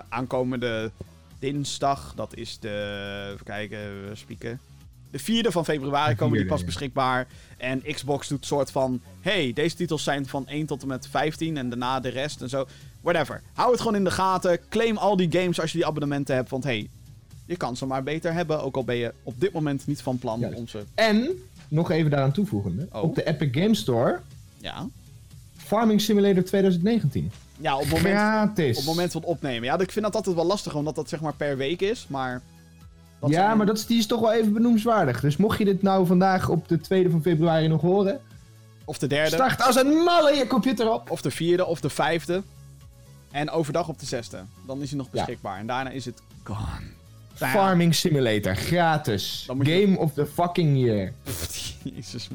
[0.08, 0.90] aankomende
[1.38, 2.12] dinsdag.
[2.16, 3.30] Dat is de...
[3.32, 4.60] Even kijken, we spieken.
[5.10, 7.26] De 4e van februari komen die pas beschikbaar.
[7.56, 9.00] En Xbox doet soort van...
[9.20, 12.48] hey, deze titels zijn van 1 tot en met 15 en daarna de rest en
[12.48, 12.66] zo.
[13.00, 13.42] Whatever.
[13.52, 14.58] Hou het gewoon in de gaten.
[14.68, 16.50] Claim al die games als je die abonnementen hebt.
[16.50, 16.88] Want hey,
[17.48, 18.62] je kan ze maar beter hebben.
[18.62, 20.58] Ook al ben je op dit moment niet van plan Juist.
[20.58, 20.82] om ze...
[20.94, 21.28] En,
[21.68, 22.86] nog even daaraan toevoegende.
[22.92, 23.02] Oh.
[23.02, 24.18] Op de Epic Game Store,
[24.56, 24.86] Ja.
[25.56, 27.30] Farming Simulator 2019.
[27.60, 28.70] Ja, op het moment, Gratis.
[28.70, 29.64] op het moment van opnemen.
[29.64, 32.06] Ja, ik vind dat altijd wel lastig, omdat dat zeg maar per week is.
[32.08, 32.40] Maar...
[33.20, 35.20] dat ja, zijn- maar dat is, die is toch wel even benoemswaardig.
[35.20, 38.20] Dus mocht je dit nou vandaag op de 2e van februari nog horen,
[38.84, 41.10] Of de derde, start als een malle je computer op.
[41.10, 42.42] of de vierde, of de vijfde.
[43.30, 44.38] En overdag op de zesde.
[44.66, 45.12] Dan is hij nog Ja.
[45.12, 45.58] beschikbaar.
[45.58, 46.96] En daarna is het gone.
[47.40, 47.58] Nou ja.
[47.58, 49.44] Farming Simulator, gratis.
[49.62, 51.12] Je- Game of the fucking year.
[51.94, 52.28] Jezus.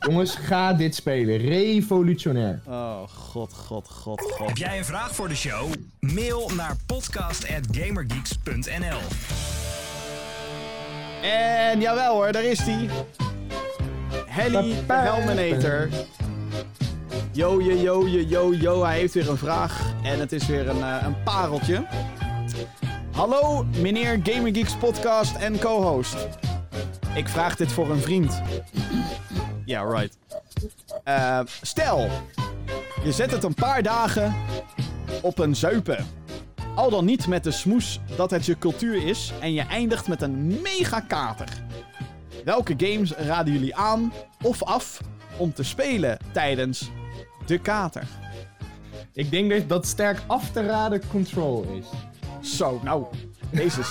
[0.00, 1.36] Jongens, ga dit spelen.
[1.38, 2.60] Revolutionair.
[2.66, 4.46] Oh, god, god, god, god.
[4.48, 5.72] Heb jij een vraag voor de show?
[6.00, 8.98] Mail naar podcast.gamergeeks.nl
[11.22, 12.88] En jawel hoor, daar is hij.
[14.26, 15.88] Helly de Helminator.
[17.32, 18.84] Yo, yo, yo, yo, yo, yo.
[18.84, 19.94] Hij heeft weer een vraag.
[20.02, 21.86] En het is weer een, eh, een pareltje.
[23.12, 26.16] Hallo, meneer Gaming Geeks podcast en co-host.
[27.14, 28.42] Ik vraag dit voor een vriend.
[29.64, 30.18] Ja, right.
[31.04, 32.08] Eh, stel,
[33.04, 34.34] je zet het een paar dagen
[35.22, 36.06] op een zuipen.
[36.74, 40.22] Al dan niet met de smoes dat het je cultuur is en je eindigt met
[40.22, 41.48] een mega kater.
[42.44, 44.12] Welke games raden jullie aan
[44.42, 45.00] of af
[45.36, 46.90] om te spelen tijdens
[47.46, 48.06] de kater?
[49.12, 51.86] Ik denk dat dat sterk af te raden Control is.
[52.42, 53.06] Zo, nou,
[53.50, 53.88] Jezus.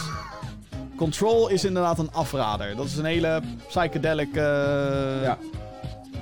[0.96, 2.76] Control is inderdaad een afrader.
[2.76, 5.38] Dat is een hele psychedelic eh, Ja.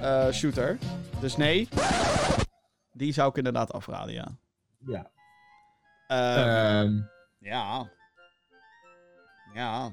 [0.02, 0.78] eh, shooter.
[1.20, 1.68] Dus nee,
[2.94, 4.28] die zou ik inderdaad afraden, ja.
[4.86, 5.10] Ja.
[6.08, 6.92] Eh, Ehm,
[7.40, 7.90] ja.
[9.54, 9.92] Ja.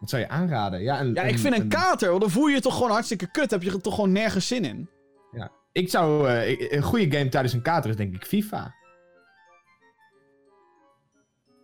[0.00, 0.82] wat zou je aanraden?
[0.82, 3.30] Ja, een, Ja, ik vind een kater, want dan voel je je toch gewoon hartstikke
[3.30, 3.50] kut.
[3.50, 4.88] Heb je er toch gewoon nergens zin in?
[5.32, 5.50] Ja.
[5.72, 6.28] Ik zou...
[6.28, 8.74] eh, een goede game tijdens een kater is denk ik FIFA.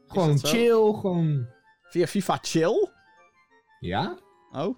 [0.09, 1.47] Gewoon chill, gewoon...
[1.83, 2.89] Via FIFA Chill?
[3.81, 4.19] Ja?
[4.53, 4.77] Oh?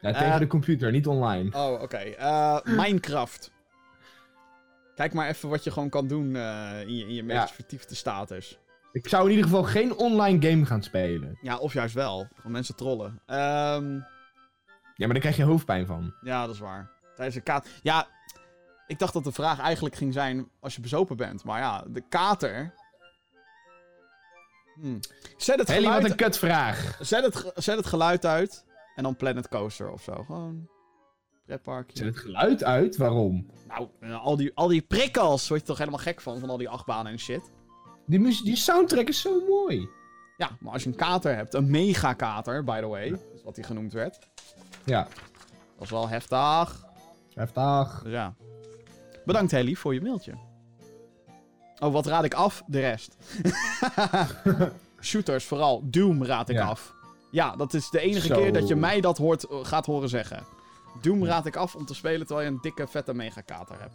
[0.00, 0.38] Ja, tegen Eh.
[0.38, 1.56] de computer, niet online.
[1.58, 1.96] Oh, oké.
[1.96, 3.50] Eh, Minecraft.
[4.94, 7.48] Kijk maar even wat je gewoon kan doen eh, in je, in je meest Ja.
[7.48, 8.58] vertiefde status.
[8.92, 11.38] Ik zou in ieder geval geen online game gaan spelen.
[11.40, 12.26] Ja, of juist wel.
[12.34, 13.22] Gewoon mensen trollen.
[13.26, 13.94] Ehm,
[14.94, 16.14] Ja, maar daar krijg je hoofdpijn van.
[16.22, 16.90] ja, dat is waar.
[17.14, 17.70] Tijdens de kater...
[17.82, 18.06] Ja,
[18.86, 21.44] ik dacht dat de vraag eigenlijk ging zijn als je bezopen bent.
[21.44, 22.74] Maar ja, de kater...
[24.80, 25.00] Hmm.
[25.36, 26.98] Zet, het Helly, wat geluid, een kutvraag.
[27.00, 28.64] zet, het, zet het geluid uit.
[28.94, 30.24] En dan Planet Coaster of zo.
[30.24, 30.68] Gewoon...
[31.46, 31.96] Pretparkje.
[31.96, 32.96] Zet het geluid uit?
[32.96, 33.46] Waarom?
[33.68, 36.56] Nou, eh, al, die, al die prikkels word je toch helemaal gek van, van al
[36.56, 37.50] die achtbanen en shit.
[38.06, 39.88] Die, muziek, die soundtrack is zo mooi.
[40.36, 43.64] Ja, maar als je een kater hebt, een megakater, by the way, is wat hij
[43.64, 44.18] genoemd werd.
[44.84, 45.02] Ja,
[45.74, 46.84] Dat is wel heftig.
[47.34, 48.00] heftig.
[48.02, 48.34] Dus ja.
[49.24, 50.32] Bedankt Helly voor je mailtje.
[51.80, 52.62] Oh, wat raad ik af?
[52.66, 53.16] De rest.
[55.00, 55.82] Shooters vooral.
[55.84, 56.66] Doom raad ik Ja.
[56.66, 56.92] af.
[57.30, 58.34] Ja, dat is de enige Zo.
[58.36, 60.44] keer dat je mij dat hoort, gaat horen zeggen.
[61.02, 63.94] Doom raad ik af om te spelen terwijl je een dikke, vette megakater hebt.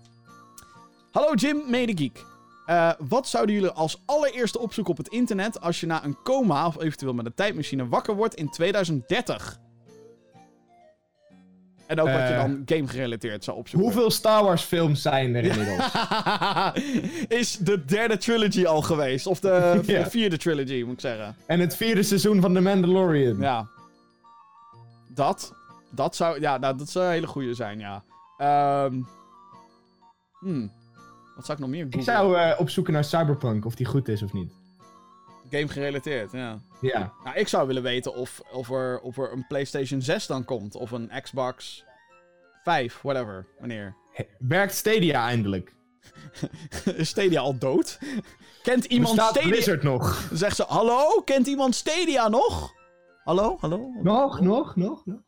[1.12, 2.26] Hallo Jim, medegeek.
[2.66, 6.68] Eh wat zouden jullie als allereerste opzoeken op het internet als je na een coma
[6.68, 9.60] of eventueel met een tijdmachine wakker wordt in 2030?
[11.88, 13.90] En ook wat je Eh, dan game gerelateerd zou opzoeken.
[13.92, 15.92] Hoeveel Star Wars films zijn er inmiddels?
[17.42, 19.28] is de derde trilogy al geweest.
[19.28, 21.36] Of de vierde trilogy, moet ik zeggen.
[21.46, 23.38] en het vierde seizoen van The Mandalorian.
[23.38, 23.68] Ja.
[25.10, 25.54] Dat.
[25.90, 28.04] Dat zou, ja, nou, dat zou een hele goede zijn, ja.
[28.38, 29.02] Ehm
[30.40, 30.72] hmm.
[31.36, 32.14] Wat zou ik nog meer Ik googlen?
[32.16, 34.52] zou eh, opzoeken naar Cyberpunk, of die goed is of niet.
[35.56, 36.60] Game gerelateerd, ja.
[36.82, 37.14] Ja.
[37.24, 40.76] Nou, ik zou willen weten of, of, er, of er een PlayStation 6 dan komt.
[40.76, 41.86] Of een Xbox
[42.64, 43.46] 5, whatever.
[43.60, 43.96] Wanneer.
[44.40, 45.76] Werkt Stadia eindelijk?
[46.96, 48.00] Is Stadia al dood?
[48.64, 49.50] Kent iemand Bestaat Stadia?
[49.50, 50.28] Blizzard nog?
[50.34, 51.22] Zegt ze, hallo?
[51.26, 52.74] Kent iemand Stadia nog?
[53.24, 53.58] Hallo?
[53.60, 53.92] Hallo?
[54.04, 55.20] Nog, nog, nog, nog?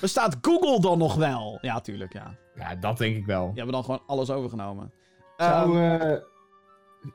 [0.00, 1.58] Bestaat Google dan nog wel?
[1.60, 2.34] Ja, tuurlijk, ja.
[2.54, 3.46] Ja, dat denk ik wel.
[3.46, 4.92] Die hebben dan gewoon alles overgenomen.
[5.36, 6.18] Zou, Ehm, eh,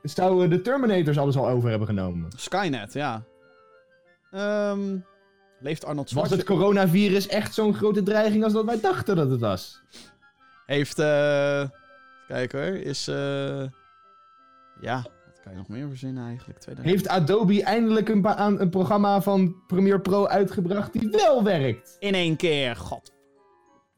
[0.01, 2.31] zou eh, de Terminators alles al over hebben genomen?
[2.35, 3.23] Skynet, ja.
[4.31, 4.97] Ehm,
[5.59, 6.55] leeft Arnold Was het Schwarzenegger...
[6.55, 9.81] coronavirus echt zo'n grote dreiging als dat wij dachten dat het was?
[10.65, 11.69] Heeft, eh...
[12.27, 13.63] Kijk hoor, is, eh...
[14.81, 16.59] Ja, wat kan je nog meer verzinnen eigenlijk?
[16.59, 16.95] 2000...
[16.95, 21.95] Heeft Adobe eindelijk een, aan- een programma van Premiere Pro uitgebracht die wel werkt?
[21.99, 23.13] In één keer, god.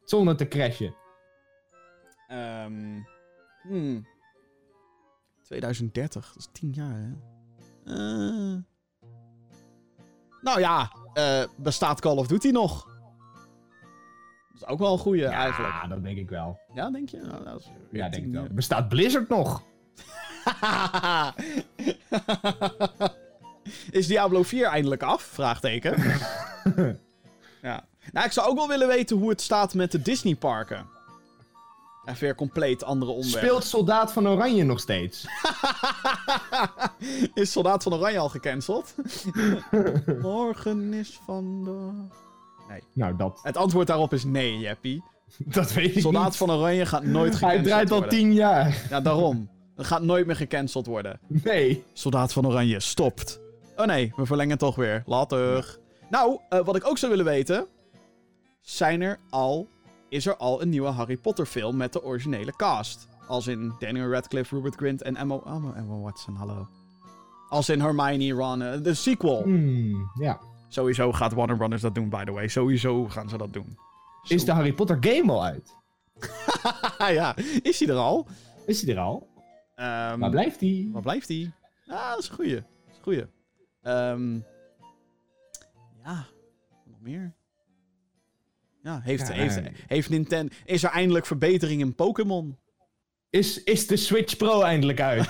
[0.03, 0.95] Zonder te crashen.
[2.27, 2.99] Ehm...
[3.61, 4.07] hmm.
[5.45, 7.11] 2030, dat is 10 jaar, hè?
[7.85, 8.57] Eh.
[10.41, 12.85] Nou ja, eh, bestaat Call of Duty nog?
[14.51, 15.73] Dat is ook wel een goeie, eigenlijk.
[15.73, 16.59] Ja, dat denk ik wel.
[16.73, 17.17] Ja, denk je?
[17.17, 18.47] Nou, dat is Ja, denk ik wel.
[18.51, 19.63] Bestaat Blizzard nog?
[23.91, 25.21] is Diablo 4 eindelijk af?
[25.21, 25.97] Vraagteken.
[27.61, 27.85] ja.
[28.11, 30.94] Nou, ik zou ook wel willen weten hoe het staat met de Disney-parken.
[32.05, 33.45] Even weer compleet andere onderwerp.
[33.45, 35.25] Speelt Soldaat van Oranje nog steeds?
[37.33, 38.95] is Soldaat van Oranje al gecanceld?
[40.21, 41.93] Morgen is vandaag...
[42.93, 45.03] Nou, dat, Het antwoord daarop is nee, Jeppie.
[45.39, 46.35] dat weet ik Soldaat niet.
[46.35, 48.17] van Oranje gaat nooit Hij gecanceld draait al worden.
[48.17, 48.85] tien jaar.
[48.89, 49.49] Ja, daarom.
[49.75, 51.19] Dat gaat nooit meer gecanceld worden.
[51.27, 51.83] Nee.
[51.93, 53.39] Soldaat van Oranje, stopt.
[53.75, 55.03] Oh nee, we verlengen toch weer.
[55.05, 55.77] Later.
[56.09, 57.67] Nou, eh, wat ik ook zou willen weten...
[58.61, 59.67] Zijn er al...
[60.09, 63.07] Is er al een nieuwe Harry Potter film met de originele cast?
[63.27, 66.67] Als in Daniel Radcliffe, Rupert Grint en Emma, Emma, Emma Watson, hallo.
[67.49, 69.43] Als in Hermione, Ron, eh, de sequel.
[69.43, 70.39] Hmm, ja.
[70.67, 72.47] Sowieso gaat Warner Brothers dat doen, by the way.
[72.47, 73.77] Sowieso gaan ze dat doen.
[74.27, 75.75] Is de Harry Potter game al uit?
[77.13, 78.27] Ja, is hij er al?
[78.65, 79.27] Is hij er al?
[79.75, 80.89] Ehm, Waar blijft hij?
[80.91, 81.51] Waar blijft hij?
[81.87, 82.55] Ah, dat is een goeie.
[82.55, 83.25] Dat is een goeie.
[83.81, 84.33] Ehm,
[86.03, 86.25] ja,
[86.85, 87.33] nog meer.
[88.85, 90.55] Ja, heeft, Ja, heeft, heeft Nintendo...
[90.65, 92.57] Is er eindelijk verbetering in Pokémon?
[93.29, 95.27] Is, is de Switch Pro eindelijk uit?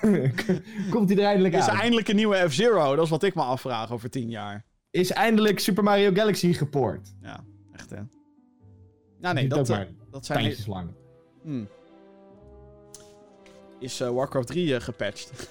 [0.90, 1.80] Komt hij er eindelijk is er uit?
[1.80, 2.94] eindelijk een nieuwe F-Zero?
[2.94, 4.64] Dat is wat ik me afvraag over tien jaar.
[4.90, 7.14] Is eindelijk Super Mario Galaxy gepoord?
[7.22, 8.00] Ja, echt hè.
[9.20, 9.80] Ja, nee, dat, eh,
[10.10, 10.38] dat zijn...
[10.38, 10.90] Tijdjes lang.
[11.42, 11.68] Hmm.
[13.78, 15.30] Is eh, Warcraft 3 eh, gepatcht?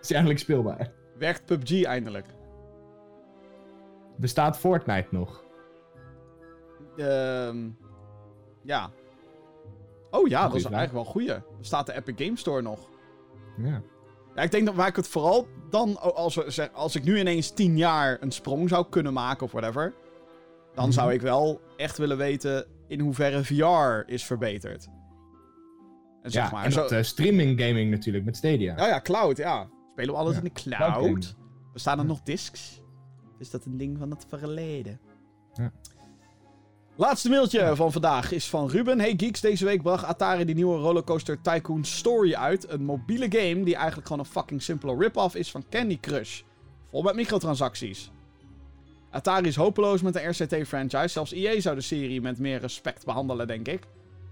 [0.00, 0.92] Is hij eindelijk speelbaar?
[1.18, 2.26] Werkt PUBG eindelijk?
[4.16, 5.42] Bestaat Fortnite nog?
[6.96, 7.68] Ehm
[8.62, 8.90] ja.
[10.10, 11.34] Oh ja, dat is eigenlijk wel een goeie.
[11.58, 12.88] Bestaat de Epic Game Store nog?
[13.56, 13.82] Ja.
[14.34, 17.18] Ja, ik denk dat waar ik het vooral dan, als, we, zeg- als ik nu
[17.18, 19.94] ineens 10 jaar een sprong zou kunnen maken of whatever,
[20.74, 20.92] dan Mhm.
[20.94, 24.88] zou ik wel echt willen weten in hoeverre VR is verbeterd.
[26.22, 28.74] En zeg ja, maar, en zo, dat eh, streaming gaming natuurlijk met Stadia.
[28.76, 29.68] ja, ja, cloud, ja.
[29.92, 31.36] Spelen we alles Ja, in de cloud cloud?
[31.72, 32.82] Bestaan er nog discs?
[33.44, 35.00] Is dat een ding van het verleden?
[35.54, 35.72] Ja.
[36.96, 39.00] Laatste mailtje van vandaag is van Ruben.
[39.00, 42.70] Hey geeks, deze week bracht Atari die nieuwe Rollercoaster Tycoon Story uit.
[42.70, 46.42] Een mobiele game die eigenlijk gewoon een fucking simpele rip-off is van Candy Crush.
[46.90, 48.10] Vol met microtransacties.
[49.10, 51.08] Atari is hopeloos met de RCT-franchise.
[51.08, 53.86] Zelfs EA zou de serie met meer respect behandelen, denk ik.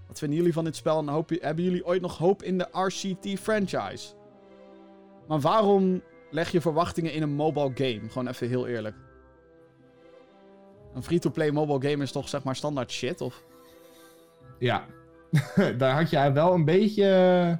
[0.07, 2.67] Wat vinden jullie van dit spel en hoop, hebben jullie ooit nog hoop in de
[2.71, 4.13] RCT-franchise?
[5.27, 8.09] Maar waarom leg je verwachtingen in een mobile game?
[8.09, 8.95] Gewoon even heel eerlijk.
[10.93, 13.21] Een free-to-play mobile game is toch zeg maar standaard shit?
[13.21, 13.43] Of...
[14.59, 14.85] Ja.
[15.77, 17.59] Daar had jij wel een beetje...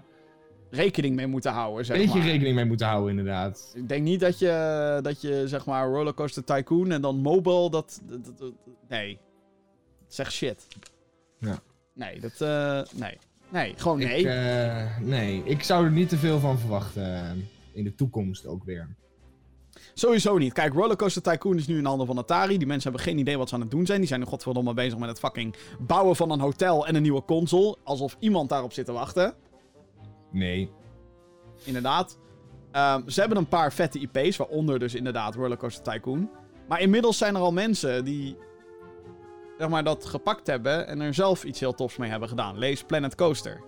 [0.70, 2.28] rekening mee moeten houden, zeg beetje maar.
[2.28, 3.72] rekening mee moeten houden, inderdaad.
[3.76, 8.02] Ik denk niet dat je, dat je, zeg maar, Rollercoaster Tycoon en dan Mobile, dat...
[8.04, 8.54] dat, dat- dat-
[8.88, 9.20] nee.
[10.08, 10.68] Zeg shit.
[11.40, 11.60] Ja.
[11.94, 12.42] Nee, dat...
[12.42, 13.18] eh, nee.
[13.50, 14.20] Nee, gewoon nee.
[14.20, 17.04] Ik, eh, nee, ik zou er niet te veel van verwachten.
[17.16, 17.32] eh,
[17.74, 18.96] in de toekomst ook weer.
[19.94, 20.54] Sowieso niet.
[20.54, 22.58] Kijk, Rollercoaster Tycoon is nu in handen van Atari.
[22.58, 24.00] Die mensen hebben geen idee wat ze aan het doen zijn.
[24.00, 27.26] Die zijn er godverdomme bezig met het fucking bouwen van een hotel en een nieuwe
[27.26, 27.78] console.
[27.84, 29.34] Alsof iemand daarop zit te wachten.
[30.32, 30.72] Nee.
[31.64, 32.18] Inderdaad.
[32.72, 36.30] Ehm, ze hebben een paar vette IP's, waaronder dus inderdaad Rollercoaster Tycoon.
[36.68, 38.38] Maar inmiddels zijn er al mensen die
[39.58, 42.58] zeg maar, dat gepakt hebben en er zelf iets heel tofs mee hebben gedaan.
[42.58, 43.62] Lees Planet Coaster.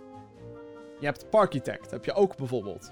[1.00, 2.92] Je hebt Parkitect, heb je ook bijvoorbeeld.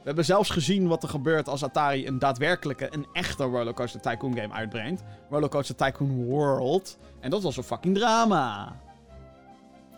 [0.00, 4.36] We hebben zelfs gezien wat er gebeurt als Atari een daadwerkelijke, een echte Rollercoaster Tycoon
[4.36, 5.02] game uitbrengt.
[5.30, 6.98] Rollercoaster Tycoon World.
[7.20, 8.76] En dat was een fucking drama.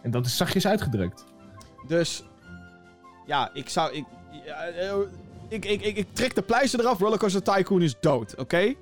[0.02, 1.24] En dat is zachtjes uitgedrukt.
[1.86, 2.24] Dus
[3.26, 3.92] ja, ik zou.
[3.92, 4.04] Ik,
[4.44, 4.94] ja, eh,
[5.48, 6.98] ik, ik, ik, ik trek de pleister eraf.
[6.98, 8.74] Rollercoaster Tycoon is dood, oké?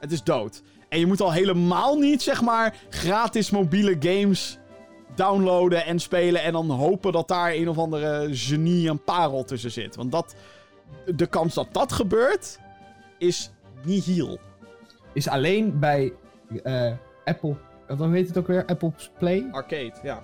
[0.00, 0.62] Het is dood.
[0.88, 4.58] En je moet al helemaal niet, zeg maar, gratis mobiele games
[5.14, 6.42] downloaden en spelen.
[6.42, 9.96] En dan hopen dat daar een of andere genie en parel tussen zit.
[9.96, 10.34] Want dat.
[11.16, 12.58] De kans dat dat gebeurt.
[13.18, 13.50] is
[13.84, 14.38] nihil.
[15.12, 16.12] Is alleen bij
[16.62, 16.92] eh,
[17.24, 17.56] Apple.
[17.88, 18.64] Wat heet het ook weer?
[18.66, 19.48] Apple Play?
[19.52, 20.22] Arcade, ja.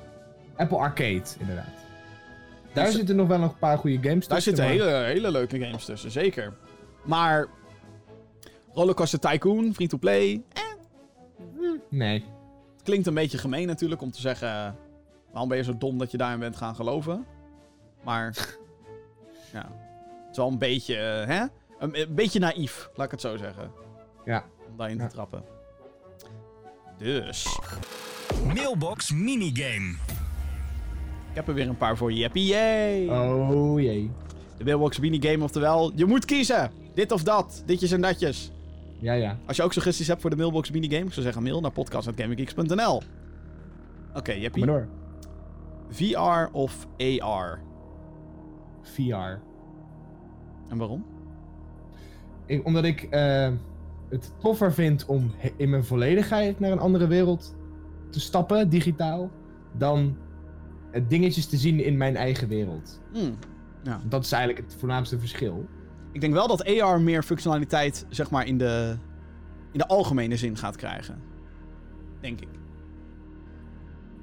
[0.57, 1.67] Apple Arcade, inderdaad.
[2.73, 4.57] Daar Dus- zitten nog wel nog een paar goede games Daar tussen.
[4.57, 6.53] zitten maar- hele, hele leuke games tussen, zeker.
[7.05, 7.47] Maar
[8.73, 10.43] Rollercoaster Tycoon, free-to-play,
[11.91, 12.25] Nee.
[12.91, 14.77] Klinkt een beetje gemeen natuurlijk om te zeggen...
[15.31, 17.27] waarom ben je zo dom dat je daarin bent gaan geloven?
[18.05, 18.25] Maar
[19.53, 19.69] ja,
[20.21, 21.45] het is wel een beetje, eh, hè?
[21.79, 23.71] Een, een beetje naïef, laat ik het zo zeggen.
[24.25, 24.45] Ja.
[24.71, 25.07] Om daarin Ja.
[25.07, 25.45] te trappen.
[26.99, 27.59] Dus,
[28.55, 29.91] Mailbox minigame.
[31.31, 32.19] ik heb er weer een paar voor je.
[32.19, 33.09] Jeppie, yay!
[33.09, 34.11] Oh jee.
[34.59, 36.71] De Mailbox minigame, oftewel, je moet kiezen!
[36.95, 38.51] Dit of dat, ditjes en datjes.
[39.01, 39.39] Ja, ja.
[39.47, 43.03] Als je ook suggesties hebt voor de Mailbox minigame, ik zou zeggen mail naar podcast.gaminggeeks.nl.
[44.15, 44.65] Oké, Jeppie.
[44.65, 44.89] maar door.
[45.89, 47.61] VR of AR?
[48.83, 49.41] VR.
[50.69, 51.05] En waarom?
[52.47, 53.53] Ik, omdat ik eh,
[54.09, 57.57] het toffer vind om in mijn volledigheid naar een andere wereld
[58.11, 59.31] te stappen, digitaal,
[59.73, 60.17] dan
[61.09, 63.01] dingetjes te zien in mijn eigen wereld.
[63.13, 63.35] Hmm.
[64.09, 65.69] Dat is eigenlijk het voornaamste verschil.
[66.13, 68.97] Ik denk wel dat AR meer functionaliteit, zeg maar, in de,
[69.73, 71.19] in de algemene zin gaat krijgen.
[72.21, 72.49] Denk ik.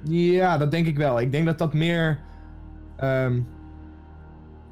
[0.04, 1.20] Ja, dat denk ik wel.
[1.20, 2.20] Ik denk dat dat meer
[2.98, 3.42] ehm,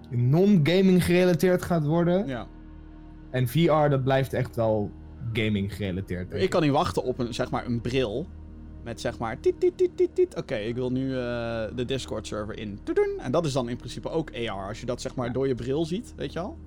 [0.09, 2.27] non-gaming gerelateerd gaat worden.
[2.27, 2.47] Ja.
[3.29, 4.91] En VR, dat blijft echt wel
[5.33, 6.33] gaming gerelateerd.
[6.33, 8.27] Ik kan niet wachten op een, zeg maar, een bril.
[8.83, 9.39] Met zeg maar.
[9.39, 10.35] Tiet, tiet, tiet, tiet, tiet.
[10.35, 11.17] Oké, ik wil nu eh,
[11.75, 12.79] de Discord server in.
[13.17, 14.67] En dat is dan in principe ook AR.
[14.67, 16.57] Als je dat zeg maar door je bril ziet, weet je al?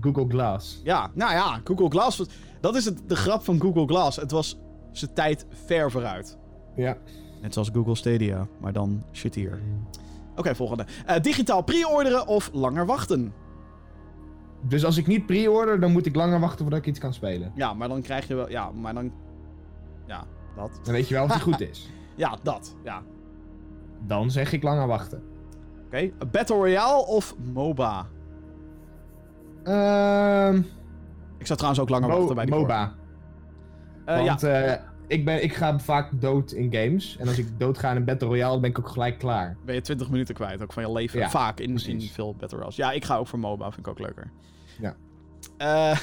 [0.00, 0.80] Google Glass.
[0.84, 2.18] Ja, nou ja, Google Glass.
[2.18, 2.28] was-
[2.60, 4.16] Dat is het, de grap van Google Glass.
[4.16, 4.58] Het was
[4.92, 6.38] zijn tijd ver vooruit.
[6.76, 6.96] Ja.
[7.42, 9.60] Net zoals Google Stadia, maar dan shit hier.
[10.36, 10.86] Oké, volgende.
[11.06, 13.32] Eh, digitaal pre-orderen of langer wachten?
[14.68, 17.52] Dus als ik niet pre-order, dan moet ik langer wachten voordat ik iets kan spelen.
[17.54, 18.50] Ja, maar dan krijg je wel.
[18.50, 19.12] Ja, maar dan.
[20.06, 20.24] Ja,
[20.56, 20.80] dat.
[20.82, 21.88] Dan weet je wel of die goed is.
[22.16, 22.76] Ja, dat.
[22.84, 23.02] Ja.
[24.06, 25.22] Dan zeg ik langer wachten.
[25.86, 26.10] Oké.
[26.30, 28.06] Battle Royale of MOBA?
[29.64, 30.56] Ehm
[31.38, 32.94] Ik zou trouwens ook langer Mo- wachten bij die MOBA.
[34.04, 37.16] Eh, Want ja, eh, ik, ben, ik ga vaak dood in games.
[37.16, 39.56] En als ik doodga in een Battle Royale, ben ik ook gelijk klaar.
[39.64, 41.18] ben je 20 minuten kwijt ook van je leven.
[41.18, 41.78] Ja, Vaak in,
[42.12, 42.76] veel Battle Royales.
[42.76, 43.64] Ja, ik ga ook voor MOBA.
[43.70, 44.30] Vind ik ook leuker.
[44.80, 44.94] Ja.
[45.56, 45.98] Eh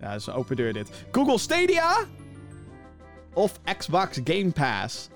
[0.00, 1.06] ja, dat is een open deur dit.
[1.12, 1.96] Google Stadia
[3.34, 5.08] of Xbox Game Pass?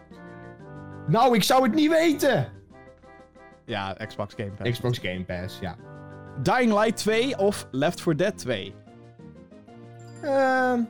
[1.07, 2.49] Nou, ik zou het niet weten!
[3.65, 4.71] Ja, Xbox Game Pass.
[4.71, 5.77] Xbox Game Pass, ja.
[6.43, 8.75] Dying Light 2 of Left 4 Dead 2?
[10.23, 10.81] Ehm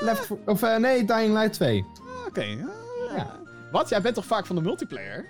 [0.00, 0.36] Left 4...
[0.46, 1.84] Of eh, nee, Dying Light 2.
[2.28, 2.42] Oké.
[2.42, 2.68] ja.
[3.16, 3.38] Ja.
[3.72, 3.88] Wat?
[3.88, 5.26] Jij bent toch vaak van de multiplayer?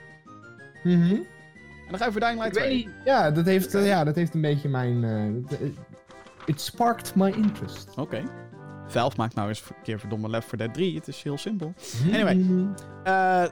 [0.82, 1.12] Mhm.
[1.14, 1.26] En
[1.90, 2.68] dan ga je voor Dying Light Ik 2?
[2.76, 2.94] weet niet.
[3.04, 5.04] Ja, dat heeft, eh, ja, dat heeft een beetje mijn...
[5.04, 5.70] eh, het-
[6.46, 7.88] it sparked my interest.
[7.96, 8.22] Oké.
[8.86, 10.94] Valve maakt nou eens een keer verdomme Left 4 Dead 3.
[10.94, 11.72] Het is heel simpel.
[12.12, 12.34] Anyway.
[12.34, 12.66] Mhm.
[13.04, 13.50] Eh, eh,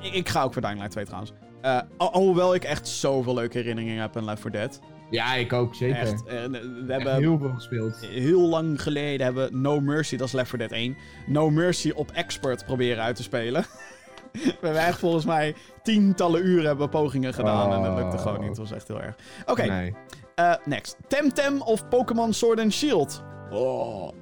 [0.00, 1.32] ik, ik ga ook voor Dying Light 2 trouwens.
[1.60, 4.80] Eh, al- alhoewel ik echt zoveel leuke herinneringen heb aan Left 4 Dead.
[5.12, 5.96] Ja, ik ook, zeker.
[5.96, 6.24] Echt.
[6.24, 7.96] eh, we Echt hebben heel veel gespeeld.
[8.06, 12.10] heel lang geleden hebben No Mercy, dat is Left 4 Dead 1, No Mercy op
[12.10, 13.64] expert proberen uit te spelen.
[14.32, 18.40] we hebben echt volgens mij tientallen uren hebben we pogingen gedaan en dat lukte gewoon
[18.40, 18.48] niet.
[18.48, 19.14] Het was echt heel erg.
[19.46, 19.94] Oké, Nee.
[20.34, 20.96] eh, next.
[21.08, 23.22] Temtem of Pokémon Sword and Shield?
[23.50, 24.12] Oh,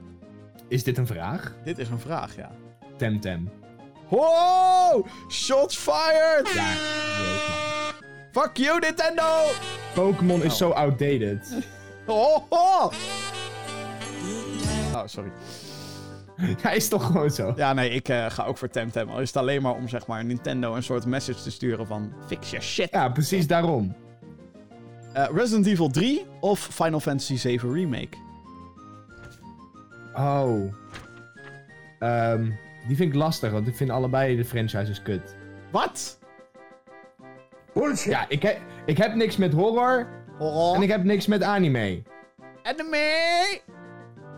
[0.69, 1.55] Is dit een vraag?
[1.65, 2.51] dit is een vraag, ja.
[2.97, 3.51] Temtem.
[4.09, 5.07] Wow!
[5.29, 6.53] Shots fired!
[6.55, 6.69] Ja,
[7.19, 7.80] leuk man.
[8.32, 9.51] Fuck you, Nintendo!
[9.94, 11.40] Pokémon is zo outdated.
[12.07, 12.93] Oh, oh.
[14.94, 15.31] oh, sorry.
[16.62, 17.52] Hij is toch gewoon zo.
[17.57, 19.09] Ja, nee, ik eh, ga ook voor Temtem.
[19.09, 22.12] Al is het alleen maar om zeg maar Nintendo een soort message te sturen van
[22.27, 22.89] fix your shit.
[22.90, 23.94] Ja, precies daarom.
[25.12, 28.16] Eh, Resident Evil 3 of Final Fantasy 7 Remake?
[30.15, 30.74] Oh.
[31.98, 32.51] Ehm,
[32.86, 35.36] die vind ik lastig, want ik vind allebei de franchises kut.
[35.70, 36.19] Wat?
[38.05, 40.07] Ja, ik, he- ik heb niks met horror
[40.39, 40.74] Horror.
[40.77, 42.02] en ik heb niks met anime.
[42.62, 43.61] Anime!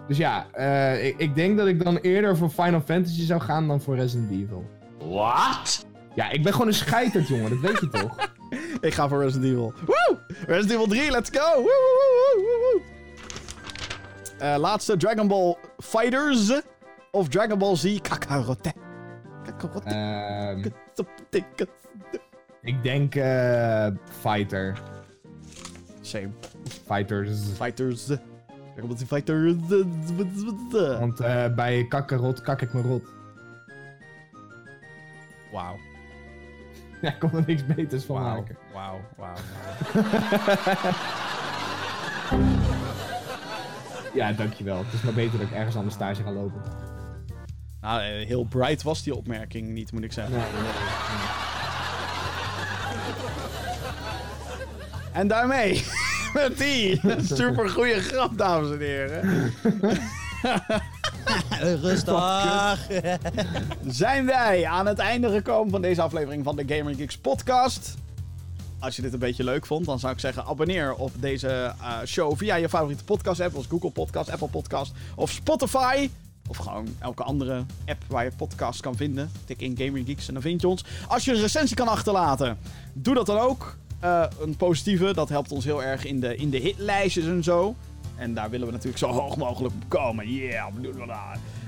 [0.09, 3.69] Dus ja, eh, ik, ik denk dat ik dan eerder voor Final Fantasy zou gaan
[3.69, 4.64] dan voor Resident Evil.
[4.98, 5.86] What?
[6.14, 8.16] Ja, ik ben gewoon een scheiterd, jongen, dat weet je toch?
[8.81, 9.73] Ik ga voor Resident Evil.
[9.86, 10.19] Woe!
[10.47, 11.55] Resident Evil 3, let's go!
[11.55, 12.81] Woe, woe, woe, woe, woe.
[14.39, 16.60] Eh, laatste Dragon Ball Fighters
[17.10, 18.73] of Dragon Ball Z Kakarote.
[19.44, 19.89] Kakarote.
[19.89, 20.62] Ehm.
[22.63, 23.87] Ik denk eh,
[24.21, 24.79] Fighter.
[26.01, 26.29] Same.
[26.87, 27.41] Fighters.
[27.57, 28.05] Fighters.
[28.05, 29.55] Dragon Ball Z Fighters.
[30.99, 33.05] Want eh, bij kakkerot kak ik me rot.
[35.53, 35.77] Wauw.
[37.01, 38.37] Ja, ik kon er niks beters van Wauw.
[38.37, 38.57] maken.
[38.73, 39.01] Wauw.
[39.17, 39.37] Wauw.
[44.15, 44.79] Ja, dankjewel.
[44.85, 46.63] Het is maar beter dat ik ergens anders stage ga lopen.
[47.81, 50.37] Nou, eh, heel bright was die opmerking niet, moet ik zeggen.
[50.37, 51.52] Nee, nee, nee.
[55.13, 55.85] En daarmee,
[56.35, 59.53] met die super goede grap, dames en heren,
[61.83, 62.89] Rustig.
[63.87, 67.95] zijn wij aan het einde gekomen van deze aflevering van de Gamer Geeks podcast.
[68.79, 71.99] Als je dit een beetje leuk vond, dan zou ik zeggen abonneer op deze eh,
[72.07, 76.11] show via je favoriete podcast app, zoals Google Podcast, Apple Podcast of Spotify.
[76.49, 79.31] Of gewoon elke andere app waar je podcasts kan vinden.
[79.45, 80.85] Tik in Gaming Geeks en dan vind je ons.
[81.09, 82.59] Als je een recensie kan achterlaten,
[82.93, 83.77] doe dat dan ook.
[84.03, 87.74] Eh, een positieve, dat helpt ons heel erg in de, in de hitlijstjes en zo.
[88.16, 90.29] En daar willen we natuurlijk zo hoog mogelijk op komen.
[90.29, 90.73] Yeah.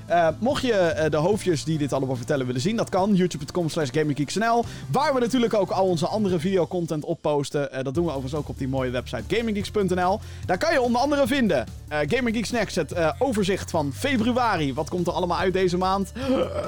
[0.06, 3.14] Eh, mocht je eh, de hoofdjes die dit allemaal vertellen willen zien, dat kan.
[3.14, 4.64] YouTube.com slash GamingGeeksNL.
[4.90, 7.84] Waar we natuurlijk ook al onze andere videocontent op posten.
[7.84, 10.20] Dat doen we overigens ook op die mooie website GamingGeeks.nl.
[10.46, 14.74] Daar kan je onder andere vinden eh Gaming Geeks Next, het overzicht van februari.
[14.74, 16.12] Wat komt er allemaal uit deze maand?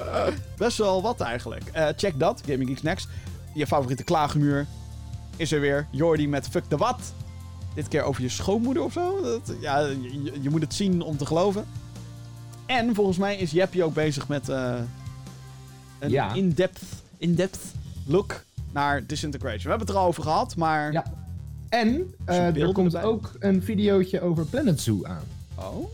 [0.56, 1.62] Best wel wat eigenlijk.
[1.96, 3.08] Check dat, Gaming Geeks Next.
[3.54, 4.66] Je favoriete klaagmuur
[5.36, 5.86] is er weer.
[5.90, 7.00] Jordi met Fuck de Wat.
[7.74, 9.22] Dit keer over je schoonmoeder of zo.
[9.22, 11.66] Dat, ja, je, je moet het zien om te geloven.
[12.66, 14.74] En volgens mij is Jeppie ook bezig met eh,
[15.98, 16.32] een Ja.
[16.32, 16.82] in-depth,
[17.18, 17.58] in-depth
[18.06, 19.62] look naar Disintegration.
[19.62, 20.92] We hebben het er al over gehad, maar...
[20.92, 21.04] Ja.
[21.68, 23.10] En eh, er komt erbij.
[23.10, 25.22] ook een videootje over Planet Zoo aan.
[25.54, 25.90] Oh?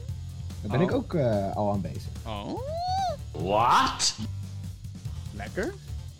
[0.60, 0.82] Daar ben Oh.
[0.82, 2.09] ik ook eh, al aan bezig.
[2.27, 2.59] Oh?
[3.32, 4.14] What?
[5.36, 5.73] Lekker.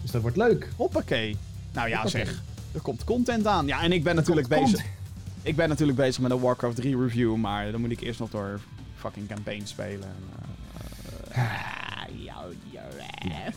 [0.03, 0.69] Dus dat wordt leuk.
[0.77, 1.37] Hoppakee.
[1.73, 2.25] Nou ja, Hoppakee.
[2.27, 2.43] zeg.
[2.75, 3.67] Er komt content aan.
[3.67, 4.85] Ja, en ik ben natuurlijk bezig...
[5.43, 8.31] Ik ben natuurlijk bezig met een Warcraft 3 review, maar dan moet ik eerst nog
[8.31, 8.61] door
[8.97, 10.09] fucking campaign spelen.
[10.09, 10.25] En,
[11.29, 11.49] eh, eh,
[13.47, 13.53] eh.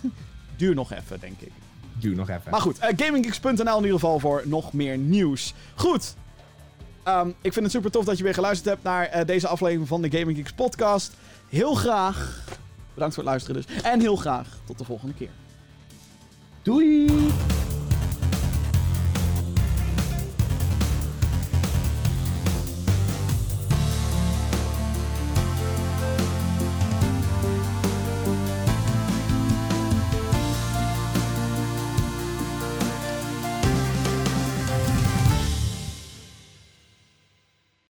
[0.55, 1.51] Duur nog even, denk ik.
[1.97, 2.51] Doe nog even.
[2.51, 5.53] Maar goed, eh, GamingGeeks.nl in ieder geval voor nog meer nieuws.
[5.75, 6.15] Goed.
[7.03, 10.01] Ehm, ik vind het super tof dat je weer geluisterd hebt naar deze aflevering van
[10.01, 11.13] de Gaming Geeks podcast.
[11.49, 12.43] Heel graag.
[12.93, 13.83] Bedankt voor het luisteren dus.
[13.83, 15.29] En heel graag tot de volgende keer.
[16.61, 17.05] Doei!